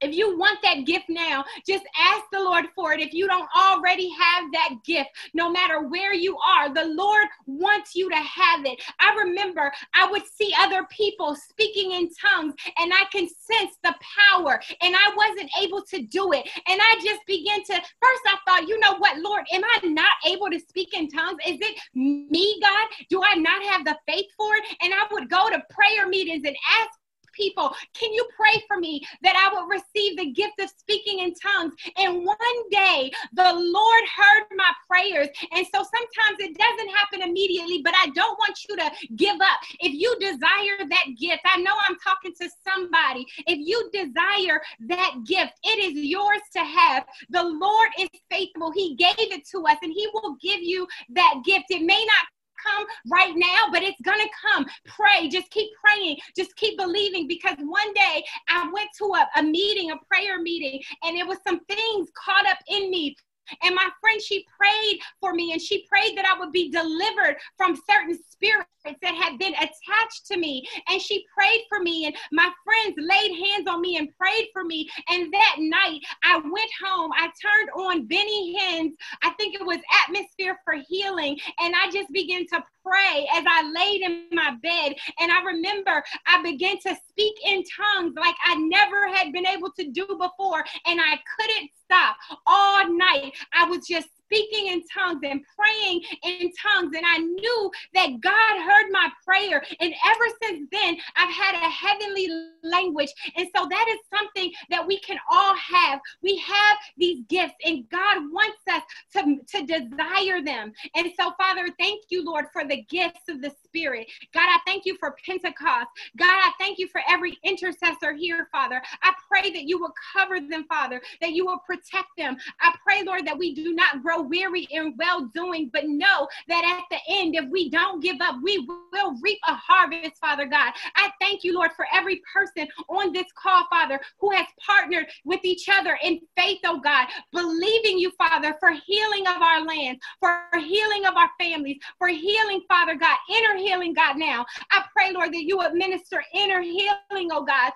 if 0.00 0.14
you 0.14 0.38
want 0.38 0.60
that 0.62 0.86
gift 0.86 1.06
now, 1.08 1.44
just 1.66 1.84
ask 1.98 2.22
the 2.32 2.40
Lord 2.40 2.66
for 2.74 2.92
it. 2.92 3.00
If 3.00 3.12
you 3.12 3.26
don't 3.26 3.48
already 3.56 4.10
have 4.10 4.50
that 4.52 4.74
gift, 4.84 5.10
no 5.34 5.50
matter 5.50 5.82
where 5.82 6.14
you 6.14 6.36
are, 6.38 6.72
the 6.72 6.86
Lord 6.86 7.26
wants 7.46 7.94
you 7.94 8.08
to 8.10 8.16
have 8.16 8.64
it. 8.64 8.82
I 9.00 9.14
remember 9.14 9.72
I 9.94 10.10
would 10.10 10.22
see 10.26 10.52
other 10.58 10.86
people 10.90 11.34
speaking 11.34 11.92
in 11.92 12.08
tongues 12.14 12.54
and 12.78 12.92
I 12.92 13.04
can 13.10 13.28
sense 13.28 13.76
the 13.82 13.94
power 14.32 14.60
and 14.82 14.94
I 14.94 15.14
wasn't 15.16 15.50
able 15.60 15.82
to 15.82 16.02
do 16.02 16.32
it. 16.32 16.48
And 16.68 16.80
I 16.80 17.00
just 17.02 17.24
began 17.26 17.62
to, 17.64 17.74
first 17.74 18.22
I 18.26 18.36
thought, 18.46 18.68
you 18.68 18.78
know 18.80 18.96
what, 18.98 19.18
Lord, 19.18 19.44
am 19.52 19.62
I 19.64 19.86
not 19.88 20.12
able 20.26 20.50
to 20.50 20.60
speak 20.60 20.94
in 20.94 21.08
tongues? 21.08 21.38
Is 21.46 21.58
it 21.60 21.78
me, 21.94 22.60
God? 22.62 22.88
Do 23.10 23.22
I 23.22 23.34
not 23.34 23.62
have 23.64 23.84
the 23.84 23.96
faith 24.06 24.26
for 24.36 24.54
it? 24.56 24.64
And 24.82 24.92
I 24.94 25.06
would 25.10 25.28
go 25.28 25.50
to 25.50 25.62
prayer 25.70 26.08
meetings 26.08 26.44
and 26.44 26.56
ask 26.80 26.97
people, 27.38 27.74
can 27.94 28.12
you 28.12 28.26
pray 28.36 28.62
for 28.66 28.78
me 28.78 29.00
that 29.22 29.36
I 29.36 29.54
will 29.54 29.66
receive 29.66 30.18
the 30.18 30.32
gift 30.32 30.60
of 30.60 30.70
speaking 30.76 31.20
in 31.20 31.32
tongues? 31.34 31.74
And 31.96 32.24
one 32.24 32.70
day 32.70 33.10
the 33.32 33.52
Lord 33.54 34.02
heard 34.16 34.56
my 34.56 34.72
prayers. 34.88 35.28
And 35.52 35.66
so 35.66 35.82
sometimes 35.82 36.38
it 36.40 36.58
doesn't 36.58 36.94
happen 36.94 37.22
immediately, 37.22 37.80
but 37.82 37.94
I 37.96 38.08
don't 38.14 38.38
want 38.38 38.58
you 38.68 38.76
to 38.76 38.90
give 39.16 39.36
up. 39.36 39.60
If 39.80 39.92
you 39.92 40.14
desire 40.20 40.88
that 40.88 41.06
gift, 41.18 41.42
I 41.46 41.60
know 41.60 41.74
I'm 41.88 41.96
talking 41.98 42.34
to 42.40 42.50
somebody. 42.66 43.26
If 43.46 43.58
you 43.58 43.88
desire 43.92 44.60
that 44.88 45.14
gift, 45.24 45.52
it 45.62 45.84
is 45.84 46.04
yours 46.04 46.40
to 46.54 46.60
have. 46.60 47.04
The 47.30 47.42
Lord 47.42 47.88
is 47.98 48.08
faithful. 48.30 48.72
He 48.72 48.94
gave 48.96 49.14
it 49.18 49.46
to 49.52 49.64
us 49.66 49.76
and 49.82 49.92
He 49.92 50.08
will 50.12 50.36
give 50.42 50.60
you 50.60 50.86
that 51.10 51.42
gift. 51.44 51.66
It 51.70 51.82
may 51.82 52.04
not 52.04 52.26
come 52.64 52.86
right 53.10 53.34
now, 53.36 53.68
but 53.72 53.82
it's 53.82 54.00
gonna 54.02 54.28
come. 54.42 54.66
Pray, 54.86 55.28
just 55.28 55.50
keep 55.50 55.70
praying, 55.84 56.16
just 56.36 56.54
keep 56.56 56.78
believing. 56.78 57.26
Because 57.28 57.56
one 57.58 57.92
day 57.94 58.24
I 58.48 58.70
went 58.72 58.90
to 58.98 59.04
a, 59.04 59.40
a 59.40 59.42
meeting, 59.42 59.90
a 59.90 59.96
prayer 60.10 60.40
meeting, 60.40 60.80
and 61.04 61.16
it 61.16 61.26
was 61.26 61.38
some 61.46 61.60
things 61.66 62.08
caught 62.24 62.48
up 62.48 62.58
in 62.68 62.90
me 62.90 63.16
and 63.62 63.74
my 63.74 63.88
friend, 64.00 64.20
she 64.20 64.44
prayed 64.58 65.00
for 65.20 65.32
me 65.32 65.52
and 65.52 65.60
she 65.60 65.86
prayed 65.86 66.16
that 66.16 66.26
I 66.26 66.38
would 66.38 66.52
be 66.52 66.70
delivered 66.70 67.36
from 67.56 67.80
certain 67.88 68.18
spirits 68.30 68.68
that 69.02 69.14
had 69.14 69.38
been 69.38 69.54
attached 69.54 70.26
to 70.26 70.36
me. 70.36 70.66
And 70.88 71.00
she 71.00 71.26
prayed 71.36 71.62
for 71.68 71.80
me, 71.80 72.06
and 72.06 72.14
my 72.32 72.50
friends 72.64 72.96
laid 72.98 73.32
hands 73.32 73.68
on 73.68 73.80
me 73.80 73.96
and 73.96 74.14
prayed 74.16 74.48
for 74.52 74.64
me. 74.64 74.88
And 75.08 75.32
that 75.32 75.56
night, 75.58 76.00
I 76.22 76.36
went 76.36 76.70
home. 76.84 77.10
I 77.14 77.28
turned 77.40 77.70
on 77.70 78.06
Benny 78.06 78.56
Hinn's, 78.56 78.94
I 79.22 79.30
think 79.30 79.54
it 79.54 79.64
was 79.64 79.78
Atmosphere 80.04 80.58
for 80.64 80.74
Healing, 80.88 81.38
and 81.60 81.74
I 81.74 81.90
just 81.90 82.10
began 82.12 82.46
to 82.48 82.62
pray 82.82 83.28
as 83.34 83.44
I 83.46 83.70
laid 83.70 84.02
in 84.02 84.26
my 84.32 84.54
bed. 84.62 84.94
And 85.20 85.30
I 85.30 85.42
remember 85.42 86.02
I 86.26 86.42
began 86.42 86.78
to 86.80 86.96
speak 87.08 87.34
in 87.44 87.62
tongues 87.64 88.14
like 88.16 88.34
I 88.44 88.54
never 88.56 89.08
had 89.08 89.32
been 89.32 89.46
able 89.46 89.70
to 89.72 89.90
do 89.90 90.06
before, 90.06 90.64
and 90.86 91.00
I 91.00 91.18
couldn't 91.38 91.70
stop 91.84 92.16
all 92.46 92.90
night. 92.90 93.32
I 93.52 93.64
was 93.64 93.86
just 93.86 94.08
speaking 94.28 94.68
in 94.68 94.82
tongues 94.92 95.20
and 95.24 95.40
praying 95.56 96.02
in 96.24 96.50
tongues. 96.60 96.94
And 96.94 97.04
I 97.06 97.18
knew 97.18 97.70
that 97.94 98.20
God 98.20 98.62
heard 98.62 98.90
my 98.90 99.10
prayer. 99.24 99.62
And 99.80 99.92
ever 100.06 100.24
since 100.42 100.68
then, 100.70 100.96
I've 101.16 101.32
had 101.32 101.54
a 101.54 101.70
heavenly 101.70 102.28
language. 102.62 103.12
And 103.36 103.48
so 103.54 103.66
that 103.68 103.86
is 103.88 104.18
something 104.18 104.52
that 104.70 104.86
we 104.86 104.98
can 105.00 105.18
all 105.30 105.54
have. 105.54 106.00
We 106.22 106.36
have 106.38 106.76
these 106.96 107.24
gifts, 107.28 107.54
and 107.64 107.88
God 107.90 108.22
wants 108.32 108.58
us 108.70 108.82
to, 109.14 109.36
to 109.48 109.66
desire 109.66 110.42
them. 110.42 110.72
And 110.94 111.10
so, 111.18 111.32
Father, 111.38 111.68
thank 111.78 112.04
you, 112.10 112.24
Lord, 112.24 112.46
for 112.52 112.66
the 112.66 112.82
gifts 112.88 113.28
of 113.28 113.40
the 113.40 113.52
Spirit. 113.64 114.06
God, 114.34 114.46
I 114.48 114.58
thank 114.66 114.84
you 114.84 114.96
for 114.98 115.16
Pentecost. 115.24 115.88
God, 116.16 116.28
I 116.28 116.50
thank 116.58 116.78
you 116.78 116.88
for 116.88 117.00
every 117.08 117.38
intercessor 117.44 118.12
here, 118.14 118.48
Father. 118.52 118.82
I 119.02 119.12
pray 119.28 119.50
that 119.50 119.64
you 119.64 119.78
will 119.78 119.92
cover 120.16 120.40
them, 120.40 120.64
Father, 120.68 121.00
that 121.20 121.32
you 121.32 121.46
will 121.46 121.60
protect 121.66 122.08
them. 122.16 122.36
I 122.60 122.74
pray, 122.84 123.02
Lord, 123.02 123.26
that 123.26 123.38
we 123.38 123.54
do 123.54 123.74
not 123.74 124.02
grow 124.02 124.17
weary 124.22 124.66
in 124.70 124.94
well 124.98 125.30
doing, 125.34 125.70
but 125.72 125.84
know 125.86 126.28
that 126.48 126.64
at 126.64 126.84
the 126.90 127.14
end, 127.14 127.34
if 127.34 127.48
we 127.50 127.70
don't 127.70 128.02
give 128.02 128.20
up, 128.20 128.36
we 128.42 128.58
will 128.92 129.14
reap 129.22 129.38
a 129.48 129.54
harvest, 129.54 130.18
Father 130.20 130.46
God. 130.46 130.72
I 130.96 131.10
thank 131.20 131.44
you, 131.44 131.54
Lord, 131.54 131.70
for 131.76 131.86
every 131.92 132.22
person 132.32 132.68
on 132.88 133.12
this 133.12 133.26
call, 133.34 133.66
Father, 133.70 134.00
who 134.18 134.30
has 134.32 134.46
partnered 134.64 135.06
with 135.24 135.40
each 135.44 135.68
other 135.68 135.98
in 136.02 136.20
faith, 136.36 136.58
oh 136.64 136.80
God, 136.80 137.08
believing 137.32 137.98
you, 137.98 138.12
Father, 138.18 138.54
for 138.60 138.72
healing 138.86 139.26
of 139.26 139.42
our 139.42 139.64
land, 139.64 140.00
for 140.20 140.42
healing 140.58 141.06
of 141.06 141.14
our 141.16 141.30
families, 141.40 141.78
for 141.98 142.08
healing, 142.08 142.62
Father 142.68 142.94
God, 142.94 143.16
inner 143.30 143.56
healing, 143.56 143.94
God, 143.94 144.16
now. 144.16 144.44
I 144.70 144.84
pray, 144.92 145.12
Lord, 145.12 145.32
that 145.32 145.44
you 145.44 145.60
administer 145.60 146.22
inner 146.34 146.60
healing, 146.60 147.30
oh 147.32 147.44
God, 147.44 147.72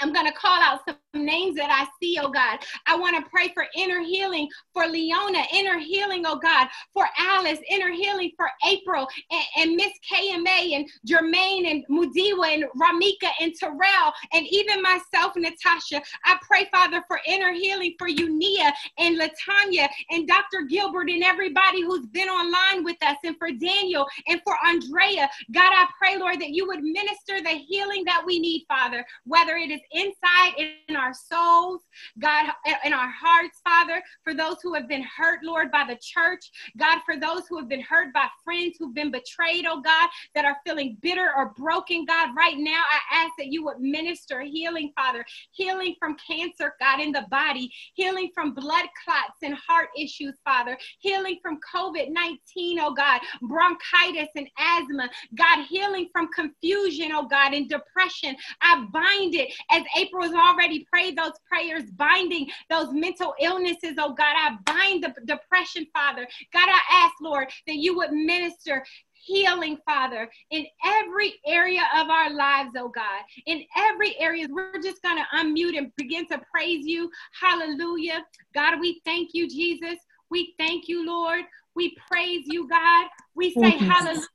I'm 0.00 0.12
going 0.12 0.26
to 0.26 0.32
call 0.32 0.60
out 0.62 0.80
some 0.86 0.96
names 1.14 1.56
that 1.56 1.70
I 1.70 1.86
see, 2.00 2.18
oh 2.20 2.30
God. 2.30 2.58
I 2.86 2.96
want 2.96 3.16
to 3.22 3.30
pray 3.30 3.48
for 3.54 3.66
inner 3.76 4.00
healing 4.00 4.48
for 4.72 4.86
Leona, 4.86 5.42
inner 5.52 5.78
healing, 5.78 6.24
oh 6.26 6.38
God, 6.38 6.68
for 6.94 7.06
Alice, 7.18 7.58
inner 7.68 7.90
healing 7.90 8.30
for 8.36 8.48
April 8.66 9.06
and, 9.30 9.44
and 9.56 9.76
Miss 9.76 9.92
KMA 10.10 10.76
and 10.76 10.88
Jermaine 11.06 11.70
and 11.70 11.84
Mudiwa 11.90 12.54
and 12.54 12.64
Ramika 12.80 13.30
and 13.40 13.52
Terrell 13.54 14.12
and 14.32 14.46
even 14.48 14.82
myself, 14.82 15.34
Natasha. 15.36 16.02
I 16.24 16.38
pray, 16.42 16.68
Father, 16.72 17.02
for 17.06 17.20
inner 17.26 17.52
healing 17.52 17.94
for 17.98 18.08
Unia 18.08 18.72
and 18.98 19.20
Latanya 19.20 19.88
and 20.10 20.26
Dr. 20.26 20.62
Gilbert 20.68 21.10
and 21.10 21.22
everybody 21.22 21.82
who's 21.82 22.06
been 22.06 22.28
online 22.28 22.84
with 22.84 22.96
us 23.02 23.16
and 23.24 23.36
for 23.38 23.50
Daniel 23.50 24.06
and 24.28 24.40
for 24.44 24.54
Andrea. 24.64 25.28
God, 25.52 25.72
I 25.72 25.86
pray, 25.98 26.16
Lord, 26.18 26.40
that 26.40 26.50
you 26.50 26.66
would 26.66 26.82
minister 26.82 27.42
the 27.42 27.50
healing 27.50 28.04
that 28.04 28.22
we 28.24 28.38
need, 28.38 28.64
Father, 28.68 29.04
whether 29.24 29.56
it 29.56 29.70
is 29.70 29.80
inside 29.92 30.54
in 30.88 30.96
our 30.96 31.12
souls, 31.14 31.82
God, 32.18 32.52
in 32.84 32.92
our 32.92 33.10
hearts, 33.10 33.60
Father, 33.64 34.02
for 34.24 34.34
those 34.34 34.56
who 34.62 34.74
have 34.74 34.88
been 34.88 35.04
hurt, 35.04 35.40
Lord, 35.42 35.70
by 35.70 35.84
the 35.88 35.98
church, 36.00 36.50
God, 36.78 37.00
for 37.04 37.16
those 37.18 37.42
who 37.48 37.58
have 37.58 37.68
been 37.68 37.82
hurt 37.82 38.12
by 38.12 38.26
friends 38.44 38.76
who've 38.78 38.94
been 38.94 39.10
betrayed, 39.10 39.66
oh 39.68 39.80
God, 39.80 40.08
that 40.34 40.44
are 40.44 40.56
feeling 40.66 40.96
bitter 41.00 41.32
or 41.36 41.52
broken, 41.56 42.04
God, 42.04 42.30
right 42.36 42.56
now, 42.56 42.82
I 42.90 43.24
ask 43.24 43.32
that 43.38 43.48
you 43.48 43.64
would 43.64 43.80
minister 43.80 44.40
healing, 44.40 44.92
Father, 44.96 45.24
healing 45.52 45.94
from 45.98 46.16
cancer, 46.26 46.74
God, 46.80 47.00
in 47.00 47.12
the 47.12 47.26
body, 47.30 47.72
healing 47.94 48.30
from 48.34 48.54
blood 48.54 48.86
clots 49.04 49.38
and 49.42 49.54
heart 49.54 49.88
issues, 49.98 50.34
Father, 50.44 50.76
healing 50.98 51.38
from 51.42 51.58
COVID 51.74 52.10
19, 52.10 52.78
oh 52.80 52.94
God, 52.94 53.20
bronchitis 53.42 54.28
and 54.36 54.48
asthma, 54.58 55.08
God, 55.34 55.64
healing 55.68 56.08
from 56.12 56.28
confusion, 56.28 57.10
oh 57.12 57.26
God, 57.26 57.54
and 57.54 57.68
depression. 57.68 58.36
I 58.60 58.86
bind 58.92 59.34
it 59.34 59.52
as 59.70 59.79
as 59.80 59.86
April 59.96 60.22
has 60.22 60.34
already 60.34 60.86
prayed 60.90 61.16
those 61.16 61.32
prayers, 61.48 61.84
binding 61.92 62.48
those 62.68 62.92
mental 62.92 63.34
illnesses, 63.40 63.94
oh 63.98 64.12
God, 64.12 64.34
I 64.36 64.56
bind 64.66 65.04
the 65.04 65.14
depression, 65.24 65.86
Father. 65.92 66.26
God, 66.52 66.68
I 66.68 66.80
ask, 67.04 67.14
Lord, 67.20 67.48
that 67.66 67.76
you 67.76 67.96
would 67.96 68.12
minister 68.12 68.84
healing, 69.12 69.78
Father, 69.86 70.30
in 70.50 70.66
every 70.84 71.34
area 71.46 71.82
of 71.96 72.08
our 72.08 72.32
lives, 72.32 72.70
oh 72.76 72.88
God. 72.88 73.22
In 73.46 73.62
every 73.76 74.18
area, 74.18 74.46
we're 74.50 74.80
just 74.82 75.02
going 75.02 75.18
to 75.18 75.36
unmute 75.36 75.76
and 75.76 75.94
begin 75.96 76.26
to 76.28 76.40
praise 76.50 76.86
you. 76.86 77.10
Hallelujah. 77.38 78.24
God, 78.54 78.80
we 78.80 79.00
thank 79.04 79.30
you, 79.32 79.48
Jesus. 79.48 79.98
We 80.30 80.54
thank 80.58 80.88
you, 80.88 81.06
Lord. 81.06 81.44
We 81.74 81.96
praise 82.10 82.44
you, 82.46 82.68
God. 82.68 83.08
We 83.34 83.54
say 83.54 83.76
hallelujah. 83.76 84.26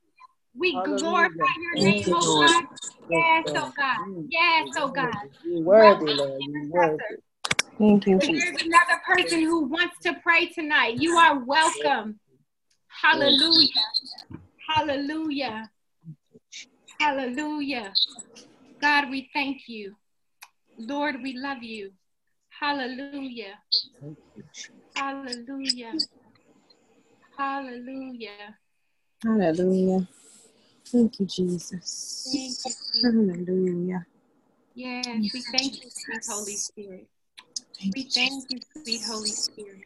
We 0.54 0.72
Hallelujah. 0.72 1.00
glorify 1.00 1.52
your 1.60 1.84
name, 1.84 2.04
you, 2.06 2.16
oh 2.16 2.24
Lord. 2.24 2.48
God. 2.48 2.64
Yes, 3.08 3.44
oh, 3.48 3.52
oh 3.56 3.72
God. 3.76 4.26
Yes, 4.28 4.68
oh, 4.76 4.84
oh 4.84 4.92
God. 4.92 5.14
You 5.44 5.60
worthy, 5.60 6.14
Lord. 6.14 6.40
You 6.40 6.68
worthy. 6.70 6.98
Thank 7.78 8.06
you, 8.06 8.16
If 8.16 8.26
there's 8.26 8.62
another 8.64 9.00
person 9.06 9.40
who 9.40 9.64
wants 9.66 9.96
to 10.02 10.14
pray 10.22 10.46
tonight, 10.46 10.96
you 10.98 11.16
are 11.16 11.38
welcome. 11.44 12.18
Hallelujah. 12.88 13.68
Hallelujah. 14.68 15.70
Hallelujah. 16.98 17.92
God, 18.80 19.10
we 19.10 19.30
thank 19.32 19.68
you. 19.68 19.94
Lord, 20.78 21.16
we 21.22 21.36
love 21.36 21.62
you. 21.62 21.92
Hallelujah. 22.48 23.58
Hallelujah. 24.94 25.92
Hallelujah. 27.36 28.56
Hallelujah. 29.22 30.08
Thank 30.86 31.18
you, 31.20 31.26
Jesus. 31.26 32.28
Thank 32.32 32.76
you. 32.94 33.02
Hallelujah. 33.02 34.06
Yes, 34.74 35.32
we 35.34 35.40
thank 35.40 35.82
you, 35.82 35.90
sweet 35.90 36.24
Holy 36.28 36.56
Spirit. 36.56 37.08
Thank 37.80 37.94
We 37.96 38.02
you, 38.02 38.10
thank 38.10 38.48
Jesus. 38.50 38.68
you, 38.74 38.82
sweet 38.84 39.02
Holy 39.04 39.30
Spirit. 39.30 39.84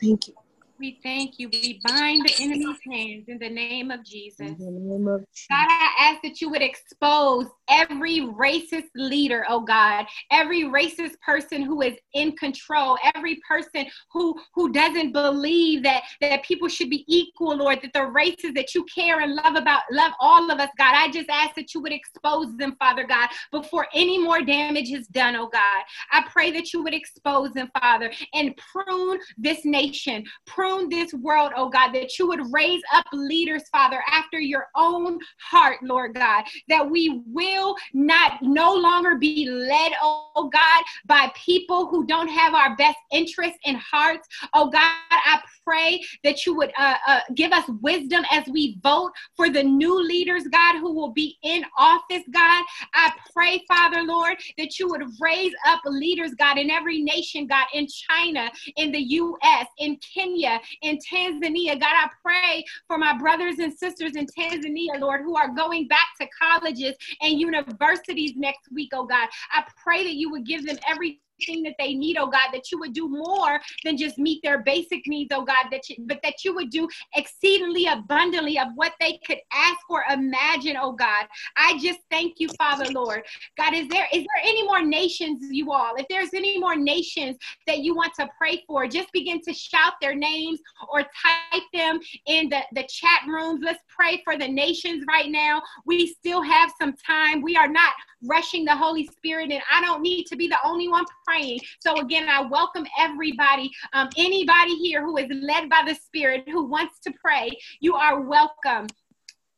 Thank 0.00 0.28
you. 0.28 0.34
We 0.78 1.00
thank 1.02 1.38
you. 1.38 1.48
We 1.50 1.80
bind 1.82 2.26
the 2.26 2.42
enemy's 2.42 2.78
hands 2.90 3.24
in 3.28 3.38
the 3.38 3.48
name 3.48 3.90
of 3.90 4.04
Jesus. 4.04 4.52
Name 4.58 5.08
of 5.08 5.20
Jesus. 5.32 5.46
God, 5.48 5.66
I 5.70 5.90
ask 5.98 6.22
that 6.22 6.40
you 6.40 6.50
would 6.50 6.60
expose 6.60 7.46
every 7.68 8.20
racist 8.20 8.90
leader, 8.94 9.46
oh 9.48 9.60
God, 9.60 10.06
every 10.30 10.64
racist 10.64 11.18
person 11.24 11.62
who 11.62 11.80
is 11.80 11.94
in 12.12 12.36
control, 12.36 12.98
every 13.14 13.40
person 13.48 13.86
who 14.12 14.38
who 14.54 14.70
doesn't 14.72 15.12
believe 15.12 15.82
that 15.84 16.02
that 16.20 16.44
people 16.44 16.68
should 16.68 16.90
be 16.90 17.04
equal, 17.08 17.56
Lord, 17.56 17.80
that 17.82 17.92
the 17.94 18.06
races 18.06 18.52
that 18.54 18.74
you 18.74 18.84
care 18.94 19.20
and 19.20 19.34
love 19.34 19.54
about, 19.54 19.82
love 19.90 20.12
all 20.20 20.50
of 20.50 20.58
us, 20.58 20.70
God. 20.76 20.94
I 20.94 21.10
just 21.10 21.30
ask 21.30 21.54
that 21.54 21.72
you 21.74 21.80
would 21.80 21.92
expose 21.92 22.54
them, 22.56 22.76
Father 22.78 23.04
God, 23.04 23.28
before 23.50 23.86
any 23.94 24.18
more 24.18 24.42
damage 24.42 24.90
is 24.90 25.06
done, 25.08 25.36
oh 25.36 25.48
God. 25.48 25.82
I 26.12 26.24
pray 26.30 26.50
that 26.52 26.72
you 26.72 26.82
would 26.82 26.94
expose 26.94 27.52
them, 27.52 27.70
Father, 27.80 28.12
and 28.34 28.54
prune 28.56 29.18
this 29.38 29.64
nation, 29.64 30.24
prune 30.46 30.65
this 30.88 31.12
world, 31.14 31.52
oh 31.56 31.68
God, 31.68 31.92
that 31.92 32.18
you 32.18 32.26
would 32.28 32.52
raise 32.52 32.82
up 32.92 33.06
leaders, 33.12 33.68
Father, 33.70 34.02
after 34.10 34.38
your 34.38 34.66
own 34.74 35.18
heart, 35.40 35.78
Lord 35.82 36.14
God, 36.14 36.44
that 36.68 36.88
we 36.88 37.22
will 37.26 37.76
not 37.92 38.42
no 38.42 38.74
longer 38.74 39.16
be 39.16 39.48
led, 39.48 39.92
oh 40.02 40.50
God, 40.52 40.84
by 41.06 41.32
people 41.34 41.86
who 41.86 42.06
don't 42.06 42.28
have 42.28 42.54
our 42.54 42.76
best 42.76 42.98
interests 43.12 43.58
in 43.64 43.76
hearts. 43.76 44.28
Oh 44.54 44.70
God, 44.70 44.92
I 45.10 45.40
pray 45.66 46.02
that 46.22 46.46
you 46.46 46.56
would 46.56 46.72
uh, 46.78 46.94
uh, 47.06 47.20
give 47.34 47.52
us 47.52 47.64
wisdom 47.82 48.24
as 48.30 48.46
we 48.46 48.78
vote 48.82 49.12
for 49.34 49.50
the 49.50 49.62
new 49.62 50.00
leaders, 50.00 50.44
God, 50.48 50.78
who 50.78 50.94
will 50.94 51.12
be 51.12 51.36
in 51.42 51.64
office, 51.76 52.22
God. 52.32 52.64
I 52.94 53.12
pray, 53.32 53.62
Father, 53.66 54.02
Lord, 54.02 54.36
that 54.58 54.78
you 54.78 54.88
would 54.88 55.02
raise 55.20 55.52
up 55.66 55.80
leaders, 55.84 56.32
God, 56.38 56.58
in 56.58 56.70
every 56.70 57.02
nation, 57.02 57.46
God, 57.46 57.66
in 57.74 57.86
China, 57.88 58.50
in 58.76 58.92
the 58.92 59.00
U.S., 59.00 59.66
in 59.78 59.96
Kenya, 59.96 60.55
in 60.82 60.98
Tanzania. 60.98 61.78
God, 61.78 61.92
I 61.92 62.08
pray 62.22 62.64
for 62.86 62.98
my 62.98 63.16
brothers 63.16 63.58
and 63.58 63.72
sisters 63.72 64.16
in 64.16 64.26
Tanzania, 64.26 65.00
Lord, 65.00 65.22
who 65.22 65.36
are 65.36 65.48
going 65.48 65.88
back 65.88 66.06
to 66.20 66.26
colleges 66.40 66.96
and 67.22 67.38
universities 67.38 68.32
next 68.36 68.70
week, 68.72 68.90
oh 68.92 69.06
God. 69.06 69.28
I 69.52 69.64
pray 69.82 70.04
that 70.04 70.14
you 70.14 70.30
would 70.30 70.46
give 70.46 70.66
them 70.66 70.78
every 70.88 71.20
everything 71.36 71.62
that 71.64 71.74
they 71.78 71.94
need, 71.94 72.16
oh 72.16 72.26
God, 72.26 72.50
that 72.52 72.70
you 72.70 72.78
would 72.78 72.92
do 72.92 73.08
more 73.08 73.60
than 73.84 73.96
just 73.96 74.18
meet 74.18 74.42
their 74.42 74.62
basic 74.62 75.06
needs, 75.06 75.32
oh 75.34 75.44
God, 75.44 75.66
that 75.70 75.88
you, 75.88 75.96
but 76.06 76.20
that 76.22 76.44
you 76.44 76.54
would 76.54 76.70
do 76.70 76.88
exceedingly 77.14 77.86
abundantly 77.86 78.58
of 78.58 78.68
what 78.74 78.92
they 79.00 79.18
could 79.26 79.38
ask 79.52 79.78
or 79.88 80.04
imagine, 80.10 80.76
oh 80.80 80.92
God. 80.92 81.26
I 81.56 81.78
just 81.78 82.00
thank 82.10 82.38
you, 82.38 82.48
Father, 82.58 82.86
Lord. 82.92 83.22
God, 83.56 83.74
is 83.74 83.88
there 83.88 84.06
is 84.12 84.20
there 84.20 84.42
any 84.44 84.62
more 84.64 84.82
nations, 84.82 85.42
you 85.50 85.72
all? 85.72 85.94
If 85.96 86.06
there's 86.08 86.34
any 86.34 86.58
more 86.58 86.76
nations 86.76 87.36
that 87.66 87.78
you 87.78 87.94
want 87.94 88.14
to 88.14 88.28
pray 88.38 88.62
for, 88.66 88.86
just 88.86 89.12
begin 89.12 89.40
to 89.42 89.52
shout 89.52 89.94
their 90.00 90.14
names 90.14 90.60
or 90.90 91.00
type 91.00 91.62
them 91.72 91.98
in 92.26 92.48
the, 92.48 92.60
the 92.72 92.84
chat 92.88 93.20
rooms. 93.28 93.60
Let's 93.62 93.82
pray 93.88 94.22
for 94.24 94.36
the 94.36 94.48
nations 94.48 95.04
right 95.08 95.30
now. 95.30 95.62
We 95.84 96.06
still 96.06 96.42
have 96.42 96.72
some 96.80 96.94
time. 96.94 97.42
We 97.42 97.56
are 97.56 97.68
not 97.68 97.92
rushing 98.22 98.64
the 98.64 98.76
Holy 98.76 99.06
Spirit, 99.06 99.50
and 99.50 99.62
I 99.70 99.80
don't 99.80 100.02
need 100.02 100.24
to 100.26 100.36
be 100.36 100.48
the 100.48 100.58
only 100.64 100.88
one 100.88 101.04
praying. 101.26 101.60
So, 101.80 101.98
again, 101.98 102.28
I 102.28 102.42
welcome 102.42 102.86
everybody, 102.98 103.70
um, 103.92 104.08
anybody 104.16 104.74
here 104.76 105.02
who 105.02 105.16
is 105.16 105.28
led 105.30 105.68
by 105.68 105.82
the 105.86 105.94
Spirit 105.94 106.44
who 106.46 106.66
wants 106.66 107.00
to 107.00 107.12
pray. 107.22 107.50
You 107.80 107.94
are 107.94 108.20
welcome. 108.20 108.86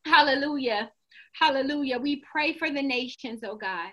Hallelujah. 0.05 0.91
Hallelujah. 1.39 1.99
We 1.99 2.23
pray 2.31 2.55
for 2.55 2.71
the 2.71 2.83
nations, 2.83 3.41
oh 3.45 3.57
God. 3.57 3.91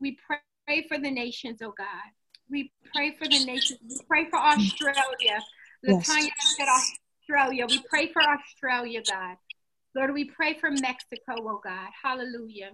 We 0.00 0.18
pray 0.26 0.86
for 0.88 0.98
the 0.98 1.10
nations, 1.10 1.60
oh 1.62 1.72
God. 1.76 1.86
We 2.50 2.72
pray 2.92 3.16
for 3.16 3.26
the 3.26 3.44
nations. 3.44 3.80
We 3.88 3.98
pray 4.06 4.28
for 4.28 4.38
Australia. 4.38 5.42
Yes. 5.82 6.08
Latanya 6.08 6.30
said 6.56 6.68
Australia. 6.68 7.66
We 7.68 7.82
pray 7.88 8.12
for 8.12 8.22
Australia, 8.22 9.02
God. 9.06 9.36
Lord, 9.94 10.12
we 10.12 10.24
pray 10.24 10.54
for 10.54 10.70
Mexico, 10.70 11.34
oh 11.38 11.60
God. 11.62 11.88
Hallelujah. 12.02 12.72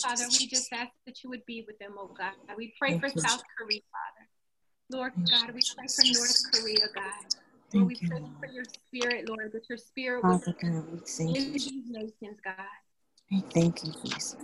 Father, 0.00 0.24
we 0.30 0.46
just 0.46 0.72
ask 0.72 0.90
that 1.06 1.22
you 1.22 1.30
would 1.30 1.44
be 1.46 1.64
with 1.66 1.78
them, 1.78 1.94
oh 1.98 2.14
God. 2.16 2.32
We 2.56 2.72
pray 2.78 2.98
for 2.98 3.08
South 3.08 3.42
Korea, 3.58 3.80
Father. 3.90 4.28
Lord 4.90 5.12
God, 5.30 5.54
we 5.54 5.60
pray 5.76 5.86
for 5.88 6.04
North 6.12 6.42
Korea, 6.52 6.88
God. 6.94 7.34
Lord, 7.74 7.88
we 7.88 7.96
pray 8.08 8.20
for 8.40 8.52
your 8.52 8.64
spirit, 8.64 9.28
Lord, 9.28 9.50
that 9.52 9.68
your 9.68 9.78
spirit 9.78 10.22
would 10.24 10.42
Father 10.44 10.56
God, 10.60 10.92
we 10.92 10.98
thank 10.98 11.36
in 11.36 11.52
these 11.52 11.70
nations, 11.88 12.38
God. 12.44 12.54
Thank 13.54 13.84
you, 13.84 13.92
Jesus. 14.04 14.36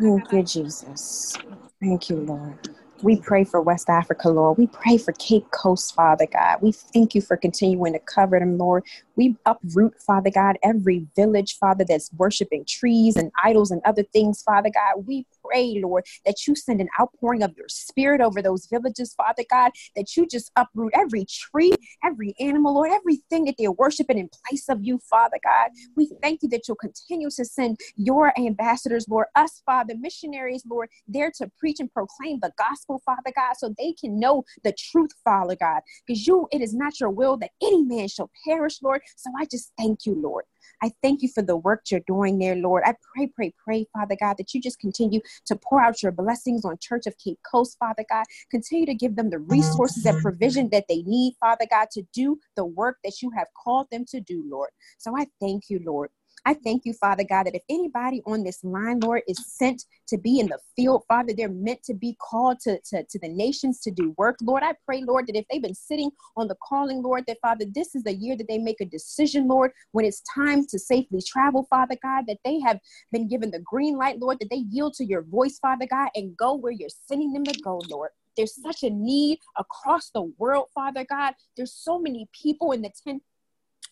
Thank 0.00 0.32
you. 0.32 0.42
Jesus. 0.44 1.36
Thank 1.80 2.08
you, 2.08 2.16
Lord. 2.16 2.58
We 3.02 3.16
pray 3.16 3.44
for 3.44 3.60
West 3.60 3.90
Africa, 3.90 4.28
Lord. 4.28 4.56
We 4.56 4.68
pray 4.68 4.96
for 4.96 5.12
Cape 5.12 5.50
Coast, 5.50 5.94
Father 5.94 6.26
God. 6.32 6.62
We 6.62 6.72
thank 6.72 7.14
you 7.14 7.20
for 7.20 7.36
continuing 7.36 7.92
to 7.92 7.98
cover 7.98 8.38
them, 8.38 8.56
Lord. 8.56 8.84
We 9.16 9.36
uproot, 9.46 10.00
Father 10.00 10.30
God, 10.30 10.58
every 10.62 11.06
village, 11.14 11.56
Father, 11.58 11.84
that's 11.86 12.12
worshiping 12.14 12.64
trees 12.66 13.16
and 13.16 13.30
idols 13.42 13.70
and 13.70 13.80
other 13.84 14.02
things, 14.02 14.42
Father 14.42 14.70
God. 14.70 15.06
We 15.06 15.26
pray, 15.44 15.80
Lord, 15.82 16.04
that 16.26 16.46
you 16.46 16.54
send 16.56 16.80
an 16.80 16.88
outpouring 17.00 17.42
of 17.42 17.56
your 17.56 17.68
spirit 17.68 18.20
over 18.20 18.42
those 18.42 18.66
villages, 18.66 19.14
Father 19.14 19.44
God, 19.50 19.72
that 19.96 20.16
you 20.16 20.26
just 20.26 20.50
uproot 20.56 20.92
every 20.94 21.26
tree, 21.26 21.72
every 22.02 22.34
animal, 22.40 22.74
Lord, 22.74 22.90
everything 22.90 23.44
that 23.44 23.54
they're 23.58 23.72
worshiping 23.72 24.18
in 24.18 24.28
place 24.48 24.68
of 24.68 24.82
you, 24.82 24.98
Father 24.98 25.38
God. 25.44 25.70
We 25.96 26.10
thank 26.22 26.42
you 26.42 26.48
that 26.50 26.66
you'll 26.66 26.76
continue 26.76 27.30
to 27.30 27.44
send 27.44 27.78
your 27.96 28.32
ambassadors, 28.38 29.06
Lord, 29.08 29.26
us, 29.34 29.62
Father, 29.64 29.94
missionaries, 29.96 30.64
Lord, 30.68 30.88
there 31.06 31.30
to 31.36 31.50
preach 31.58 31.80
and 31.80 31.92
proclaim 31.92 32.40
the 32.40 32.52
gospel, 32.58 33.00
Father 33.04 33.32
God, 33.34 33.54
so 33.56 33.74
they 33.78 33.92
can 33.92 34.18
know 34.18 34.44
the 34.62 34.72
truth, 34.72 35.10
Father 35.24 35.56
God. 35.56 35.82
Because 36.06 36.26
you, 36.26 36.48
it 36.52 36.60
is 36.60 36.74
not 36.74 36.98
your 37.00 37.10
will 37.10 37.36
that 37.38 37.50
any 37.62 37.82
man 37.82 38.08
shall 38.08 38.30
perish, 38.44 38.82
Lord. 38.82 39.02
So 39.16 39.30
I 39.38 39.46
just 39.46 39.72
thank 39.78 40.06
you, 40.06 40.14
Lord. 40.14 40.44
I 40.82 40.92
thank 41.02 41.22
you 41.22 41.28
for 41.28 41.42
the 41.42 41.56
work 41.56 41.84
you're 41.90 42.00
doing 42.06 42.38
there, 42.38 42.56
Lord. 42.56 42.82
I 42.84 42.94
pray, 43.14 43.26
pray, 43.26 43.54
pray, 43.62 43.86
Father 43.92 44.16
God, 44.20 44.36
that 44.38 44.54
you 44.54 44.60
just 44.60 44.78
continue 44.78 45.20
to 45.46 45.56
pour 45.56 45.80
out 45.80 46.02
your 46.02 46.12
blessings 46.12 46.64
on 46.64 46.78
Church 46.78 47.06
of 47.06 47.16
Cape 47.18 47.38
Coast, 47.50 47.76
Father 47.78 48.04
God. 48.10 48.24
Continue 48.50 48.86
to 48.86 48.94
give 48.94 49.16
them 49.16 49.30
the 49.30 49.38
resources 49.38 50.04
and 50.06 50.20
provision 50.20 50.68
that 50.70 50.86
they 50.88 51.02
need, 51.02 51.34
Father 51.40 51.66
God, 51.70 51.88
to 51.92 52.02
do 52.12 52.38
the 52.56 52.64
work 52.64 52.98
that 53.04 53.22
you 53.22 53.30
have 53.30 53.48
called 53.62 53.86
them 53.90 54.04
to 54.06 54.20
do, 54.20 54.44
Lord. 54.48 54.70
So 54.98 55.16
I 55.16 55.26
thank 55.40 55.70
you, 55.70 55.80
Lord. 55.84 56.10
I 56.46 56.54
thank 56.54 56.84
you, 56.84 56.92
Father 56.92 57.24
God, 57.24 57.44
that 57.44 57.54
if 57.54 57.62
anybody 57.70 58.20
on 58.26 58.44
this 58.44 58.62
line, 58.62 59.00
Lord, 59.00 59.22
is 59.26 59.42
sent 59.46 59.84
to 60.08 60.18
be 60.18 60.40
in 60.40 60.48
the 60.48 60.58
field, 60.76 61.04
Father, 61.08 61.32
they're 61.34 61.48
meant 61.48 61.82
to 61.84 61.94
be 61.94 62.16
called 62.20 62.60
to, 62.60 62.78
to, 62.90 63.02
to 63.02 63.18
the 63.18 63.28
nations 63.28 63.80
to 63.80 63.90
do 63.90 64.14
work. 64.18 64.36
Lord, 64.42 64.62
I 64.62 64.74
pray, 64.84 65.02
Lord, 65.02 65.26
that 65.26 65.36
if 65.36 65.46
they've 65.50 65.62
been 65.62 65.74
sitting 65.74 66.10
on 66.36 66.48
the 66.48 66.56
calling, 66.62 67.02
Lord, 67.02 67.24
that 67.28 67.38
Father, 67.40 67.64
this 67.74 67.94
is 67.94 68.02
the 68.02 68.14
year 68.14 68.36
that 68.36 68.46
they 68.46 68.58
make 68.58 68.82
a 68.82 68.84
decision, 68.84 69.48
Lord, 69.48 69.70
when 69.92 70.04
it's 70.04 70.22
time 70.34 70.66
to 70.66 70.78
safely 70.78 71.22
travel, 71.26 71.66
Father 71.70 71.96
God, 72.02 72.24
that 72.28 72.38
they 72.44 72.60
have 72.60 72.78
been 73.10 73.26
given 73.26 73.50
the 73.50 73.60
green 73.60 73.96
light, 73.96 74.20
Lord, 74.20 74.38
that 74.40 74.50
they 74.50 74.64
yield 74.68 74.94
to 74.94 75.04
your 75.04 75.22
voice, 75.22 75.58
Father 75.58 75.86
God, 75.90 76.10
and 76.14 76.36
go 76.36 76.54
where 76.54 76.72
you're 76.72 76.90
sending 77.08 77.32
them 77.32 77.44
to 77.44 77.58
go, 77.62 77.80
Lord. 77.88 78.10
There's 78.36 78.60
such 78.60 78.82
a 78.82 78.90
need 78.90 79.38
across 79.56 80.10
the 80.10 80.32
world, 80.38 80.66
Father 80.74 81.06
God. 81.08 81.34
There's 81.56 81.72
so 81.72 81.98
many 81.98 82.28
people 82.32 82.72
in 82.72 82.82
the 82.82 82.90
10 83.06 83.20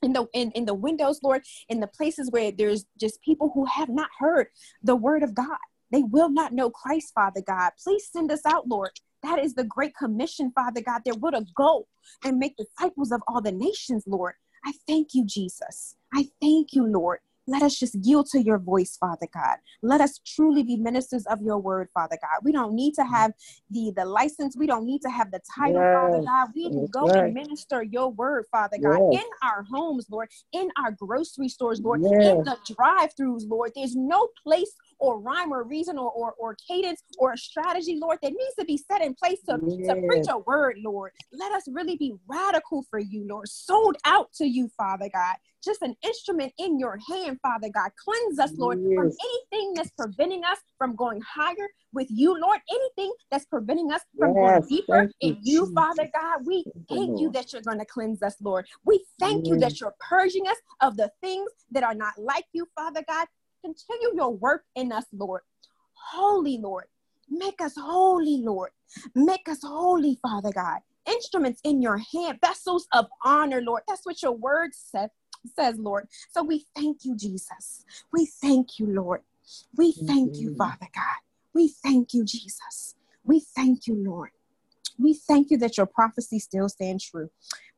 in 0.02 0.12
the 0.12 0.26
in, 0.32 0.50
in 0.52 0.64
the 0.64 0.74
windows, 0.74 1.20
Lord, 1.22 1.42
in 1.68 1.80
the 1.80 1.86
places 1.86 2.30
where 2.30 2.50
there's 2.52 2.84
just 2.98 3.22
people 3.22 3.50
who 3.54 3.64
have 3.66 3.88
not 3.88 4.10
heard 4.18 4.48
the 4.82 4.96
word 4.96 5.22
of 5.22 5.34
God. 5.34 5.58
They 5.90 6.02
will 6.02 6.30
not 6.30 6.52
know 6.52 6.70
Christ, 6.70 7.12
Father 7.14 7.42
God. 7.46 7.72
Please 7.82 8.08
send 8.10 8.32
us 8.32 8.44
out, 8.46 8.66
Lord. 8.66 8.90
That 9.22 9.38
is 9.38 9.54
the 9.54 9.64
great 9.64 9.94
commission, 9.94 10.50
Father 10.54 10.80
God, 10.80 11.02
that 11.04 11.18
we're 11.18 11.32
go 11.54 11.86
and 12.24 12.38
make 12.38 12.56
disciples 12.56 13.12
of 13.12 13.20
all 13.28 13.40
the 13.40 13.52
nations, 13.52 14.04
Lord. 14.06 14.34
I 14.64 14.72
thank 14.86 15.14
you, 15.14 15.24
Jesus. 15.26 15.96
I 16.14 16.28
thank 16.40 16.72
you, 16.72 16.86
Lord. 16.86 17.18
Let 17.46 17.62
us 17.62 17.78
just 17.78 17.96
yield 18.02 18.26
to 18.32 18.42
your 18.42 18.58
voice, 18.58 18.96
Father 18.96 19.26
God. 19.34 19.56
Let 19.82 20.00
us 20.00 20.20
truly 20.24 20.62
be 20.62 20.76
ministers 20.76 21.26
of 21.26 21.42
your 21.42 21.58
word, 21.58 21.88
Father 21.92 22.16
God. 22.20 22.40
We 22.44 22.52
don't 22.52 22.74
need 22.74 22.94
to 22.94 23.04
have 23.04 23.32
the, 23.70 23.92
the 23.96 24.04
license. 24.04 24.56
We 24.56 24.66
don't 24.66 24.86
need 24.86 25.02
to 25.02 25.10
have 25.10 25.32
the 25.32 25.40
title, 25.54 25.80
yes. 25.80 25.92
Father 25.92 26.24
God. 26.24 26.48
We 26.54 26.70
go 26.90 27.08
and 27.08 27.34
minister 27.34 27.82
your 27.82 28.10
word, 28.10 28.46
Father 28.52 28.78
God, 28.80 29.00
yes. 29.10 29.22
in 29.24 29.48
our 29.48 29.64
homes, 29.64 30.06
Lord, 30.08 30.28
in 30.52 30.68
our 30.78 30.92
grocery 30.92 31.48
stores, 31.48 31.80
Lord, 31.80 32.00
in 32.00 32.44
the 32.44 32.56
drive-throughs, 32.74 33.48
Lord. 33.48 33.72
There's 33.74 33.96
no 33.96 34.28
place 34.44 34.72
or 35.00 35.18
rhyme 35.18 35.52
or 35.52 35.64
reason 35.64 35.98
or, 35.98 36.12
or, 36.12 36.34
or 36.38 36.56
cadence 36.68 37.02
or 37.18 37.32
a 37.32 37.36
strategy, 37.36 37.98
Lord, 38.00 38.18
that 38.22 38.32
needs 38.32 38.54
to 38.58 38.64
be 38.64 38.76
set 38.76 39.02
in 39.02 39.14
place 39.14 39.40
to, 39.48 39.58
to 39.58 39.96
preach 40.06 40.26
a 40.28 40.38
word, 40.38 40.76
Lord. 40.84 41.10
Let 41.32 41.50
us 41.50 41.64
really 41.66 41.96
be 41.96 42.14
radical 42.28 42.84
for 42.88 43.00
you, 43.00 43.26
Lord, 43.28 43.48
sold 43.48 43.96
out 44.04 44.32
to 44.34 44.46
you, 44.46 44.70
Father 44.76 45.10
God 45.12 45.36
just 45.62 45.82
an 45.82 45.94
instrument 46.04 46.52
in 46.58 46.78
your 46.78 46.98
hand, 47.08 47.38
Father 47.42 47.68
God. 47.72 47.90
Cleanse 48.02 48.38
us, 48.38 48.52
Lord, 48.56 48.80
yes. 48.80 48.94
from 48.94 49.10
anything 49.52 49.74
that's 49.74 49.90
preventing 49.90 50.44
us 50.44 50.58
from 50.78 50.96
going 50.96 51.20
higher 51.20 51.68
with 51.92 52.08
you, 52.10 52.38
Lord. 52.38 52.60
Anything 52.70 53.12
that's 53.30 53.44
preventing 53.46 53.92
us 53.92 54.00
from 54.18 54.34
yes. 54.34 54.36
going 54.36 54.68
deeper 54.68 55.10
in 55.20 55.38
you, 55.42 55.66
you, 55.66 55.74
Father 55.74 56.08
God. 56.12 56.46
We 56.46 56.64
thank 56.88 57.20
you 57.20 57.30
that 57.32 57.52
you're 57.52 57.62
going 57.62 57.78
to 57.78 57.86
cleanse 57.86 58.22
us, 58.22 58.36
Lord. 58.40 58.66
We 58.84 59.04
thank 59.20 59.46
yes. 59.46 59.52
you 59.52 59.60
that 59.60 59.80
you're 59.80 59.94
purging 60.00 60.48
us 60.48 60.56
of 60.80 60.96
the 60.96 61.10
things 61.20 61.50
that 61.70 61.84
are 61.84 61.94
not 61.94 62.14
like 62.18 62.46
you, 62.52 62.66
Father 62.74 63.04
God. 63.08 63.26
Continue 63.64 64.16
your 64.16 64.34
work 64.34 64.64
in 64.74 64.92
us, 64.92 65.04
Lord. 65.12 65.42
Holy 65.92 66.58
Lord. 66.58 66.84
Make 67.28 67.60
us 67.60 67.74
holy, 67.76 68.38
Lord. 68.38 68.70
Make 69.14 69.48
us 69.48 69.60
holy, 69.62 70.18
Father 70.22 70.52
God 70.52 70.80
instruments 71.04 71.60
in 71.64 71.82
your 71.82 71.98
hand, 71.98 72.38
vessels 72.40 72.86
of 72.92 73.06
honor, 73.24 73.60
Lord. 73.60 73.82
That's 73.88 74.06
what 74.06 74.22
your 74.22 74.30
word 74.30 74.70
says 74.72 75.10
says, 75.56 75.78
Lord. 75.78 76.08
So 76.30 76.42
we 76.42 76.66
thank 76.74 77.04
you, 77.04 77.16
Jesus. 77.16 77.84
We 78.12 78.26
thank 78.26 78.78
you, 78.78 78.86
Lord. 78.86 79.22
We 79.76 79.92
thank 79.92 80.38
you, 80.38 80.50
mm-hmm. 80.50 80.56
Father 80.56 80.88
God. 80.94 81.20
We 81.54 81.68
thank 81.68 82.14
you, 82.14 82.24
Jesus. 82.24 82.94
We 83.24 83.40
thank 83.40 83.86
you, 83.86 83.94
Lord. 83.94 84.30
We 84.98 85.14
thank 85.14 85.50
you 85.50 85.58
that 85.58 85.76
your 85.76 85.86
prophecy 85.86 86.38
still 86.38 86.68
stands 86.68 87.04
true. 87.04 87.28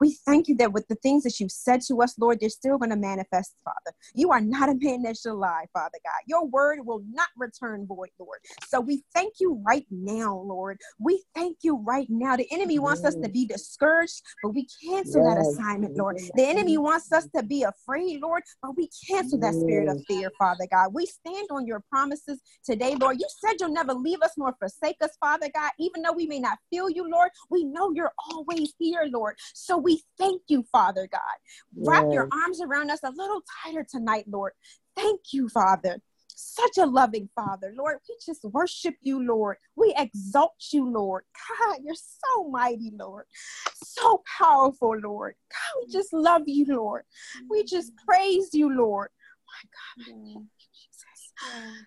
We 0.00 0.18
thank 0.26 0.48
you 0.48 0.56
that 0.56 0.72
with 0.72 0.86
the 0.88 0.96
things 0.96 1.22
that 1.22 1.38
you've 1.40 1.52
said 1.52 1.80
to 1.82 2.02
us, 2.02 2.18
Lord, 2.18 2.38
they're 2.40 2.48
still 2.48 2.78
going 2.78 2.90
to 2.90 2.96
manifest, 2.96 3.54
Father. 3.64 3.96
You 4.14 4.32
are 4.32 4.40
not 4.40 4.68
a 4.68 4.74
man 4.74 5.02
that 5.02 5.16
shall 5.16 5.36
lie, 5.36 5.66
Father 5.72 5.98
God. 6.04 6.20
Your 6.26 6.46
word 6.46 6.80
will 6.84 7.02
not 7.10 7.28
return 7.36 7.86
void, 7.86 8.10
Lord. 8.18 8.38
So 8.66 8.80
we 8.80 9.02
thank 9.14 9.34
you 9.40 9.62
right 9.64 9.86
now, 9.90 10.36
Lord. 10.36 10.78
We 10.98 11.22
thank 11.34 11.58
you 11.62 11.76
right 11.76 12.06
now. 12.10 12.36
The 12.36 12.50
enemy 12.50 12.78
wants 12.78 13.04
us 13.04 13.14
to 13.16 13.28
be 13.28 13.46
discouraged, 13.46 14.20
but 14.42 14.50
we 14.50 14.66
cancel 14.84 15.22
yes. 15.22 15.34
that 15.34 15.40
assignment, 15.40 15.96
Lord. 15.96 16.18
The 16.34 16.44
enemy 16.44 16.78
wants 16.78 17.12
us 17.12 17.26
to 17.34 17.42
be 17.42 17.62
afraid, 17.62 18.20
Lord, 18.20 18.42
but 18.62 18.76
we 18.76 18.90
cancel 19.08 19.38
that 19.38 19.54
spirit 19.54 19.88
of 19.88 20.02
fear, 20.06 20.30
Father 20.38 20.66
God. 20.70 20.92
We 20.92 21.06
stand 21.06 21.48
on 21.50 21.66
your 21.66 21.82
promises 21.88 22.40
today, 22.64 22.96
Lord. 22.96 23.18
You 23.18 23.26
said 23.40 23.54
you'll 23.60 23.70
never 23.70 23.94
leave 23.94 24.22
us 24.22 24.32
nor 24.36 24.54
forsake 24.58 24.96
us, 25.02 25.10
Father 25.20 25.48
God. 25.54 25.70
Even 25.78 26.02
though 26.02 26.12
we 26.12 26.26
may 26.26 26.40
not 26.40 26.58
feel 26.70 26.90
you, 26.90 27.03
Lord, 27.08 27.30
we 27.50 27.64
know 27.64 27.92
you're 27.92 28.12
always 28.30 28.72
here, 28.78 29.08
Lord. 29.10 29.36
So 29.54 29.76
we 29.76 30.02
thank 30.18 30.42
you, 30.48 30.64
Father 30.72 31.08
God. 31.10 31.20
Wrap 31.76 32.06
your 32.12 32.28
arms 32.32 32.60
around 32.60 32.90
us 32.90 33.00
a 33.04 33.10
little 33.10 33.42
tighter 33.62 33.86
tonight, 33.88 34.24
Lord. 34.28 34.52
Thank 34.96 35.32
you, 35.32 35.48
Father. 35.48 36.00
Such 36.28 36.78
a 36.78 36.86
loving 36.86 37.28
Father, 37.34 37.72
Lord. 37.76 37.98
We 38.08 38.16
just 38.24 38.44
worship 38.44 38.96
you, 39.02 39.24
Lord. 39.24 39.56
We 39.76 39.94
exalt 39.96 40.54
you, 40.72 40.90
Lord. 40.90 41.24
God, 41.60 41.78
you're 41.84 41.94
so 41.94 42.48
mighty, 42.48 42.92
Lord. 42.98 43.24
So 43.74 44.22
powerful, 44.38 44.96
Lord. 44.98 45.34
God, 45.50 45.80
we 45.86 45.92
just 45.92 46.12
love 46.12 46.42
you, 46.46 46.66
Lord. 46.68 47.04
We 47.48 47.64
just 47.64 47.92
praise 48.06 48.50
you, 48.52 48.76
Lord. 48.76 49.10
My 49.46 50.04
God, 50.04 50.06
thank 50.06 50.34
you, 50.34 50.66
Jesus. 50.72 51.32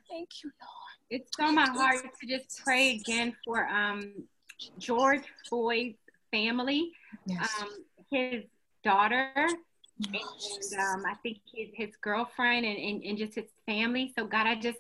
Thank 0.10 0.30
you, 0.44 0.52
Lord. 0.62 0.98
It's 1.10 1.32
on 1.40 1.56
my 1.56 1.70
heart 1.70 2.06
to 2.22 2.28
just 2.28 2.62
pray 2.64 2.96
again 2.96 3.36
for 3.46 3.66
um 3.68 4.14
George 4.78 5.24
Floyd's 5.48 5.98
family. 6.32 6.92
Yes. 7.26 7.50
Um, 7.62 7.70
his 8.12 8.44
daughter 8.84 9.32
and 10.00 10.80
um, 10.80 11.04
I 11.06 11.16
think 11.24 11.40
his, 11.54 11.70
his 11.74 11.90
girlfriend 12.02 12.66
and, 12.66 12.78
and, 12.78 13.04
and, 13.04 13.18
just 13.18 13.36
his 13.36 13.50
family. 13.66 14.14
So 14.18 14.26
God, 14.26 14.46
I 14.46 14.56
just 14.56 14.78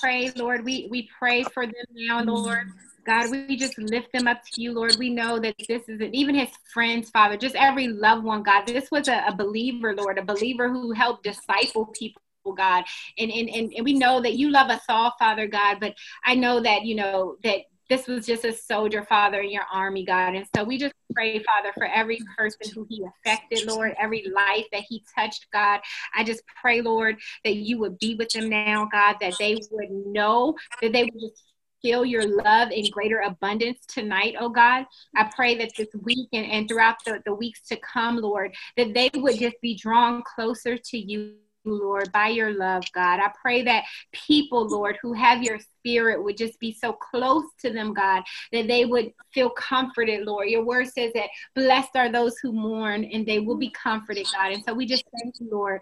pray, 0.00 0.32
Lord, 0.34 0.64
we, 0.64 0.88
we 0.90 1.08
pray 1.18 1.44
for 1.44 1.64
them 1.66 1.84
now, 1.92 2.22
Lord. 2.22 2.72
God, 3.06 3.30
we 3.30 3.56
just 3.56 3.78
lift 3.78 4.12
them 4.12 4.26
up 4.26 4.42
to 4.42 4.60
you, 4.60 4.72
Lord. 4.72 4.96
We 4.98 5.10
know 5.10 5.38
that 5.38 5.54
this 5.68 5.82
isn't 5.86 6.14
even 6.14 6.34
his 6.34 6.48
friends, 6.74 7.10
Father, 7.10 7.36
just 7.36 7.54
every 7.54 7.86
loved 7.86 8.24
one, 8.24 8.42
God. 8.42 8.66
This 8.66 8.90
was 8.90 9.06
a, 9.06 9.24
a 9.28 9.34
believer, 9.34 9.94
Lord, 9.94 10.18
a 10.18 10.24
believer 10.24 10.68
who 10.68 10.92
helped 10.92 11.24
disciple 11.24 11.86
people. 11.86 12.22
God, 12.56 12.84
and, 13.18 13.28
and 13.28 13.48
and 13.48 13.72
and 13.74 13.84
we 13.84 13.94
know 13.94 14.20
that 14.20 14.34
you 14.34 14.50
love 14.50 14.70
us 14.70 14.82
all, 14.88 15.12
Father 15.18 15.48
God. 15.48 15.78
But 15.80 15.96
I 16.24 16.36
know 16.36 16.60
that 16.60 16.84
you 16.84 16.94
know 16.94 17.34
that 17.42 17.62
this 17.88 18.06
was 18.06 18.26
just 18.26 18.44
a 18.44 18.52
soldier, 18.52 19.04
Father, 19.08 19.40
in 19.40 19.50
your 19.50 19.66
army, 19.72 20.04
God. 20.04 20.34
And 20.34 20.46
so 20.54 20.64
we 20.64 20.78
just 20.78 20.94
pray, 21.14 21.38
Father, 21.38 21.72
for 21.74 21.86
every 21.86 22.20
person 22.36 22.72
who 22.74 22.86
he 22.88 23.04
affected, 23.04 23.66
Lord, 23.66 23.94
every 23.98 24.26
life 24.34 24.64
that 24.72 24.84
he 24.88 25.04
touched, 25.16 25.46
God. 25.52 25.80
I 26.14 26.24
just 26.24 26.42
pray, 26.60 26.80
Lord, 26.80 27.16
that 27.44 27.56
you 27.56 27.78
would 27.78 27.98
be 27.98 28.14
with 28.16 28.30
them 28.30 28.48
now, 28.48 28.88
God, 28.90 29.16
that 29.20 29.34
they 29.38 29.56
would 29.70 29.90
know 29.90 30.54
that 30.82 30.92
they 30.92 31.04
would 31.04 31.20
just 31.20 31.42
feel 31.82 32.04
your 32.04 32.26
love 32.42 32.70
in 32.72 32.90
greater 32.90 33.20
abundance 33.20 33.78
tonight, 33.86 34.34
oh 34.40 34.48
God. 34.48 34.86
I 35.14 35.30
pray 35.34 35.56
that 35.58 35.70
this 35.76 35.88
week 36.02 36.28
and, 36.32 36.46
and 36.46 36.68
throughout 36.68 36.96
the, 37.04 37.22
the 37.24 37.34
weeks 37.34 37.60
to 37.68 37.76
come, 37.76 38.16
Lord, 38.16 38.54
that 38.76 38.94
they 38.94 39.10
would 39.14 39.38
just 39.38 39.60
be 39.60 39.76
drawn 39.76 40.22
closer 40.34 40.76
to 40.76 40.98
you 40.98 41.34
Lord, 41.66 42.10
by 42.12 42.28
your 42.28 42.52
love, 42.52 42.84
God. 42.94 43.20
I 43.20 43.30
pray 43.40 43.62
that 43.62 43.84
people, 44.12 44.66
Lord, 44.68 44.96
who 45.02 45.12
have 45.12 45.42
your 45.42 45.58
spirit 45.58 46.22
would 46.22 46.36
just 46.36 46.58
be 46.60 46.72
so 46.72 46.92
close 46.92 47.44
to 47.60 47.70
them, 47.70 47.92
God, 47.92 48.22
that 48.52 48.68
they 48.68 48.84
would 48.84 49.12
feel 49.32 49.50
comforted, 49.50 50.24
Lord. 50.26 50.48
Your 50.48 50.64
word 50.64 50.86
says 50.88 51.12
that 51.14 51.28
blessed 51.54 51.96
are 51.96 52.10
those 52.10 52.38
who 52.38 52.52
mourn 52.52 53.04
and 53.04 53.26
they 53.26 53.40
will 53.40 53.56
be 53.56 53.70
comforted, 53.70 54.26
God. 54.32 54.52
And 54.52 54.62
so 54.64 54.72
we 54.72 54.86
just 54.86 55.04
thank 55.20 55.34
you, 55.40 55.48
Lord, 55.50 55.80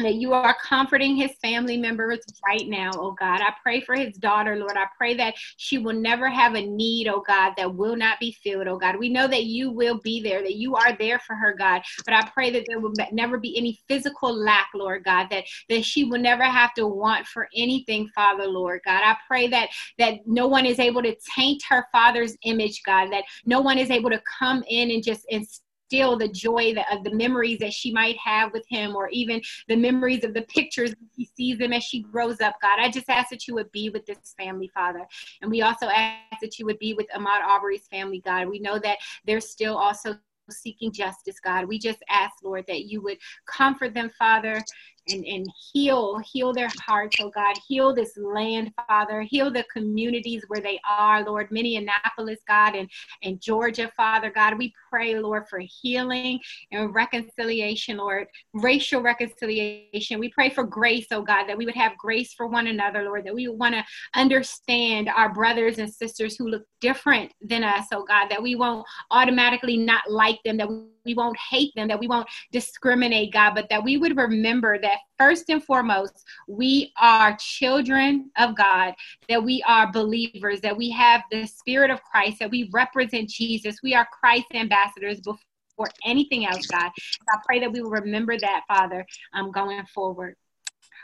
that 0.00 0.16
you 0.16 0.32
are 0.32 0.56
comforting 0.60 1.14
his 1.14 1.32
family 1.40 1.76
members 1.76 2.18
right 2.44 2.66
now, 2.66 2.90
oh 2.94 3.12
God. 3.12 3.40
I 3.40 3.52
pray 3.62 3.80
for 3.80 3.94
his 3.94 4.16
daughter, 4.16 4.56
Lord. 4.56 4.76
I 4.76 4.86
pray 4.98 5.14
that 5.14 5.34
she 5.56 5.78
will 5.78 5.94
never 5.94 6.28
have 6.28 6.54
a 6.54 6.66
need, 6.66 7.06
oh 7.06 7.22
God, 7.24 7.52
that 7.56 7.72
will 7.72 7.94
not 7.94 8.18
be 8.18 8.32
filled, 8.42 8.66
oh 8.66 8.76
God. 8.76 8.96
We 8.98 9.08
know 9.08 9.28
that 9.28 9.44
you 9.44 9.70
will 9.70 10.00
be 10.00 10.20
there, 10.20 10.42
that 10.42 10.56
you 10.56 10.74
are 10.74 10.96
there 10.96 11.20
for 11.20 11.36
her, 11.36 11.54
God. 11.56 11.82
But 12.04 12.14
I 12.14 12.28
pray 12.30 12.50
that 12.50 12.64
there 12.66 12.80
will 12.80 12.92
never 13.12 13.38
be 13.38 13.56
any 13.56 13.78
physical 13.86 14.34
lack, 14.34 14.68
Lord 14.74 15.04
God, 15.04 15.28
that, 15.30 15.44
that 15.68 15.84
she 15.84 16.04
will 16.04 16.20
never 16.20 16.44
have 16.44 16.74
to 16.74 16.88
want 16.88 17.26
for 17.26 17.48
anything, 17.54 18.08
Father, 18.14 18.46
Lord 18.46 18.80
God. 18.84 19.02
I 19.04 19.16
pray 19.28 19.46
that 19.48 19.68
that 19.98 20.26
no 20.26 20.48
one 20.48 20.66
is 20.66 20.80
able 20.80 21.02
to 21.02 21.16
taint 21.36 21.62
her 21.68 21.86
father's 21.92 22.36
image, 22.44 22.82
God, 22.84 23.12
that 23.12 23.24
no 23.46 23.60
one 23.60 23.78
is 23.78 23.90
able 23.90 24.10
to 24.10 24.20
come 24.38 24.64
in 24.68 24.90
and 24.90 25.04
just 25.04 25.24
and 25.30 25.46
still 25.94 26.16
the 26.16 26.28
joy 26.28 26.74
that, 26.74 26.86
of 26.92 27.04
the 27.04 27.14
memories 27.14 27.58
that 27.58 27.72
she 27.72 27.92
might 27.92 28.16
have 28.16 28.52
with 28.52 28.64
him 28.68 28.96
or 28.96 29.08
even 29.10 29.40
the 29.68 29.76
memories 29.76 30.24
of 30.24 30.34
the 30.34 30.42
pictures 30.42 30.92
he 31.16 31.28
sees 31.36 31.58
them 31.58 31.72
as 31.72 31.84
she 31.84 32.02
grows 32.02 32.40
up 32.40 32.54
god 32.60 32.78
i 32.80 32.90
just 32.90 33.08
ask 33.08 33.30
that 33.30 33.46
you 33.46 33.54
would 33.54 33.70
be 33.70 33.90
with 33.90 34.04
this 34.06 34.34
family 34.36 34.70
father 34.74 35.06
and 35.42 35.50
we 35.50 35.62
also 35.62 35.86
ask 35.86 36.40
that 36.40 36.58
you 36.58 36.66
would 36.66 36.78
be 36.78 36.94
with 36.94 37.06
Ahmaud 37.14 37.42
Arbery's 37.46 37.86
family 37.90 38.20
god 38.24 38.48
we 38.48 38.58
know 38.58 38.78
that 38.78 38.98
they're 39.24 39.40
still 39.40 39.76
also 39.76 40.16
seeking 40.50 40.92
justice 40.92 41.38
god 41.40 41.64
we 41.64 41.78
just 41.78 42.02
ask 42.10 42.34
lord 42.42 42.64
that 42.66 42.84
you 42.84 43.00
would 43.00 43.18
comfort 43.46 43.94
them 43.94 44.10
father 44.18 44.60
and, 45.08 45.24
and 45.24 45.46
heal, 45.72 46.18
heal 46.18 46.52
their 46.52 46.70
hearts, 46.80 47.16
oh 47.20 47.30
God. 47.30 47.56
Heal 47.66 47.94
this 47.94 48.16
land, 48.16 48.72
Father. 48.88 49.22
Heal 49.22 49.50
the 49.50 49.64
communities 49.72 50.44
where 50.48 50.60
they 50.60 50.80
are, 50.88 51.24
Lord. 51.24 51.50
Minneapolis, 51.50 52.38
God, 52.48 52.74
and, 52.74 52.88
and 53.22 53.40
Georgia, 53.40 53.90
Father 53.96 54.30
God. 54.30 54.58
We 54.58 54.72
pray, 54.94 55.18
Lord, 55.18 55.48
for 55.48 55.60
healing 55.82 56.38
and 56.70 56.94
reconciliation, 56.94 57.96
Lord. 57.96 58.28
Racial 58.52 59.02
reconciliation. 59.02 60.20
We 60.20 60.28
pray 60.28 60.50
for 60.50 60.62
grace, 60.62 61.06
oh 61.10 61.22
God, 61.22 61.46
that 61.48 61.58
we 61.58 61.66
would 61.66 61.74
have 61.74 61.98
grace 61.98 62.32
for 62.32 62.46
one 62.46 62.68
another, 62.68 63.02
Lord, 63.02 63.26
that 63.26 63.34
we 63.34 63.48
would 63.48 63.58
want 63.58 63.74
to 63.74 63.84
understand 64.14 65.08
our 65.08 65.34
brothers 65.34 65.78
and 65.78 65.92
sisters 65.92 66.36
who 66.36 66.46
look 66.46 66.62
different 66.80 67.32
than 67.40 67.64
us, 67.64 67.86
oh 67.92 68.04
God, 68.04 68.28
that 68.28 68.40
we 68.40 68.54
won't 68.54 68.86
automatically 69.10 69.76
not 69.76 70.08
like 70.08 70.38
them, 70.44 70.56
that 70.58 70.68
we 71.04 71.14
won't 71.14 71.36
hate 71.50 71.72
them, 71.74 71.88
that 71.88 71.98
we 71.98 72.06
won't 72.06 72.28
discriminate, 72.52 73.32
God, 73.32 73.54
but 73.56 73.68
that 73.70 73.82
we 73.82 73.96
would 73.96 74.16
remember 74.16 74.78
that 74.80 74.98
first 75.18 75.48
and 75.48 75.62
foremost, 75.62 76.24
we 76.48 76.92
are 77.00 77.36
children 77.38 78.30
of 78.38 78.56
God, 78.56 78.94
that 79.28 79.42
we 79.42 79.62
are 79.66 79.90
believers, 79.92 80.60
that 80.60 80.76
we 80.76 80.90
have 80.90 81.22
the 81.30 81.46
Spirit 81.46 81.90
of 81.90 82.02
Christ, 82.02 82.38
that 82.38 82.50
we 82.50 82.70
represent 82.72 83.28
Jesus. 83.28 83.80
We 83.82 83.94
are 83.94 84.06
Christ 84.18 84.46
ambassadors 84.54 84.83
before 84.96 85.88
anything 86.04 86.46
else, 86.46 86.66
God. 86.66 86.90
I 87.28 87.38
pray 87.46 87.60
that 87.60 87.72
we 87.72 87.80
will 87.80 87.90
remember 87.90 88.38
that, 88.38 88.62
Father, 88.68 89.04
um, 89.32 89.50
going 89.50 89.84
forward. 89.94 90.36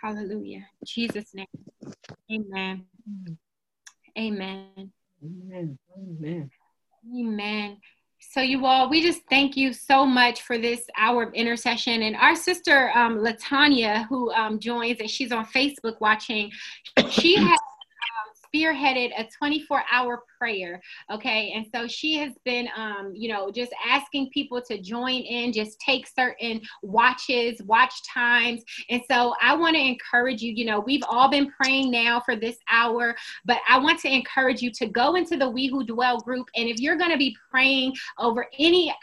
Hallelujah. 0.02 0.58
In 0.80 0.86
Jesus' 0.86 1.34
name. 1.34 1.46
Amen. 2.32 2.84
Amen. 4.18 4.92
Amen. 5.22 5.78
Amen. 5.96 6.50
Amen. 7.14 7.76
So, 8.22 8.42
you 8.42 8.66
all, 8.66 8.90
we 8.90 9.02
just 9.02 9.22
thank 9.30 9.56
you 9.56 9.72
so 9.72 10.04
much 10.04 10.42
for 10.42 10.58
this 10.58 10.84
hour 10.96 11.22
of 11.22 11.34
intercession. 11.34 12.02
And 12.02 12.16
our 12.16 12.36
sister, 12.36 12.90
um, 12.94 13.18
Latanya, 13.18 14.06
who 14.08 14.30
um, 14.32 14.58
joins, 14.58 15.00
and 15.00 15.08
she's 15.10 15.32
on 15.32 15.46
Facebook 15.46 16.00
watching, 16.00 16.50
she 17.08 17.36
has 17.38 17.58
spearheaded 18.54 19.10
a 19.18 19.28
24 19.38 19.82
hour 19.90 20.22
prayer. 20.40 20.80
Okay. 21.12 21.52
And 21.54 21.66
so 21.72 21.86
she 21.86 22.14
has 22.14 22.32
been, 22.44 22.68
um, 22.74 23.12
you 23.14 23.30
know, 23.30 23.50
just 23.50 23.72
asking 23.86 24.30
people 24.30 24.62
to 24.62 24.80
join 24.80 25.20
in, 25.20 25.52
just 25.52 25.78
take 25.80 26.06
certain 26.06 26.62
watches, 26.82 27.60
watch 27.62 28.02
times. 28.08 28.62
And 28.88 29.02
so 29.08 29.34
I 29.42 29.54
want 29.54 29.76
to 29.76 29.82
encourage 29.82 30.40
you, 30.40 30.52
you 30.52 30.64
know, 30.64 30.80
we've 30.80 31.04
all 31.08 31.30
been 31.30 31.50
praying 31.50 31.90
now 31.90 32.20
for 32.20 32.36
this 32.36 32.56
hour, 32.70 33.14
but 33.44 33.58
I 33.68 33.78
want 33.78 34.00
to 34.00 34.12
encourage 34.12 34.62
you 34.62 34.70
to 34.72 34.86
go 34.86 35.14
into 35.16 35.36
the 35.36 35.48
We 35.48 35.66
Who 35.66 35.84
Dwell 35.84 36.20
group. 36.20 36.48
And 36.56 36.68
if 36.68 36.80
you're 36.80 36.96
going 36.96 37.10
to 37.10 37.18
be 37.18 37.36
praying 37.50 37.94
over 38.18 38.46
any 38.58 38.94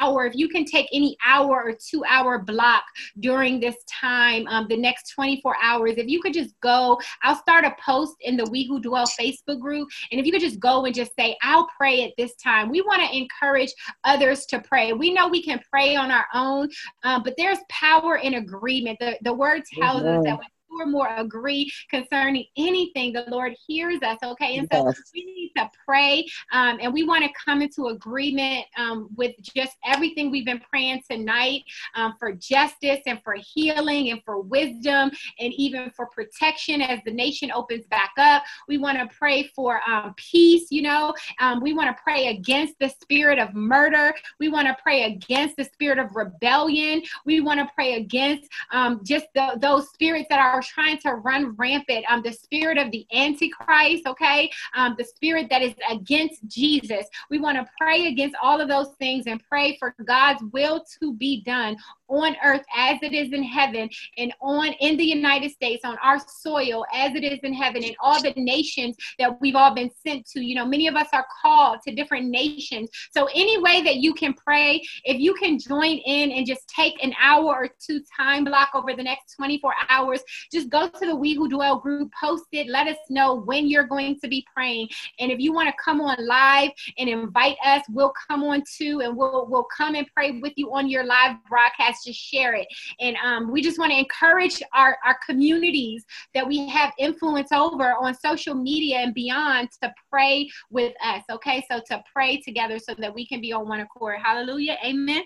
hour, 0.00 0.26
if 0.26 0.34
you 0.34 0.48
can 0.48 0.64
take 0.64 0.88
any 0.92 1.16
hour 1.24 1.62
or 1.62 1.72
two 1.72 2.04
hour 2.06 2.38
block 2.38 2.84
during 3.20 3.60
this 3.60 3.76
time, 3.86 4.46
um, 4.46 4.66
the 4.68 4.76
next 4.76 5.12
24 5.14 5.56
hours, 5.62 5.94
if 5.98 6.08
you 6.08 6.22
could 6.22 6.32
just 6.32 6.58
go, 6.60 6.98
I'll 7.22 7.36
start 7.36 7.66
a 7.66 7.76
post 7.84 8.14
in 8.20 8.38
the 8.38 8.48
We 8.50 8.66
Who 8.66 8.80
Dwell 8.80 9.06
Facebook 9.06 9.60
group. 9.60 9.88
And 10.10 10.18
if 10.18 10.24
you 10.24 10.32
could 10.32 10.40
just 10.40 10.58
go 10.58 10.85
and 10.86 10.94
just 10.94 11.12
say, 11.18 11.36
I'll 11.42 11.68
pray 11.76 12.04
at 12.04 12.12
this 12.16 12.34
time. 12.36 12.70
We 12.70 12.80
want 12.80 13.02
to 13.02 13.16
encourage 13.16 13.72
others 14.04 14.46
to 14.46 14.60
pray. 14.60 14.92
We 14.92 15.12
know 15.12 15.28
we 15.28 15.42
can 15.42 15.60
pray 15.70 15.96
on 15.96 16.10
our 16.10 16.26
own, 16.34 16.68
um, 17.04 17.22
but 17.22 17.34
there's 17.36 17.58
power 17.68 18.16
in 18.16 18.34
agreement. 18.34 18.98
The, 19.00 19.18
the 19.22 19.34
word 19.34 19.62
tells 19.78 20.02
us 20.02 20.24
that 20.24 20.38
when 20.38 20.46
two 20.76 20.82
or 20.82 20.86
more 20.86 21.14
agree 21.16 21.70
concerning 21.90 22.44
anything, 22.56 23.12
the 23.12 23.24
Lord 23.28 23.54
hears 23.66 24.02
us. 24.02 24.18
Okay. 24.22 24.58
And 24.58 24.68
so 24.72 24.92
we 25.14 25.24
need 25.24 25.52
to 25.56 25.70
pray 25.84 26.26
um, 26.52 26.78
and 26.80 26.92
we 26.92 27.04
want 27.04 27.24
to 27.24 27.30
come 27.44 27.62
into 27.62 27.88
agreement 27.88 28.64
um, 28.76 29.08
with 29.16 29.34
just 29.40 29.76
everything 29.84 30.30
we've 30.30 30.44
been 30.44 30.60
praying 30.70 31.02
tonight 31.08 31.62
um, 31.94 32.14
for 32.18 32.32
justice 32.32 33.00
and 33.06 33.22
for 33.22 33.34
healing 33.34 34.10
and 34.10 34.22
for 34.24 34.40
wisdom 34.40 35.10
and 35.38 35.52
even 35.54 35.90
for 35.90 36.06
protection 36.06 36.80
as 36.80 37.00
the 37.04 37.10
nation 37.10 37.50
opens 37.52 37.84
back 37.86 38.12
up. 38.18 38.42
We 38.68 38.78
want 38.78 38.98
to 38.98 39.16
pray 39.16 39.44
for 39.54 39.80
um, 39.88 40.14
peace, 40.16 40.70
you 40.70 40.82
know. 40.82 41.14
Um, 41.40 41.60
we 41.60 41.72
want 41.72 41.94
to 41.94 42.02
pray 42.02 42.28
against 42.28 42.78
the 42.78 42.88
spirit 42.88 43.38
of 43.38 43.54
murder. 43.54 44.14
We 44.40 44.48
want 44.48 44.66
to 44.66 44.76
pray 44.82 45.04
against 45.04 45.56
the 45.56 45.64
spirit 45.64 45.98
of 45.98 46.14
rebellion. 46.14 47.02
We 47.24 47.40
want 47.40 47.60
to 47.60 47.68
pray 47.74 47.94
against 47.94 48.48
um, 48.72 49.00
just 49.04 49.26
the, 49.34 49.56
those 49.60 49.88
spirits 49.90 50.26
that 50.30 50.38
are 50.38 50.62
trying 50.66 50.98
to 50.98 51.14
run 51.14 51.54
rampant. 51.56 52.04
Um, 52.08 52.22
the 52.22 52.32
spirit 52.32 52.78
of 52.78 52.90
the 52.90 53.06
Antichrist, 53.12 54.06
okay? 54.06 54.50
Um, 54.74 54.94
the 54.98 55.04
spirit 55.04 55.48
that 55.50 55.62
is 55.62 55.74
against 55.90 56.46
Jesus. 56.46 57.06
We 57.30 57.38
want 57.38 57.56
to 57.58 57.66
pray 57.80 58.06
against 58.08 58.36
all 58.42 58.60
of 58.60 58.68
those 58.68 58.90
things 58.98 59.26
and 59.26 59.42
pray 59.48 59.76
for 59.78 59.94
God's 60.04 60.42
will 60.52 60.84
to 61.00 61.14
be 61.14 61.42
done 61.42 61.76
on 62.08 62.36
earth 62.44 62.64
as 62.76 62.98
it 63.02 63.12
is 63.12 63.32
in 63.32 63.42
heaven 63.42 63.88
and 64.16 64.32
on 64.40 64.68
in 64.80 64.96
the 64.96 65.04
United 65.04 65.50
States 65.50 65.84
on 65.84 65.96
our 66.02 66.18
soil 66.18 66.84
as 66.94 67.14
it 67.14 67.24
is 67.24 67.38
in 67.42 67.52
heaven 67.52 67.82
and 67.82 67.96
all 68.00 68.20
the 68.22 68.32
nations 68.36 68.96
that 69.18 69.40
we've 69.40 69.56
all 69.56 69.74
been 69.74 69.90
sent 70.06 70.26
to. 70.26 70.40
You 70.40 70.54
know, 70.54 70.66
many 70.66 70.86
of 70.86 70.94
us 70.94 71.08
are 71.12 71.26
called 71.42 71.80
to 71.86 71.94
different 71.94 72.28
nations. 72.28 72.90
So, 73.10 73.28
any 73.34 73.60
way 73.60 73.82
that 73.82 73.96
you 73.96 74.14
can 74.14 74.34
pray, 74.34 74.82
if 75.04 75.18
you 75.20 75.34
can 75.34 75.58
join 75.58 75.98
in 75.98 76.30
and 76.32 76.46
just 76.46 76.68
take 76.68 77.02
an 77.02 77.14
hour 77.20 77.46
or 77.46 77.68
two 77.84 78.00
time 78.16 78.44
block 78.44 78.70
over 78.74 78.94
the 78.94 79.02
next 79.02 79.34
24 79.34 79.74
hours, 79.88 80.20
just 80.56 80.70
go 80.70 80.88
to 80.88 81.06
the 81.06 81.14
We 81.14 81.34
Who 81.34 81.48
Dwell 81.48 81.78
group, 81.78 82.10
post 82.18 82.46
it, 82.52 82.68
let 82.68 82.86
us 82.86 82.96
know 83.10 83.34
when 83.34 83.68
you're 83.68 83.86
going 83.86 84.18
to 84.20 84.28
be 84.28 84.46
praying. 84.54 84.88
And 85.20 85.30
if 85.30 85.38
you 85.38 85.52
want 85.52 85.68
to 85.68 85.74
come 85.82 86.00
on 86.00 86.16
live 86.26 86.70
and 86.98 87.08
invite 87.08 87.56
us, 87.64 87.82
we'll 87.90 88.14
come 88.28 88.42
on 88.42 88.64
too 88.66 89.02
and 89.02 89.16
we'll 89.16 89.46
we'll 89.48 89.68
come 89.76 89.94
and 89.94 90.06
pray 90.14 90.40
with 90.40 90.54
you 90.56 90.72
on 90.72 90.88
your 90.88 91.04
live 91.04 91.36
broadcast. 91.48 92.06
Just 92.06 92.18
share 92.18 92.54
it. 92.54 92.66
And 93.00 93.16
um, 93.22 93.52
we 93.52 93.60
just 93.60 93.78
want 93.78 93.92
to 93.92 93.98
encourage 93.98 94.62
our, 94.72 94.96
our 95.04 95.18
communities 95.26 96.04
that 96.34 96.46
we 96.46 96.66
have 96.68 96.92
influence 96.98 97.52
over 97.52 97.94
on 97.94 98.14
social 98.14 98.54
media 98.54 98.98
and 98.98 99.12
beyond 99.12 99.68
to 99.82 99.92
pray 100.10 100.48
with 100.70 100.94
us. 101.04 101.22
Okay, 101.30 101.62
so 101.70 101.80
to 101.88 102.02
pray 102.12 102.40
together 102.40 102.78
so 102.78 102.94
that 102.98 103.14
we 103.14 103.26
can 103.26 103.40
be 103.40 103.52
on 103.52 103.68
one 103.68 103.80
accord. 103.80 104.18
Hallelujah. 104.24 104.78
Amen. 104.84 105.22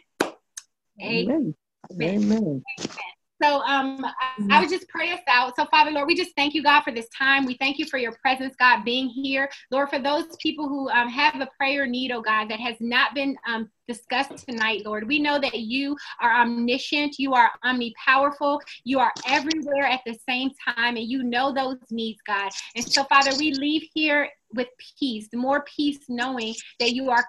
Amen. 1.02 1.54
Amen. 1.92 2.00
Amen. 2.00 2.62
Amen. 2.78 3.19
So 3.42 3.60
um, 3.62 4.04
I, 4.04 4.46
I 4.50 4.60
would 4.60 4.68
just 4.68 4.88
pray 4.88 5.10
us 5.12 5.20
out. 5.28 5.56
So 5.56 5.66
Father, 5.66 5.90
Lord, 5.90 6.06
we 6.06 6.14
just 6.14 6.34
thank 6.36 6.54
you, 6.54 6.62
God, 6.62 6.82
for 6.82 6.92
this 6.92 7.08
time. 7.16 7.46
We 7.46 7.54
thank 7.54 7.78
you 7.78 7.86
for 7.86 7.98
your 7.98 8.12
presence, 8.20 8.54
God, 8.58 8.84
being 8.84 9.08
here. 9.08 9.48
Lord, 9.70 9.88
for 9.90 9.98
those 9.98 10.24
people 10.40 10.68
who 10.68 10.90
um, 10.90 11.08
have 11.08 11.34
a 11.36 11.48
prayer 11.56 11.86
need, 11.86 12.12
oh 12.12 12.20
God, 12.20 12.48
that 12.50 12.60
has 12.60 12.76
not 12.80 13.14
been 13.14 13.36
um, 13.46 13.70
discussed 13.88 14.46
tonight, 14.46 14.82
Lord. 14.84 15.06
We 15.08 15.18
know 15.18 15.38
that 15.40 15.58
you 15.58 15.96
are 16.20 16.42
omniscient, 16.42 17.18
you 17.18 17.34
are 17.34 17.50
omnipowerful, 17.64 18.60
you 18.84 18.98
are 18.98 19.12
everywhere 19.26 19.84
at 19.84 20.00
the 20.06 20.16
same 20.28 20.50
time, 20.64 20.96
and 20.96 21.08
you 21.08 21.22
know 21.22 21.52
those 21.52 21.78
needs, 21.90 22.20
God. 22.26 22.50
And 22.76 22.84
so, 22.84 23.04
Father, 23.04 23.30
we 23.38 23.52
leave 23.54 23.88
here 23.94 24.28
with 24.54 24.68
peace, 24.98 25.28
more 25.32 25.64
peace 25.76 26.00
knowing 26.08 26.54
that 26.78 26.92
you 26.92 27.10
are 27.10 27.24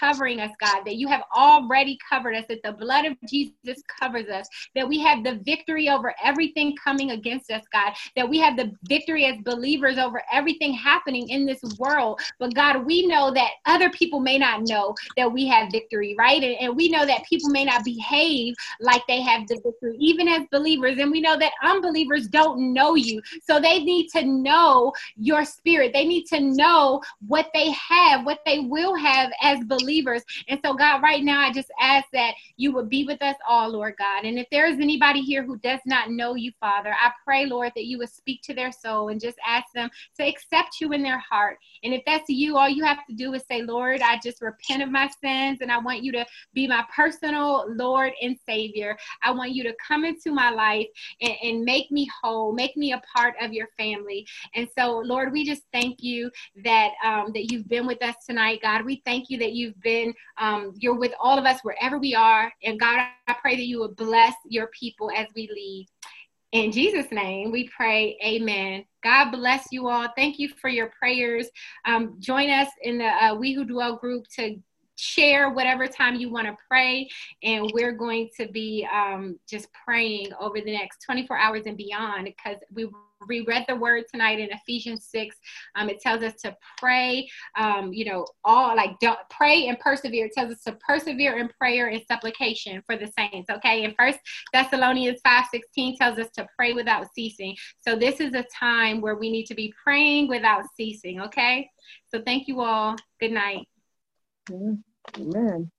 covering 0.00 0.40
us, 0.40 0.50
God, 0.60 0.82
that 0.84 0.96
you 0.96 1.08
have 1.08 1.22
already 1.34 1.98
covered 2.08 2.34
us, 2.34 2.44
that 2.48 2.62
the 2.62 2.72
blood 2.72 3.04
of 3.04 3.16
Jesus 3.28 3.82
covers 4.00 4.28
us, 4.28 4.48
that 4.74 4.88
we 4.88 4.98
have 5.00 5.24
the 5.24 5.40
victory 5.44 5.88
over 5.88 6.14
everything 6.22 6.74
coming 6.82 7.12
against 7.12 7.50
us, 7.50 7.62
God, 7.72 7.92
that 8.16 8.28
we 8.28 8.38
have 8.38 8.56
the 8.56 8.72
victory 8.88 9.24
as 9.26 9.36
believers 9.44 9.98
over 9.98 10.22
everything 10.32 10.72
happening 10.72 11.28
in 11.28 11.46
this 11.46 11.60
world. 11.78 12.20
But 12.38 12.54
God, 12.54 12.84
we 12.84 13.06
know 13.06 13.32
that 13.32 13.50
other 13.64 13.90
people 13.90 14.20
may 14.20 14.38
not 14.38 14.62
know 14.62 14.94
that 15.16 15.32
we 15.32 15.46
have 15.46 15.70
victory, 15.70 16.14
right? 16.18 16.42
And, 16.42 16.56
and 16.60 16.76
we 16.76 16.88
know 16.88 17.06
that 17.06 17.24
people 17.24 17.50
may 17.50 17.64
not 17.64 17.84
behave 17.84 18.54
like 18.80 19.02
they 19.06 19.20
have 19.22 19.46
the 19.48 19.60
victory, 19.64 19.96
even 19.98 20.28
as 20.28 20.42
believers. 20.50 20.98
And 20.98 21.10
we 21.10 21.20
know 21.20 21.38
that 21.38 21.52
unbelievers 21.62 22.28
don't 22.28 22.72
know 22.72 22.94
you. 22.94 23.20
So 23.42 23.60
they 23.60 23.80
need 23.80 24.08
to 24.10 24.24
know 24.24 24.92
your 25.16 25.44
spirit. 25.44 25.92
They 25.92 26.06
need 26.06 26.24
to 26.26 26.40
know 26.40 27.02
what 27.26 27.48
they 27.54 27.70
have, 27.72 28.24
what 28.24 28.40
they 28.44 28.60
will 28.60 28.94
have 28.96 29.30
as 29.42 29.58
believers 29.60 29.75
believers. 29.78 30.22
And 30.48 30.60
so, 30.64 30.74
God, 30.74 31.02
right 31.02 31.22
now, 31.22 31.40
I 31.40 31.52
just 31.52 31.70
ask 31.80 32.06
that 32.12 32.34
you 32.56 32.72
would 32.72 32.88
be 32.88 33.04
with 33.04 33.22
us 33.22 33.36
all, 33.48 33.70
Lord 33.70 33.94
God. 33.98 34.24
And 34.24 34.38
if 34.38 34.46
there 34.50 34.66
is 34.66 34.78
anybody 34.80 35.20
here 35.20 35.44
who 35.44 35.58
does 35.58 35.80
not 35.86 36.10
know 36.10 36.34
you, 36.34 36.52
Father, 36.60 36.90
I 36.92 37.10
pray, 37.24 37.46
Lord, 37.46 37.72
that 37.74 37.86
you 37.86 37.98
would 37.98 38.10
speak 38.10 38.42
to 38.42 38.54
their 38.54 38.72
soul 38.72 39.08
and 39.08 39.20
just 39.20 39.38
ask 39.46 39.66
them 39.74 39.90
to 40.18 40.26
accept 40.26 40.80
you 40.80 40.92
in 40.92 41.02
their 41.02 41.18
heart. 41.18 41.58
And 41.82 41.94
if 41.94 42.02
that's 42.06 42.28
you, 42.28 42.56
all 42.56 42.68
you 42.68 42.84
have 42.84 43.06
to 43.06 43.14
do 43.14 43.34
is 43.34 43.42
say, 43.50 43.62
Lord, 43.62 44.00
I 44.00 44.18
just 44.22 44.42
repent 44.42 44.82
of 44.82 44.90
my 44.90 45.08
sins 45.22 45.58
and 45.60 45.70
I 45.70 45.78
want 45.78 46.02
you 46.02 46.12
to 46.12 46.26
be 46.54 46.66
my 46.66 46.84
personal 46.94 47.64
Lord 47.68 48.12
and 48.22 48.36
Savior. 48.46 48.96
I 49.22 49.30
want 49.30 49.52
you 49.52 49.62
to 49.64 49.74
come 49.86 50.04
into 50.04 50.32
my 50.32 50.50
life 50.50 50.86
and, 51.20 51.34
and 51.42 51.64
make 51.64 51.90
me 51.90 52.08
whole, 52.22 52.52
make 52.52 52.76
me 52.76 52.92
a 52.92 53.02
part 53.14 53.34
of 53.40 53.52
your 53.52 53.68
family. 53.78 54.26
And 54.54 54.68
so, 54.76 54.98
Lord, 54.98 55.32
we 55.32 55.44
just 55.44 55.62
thank 55.72 56.02
you 56.02 56.30
that 56.64 56.90
um, 57.04 57.32
that 57.34 57.50
you've 57.50 57.68
been 57.68 57.86
with 57.86 58.02
us 58.02 58.14
tonight, 58.26 58.60
God. 58.62 58.84
We 58.84 59.02
thank 59.04 59.30
you 59.30 59.38
that 59.38 59.52
you 59.52 59.65
you've 59.66 59.80
been. 59.82 60.14
Um, 60.38 60.72
you're 60.76 60.98
with 60.98 61.12
all 61.20 61.38
of 61.38 61.44
us 61.44 61.60
wherever 61.62 61.98
we 61.98 62.14
are. 62.14 62.52
And 62.62 62.78
God, 62.78 63.00
I 63.26 63.36
pray 63.40 63.56
that 63.56 63.66
you 63.66 63.78
will 63.78 63.92
bless 63.92 64.34
your 64.48 64.68
people 64.68 65.10
as 65.14 65.26
we 65.34 65.48
leave. 65.52 65.86
In 66.52 66.70
Jesus' 66.70 67.10
name, 67.10 67.50
we 67.50 67.68
pray, 67.68 68.16
Amen. 68.24 68.84
God 69.02 69.30
bless 69.30 69.66
you 69.72 69.88
all. 69.88 70.08
Thank 70.16 70.38
you 70.38 70.48
for 70.48 70.68
your 70.68 70.90
prayers. 70.98 71.48
Um, 71.84 72.16
join 72.20 72.50
us 72.50 72.68
in 72.82 72.98
the 72.98 73.06
uh, 73.06 73.34
We 73.34 73.52
Who 73.52 73.64
Dwell 73.64 73.96
group 73.96 74.24
to 74.36 74.56
share 74.96 75.50
whatever 75.50 75.86
time 75.86 76.16
you 76.16 76.30
want 76.30 76.46
to 76.46 76.56
pray. 76.68 77.08
And 77.42 77.70
we're 77.72 77.92
going 77.92 78.30
to 78.38 78.48
be 78.48 78.86
um, 78.92 79.38
just 79.48 79.68
praying 79.72 80.32
over 80.40 80.60
the 80.60 80.72
next 80.72 81.02
24 81.04 81.38
hours 81.38 81.62
and 81.66 81.76
beyond 81.76 82.24
because 82.24 82.58
we 82.72 82.88
we 83.28 83.40
read 83.40 83.64
the 83.68 83.74
word 83.74 84.04
tonight 84.10 84.38
in 84.38 84.50
Ephesians 84.50 85.08
6. 85.10 85.36
Um, 85.74 85.88
it 85.88 86.00
tells 86.00 86.22
us 86.22 86.34
to 86.42 86.56
pray, 86.78 87.28
um, 87.56 87.92
you 87.92 88.04
know, 88.04 88.26
all 88.44 88.76
like 88.76 88.98
don't 89.00 89.18
pray 89.30 89.68
and 89.68 89.78
persevere. 89.78 90.26
It 90.26 90.32
tells 90.32 90.52
us 90.52 90.62
to 90.64 90.72
persevere 90.86 91.38
in 91.38 91.48
prayer 91.58 91.88
and 91.88 92.02
supplication 92.06 92.82
for 92.86 92.96
the 92.96 93.10
saints. 93.18 93.50
Okay. 93.50 93.84
And 93.84 93.94
first 93.98 94.18
Thessalonians 94.52 95.20
5 95.24 95.46
16 95.50 95.96
tells 95.96 96.18
us 96.18 96.30
to 96.32 96.46
pray 96.56 96.72
without 96.72 97.06
ceasing. 97.14 97.56
So 97.80 97.96
this 97.96 98.20
is 98.20 98.34
a 98.34 98.44
time 98.58 99.00
where 99.00 99.16
we 99.16 99.30
need 99.30 99.46
to 99.46 99.54
be 99.54 99.72
praying 99.82 100.28
without 100.28 100.64
ceasing. 100.76 101.20
Okay. 101.20 101.70
So 102.08 102.20
thank 102.22 102.48
you 102.48 102.60
all. 102.60 102.96
Good 103.20 103.32
night. 103.32 103.66
Amen. 105.14 105.70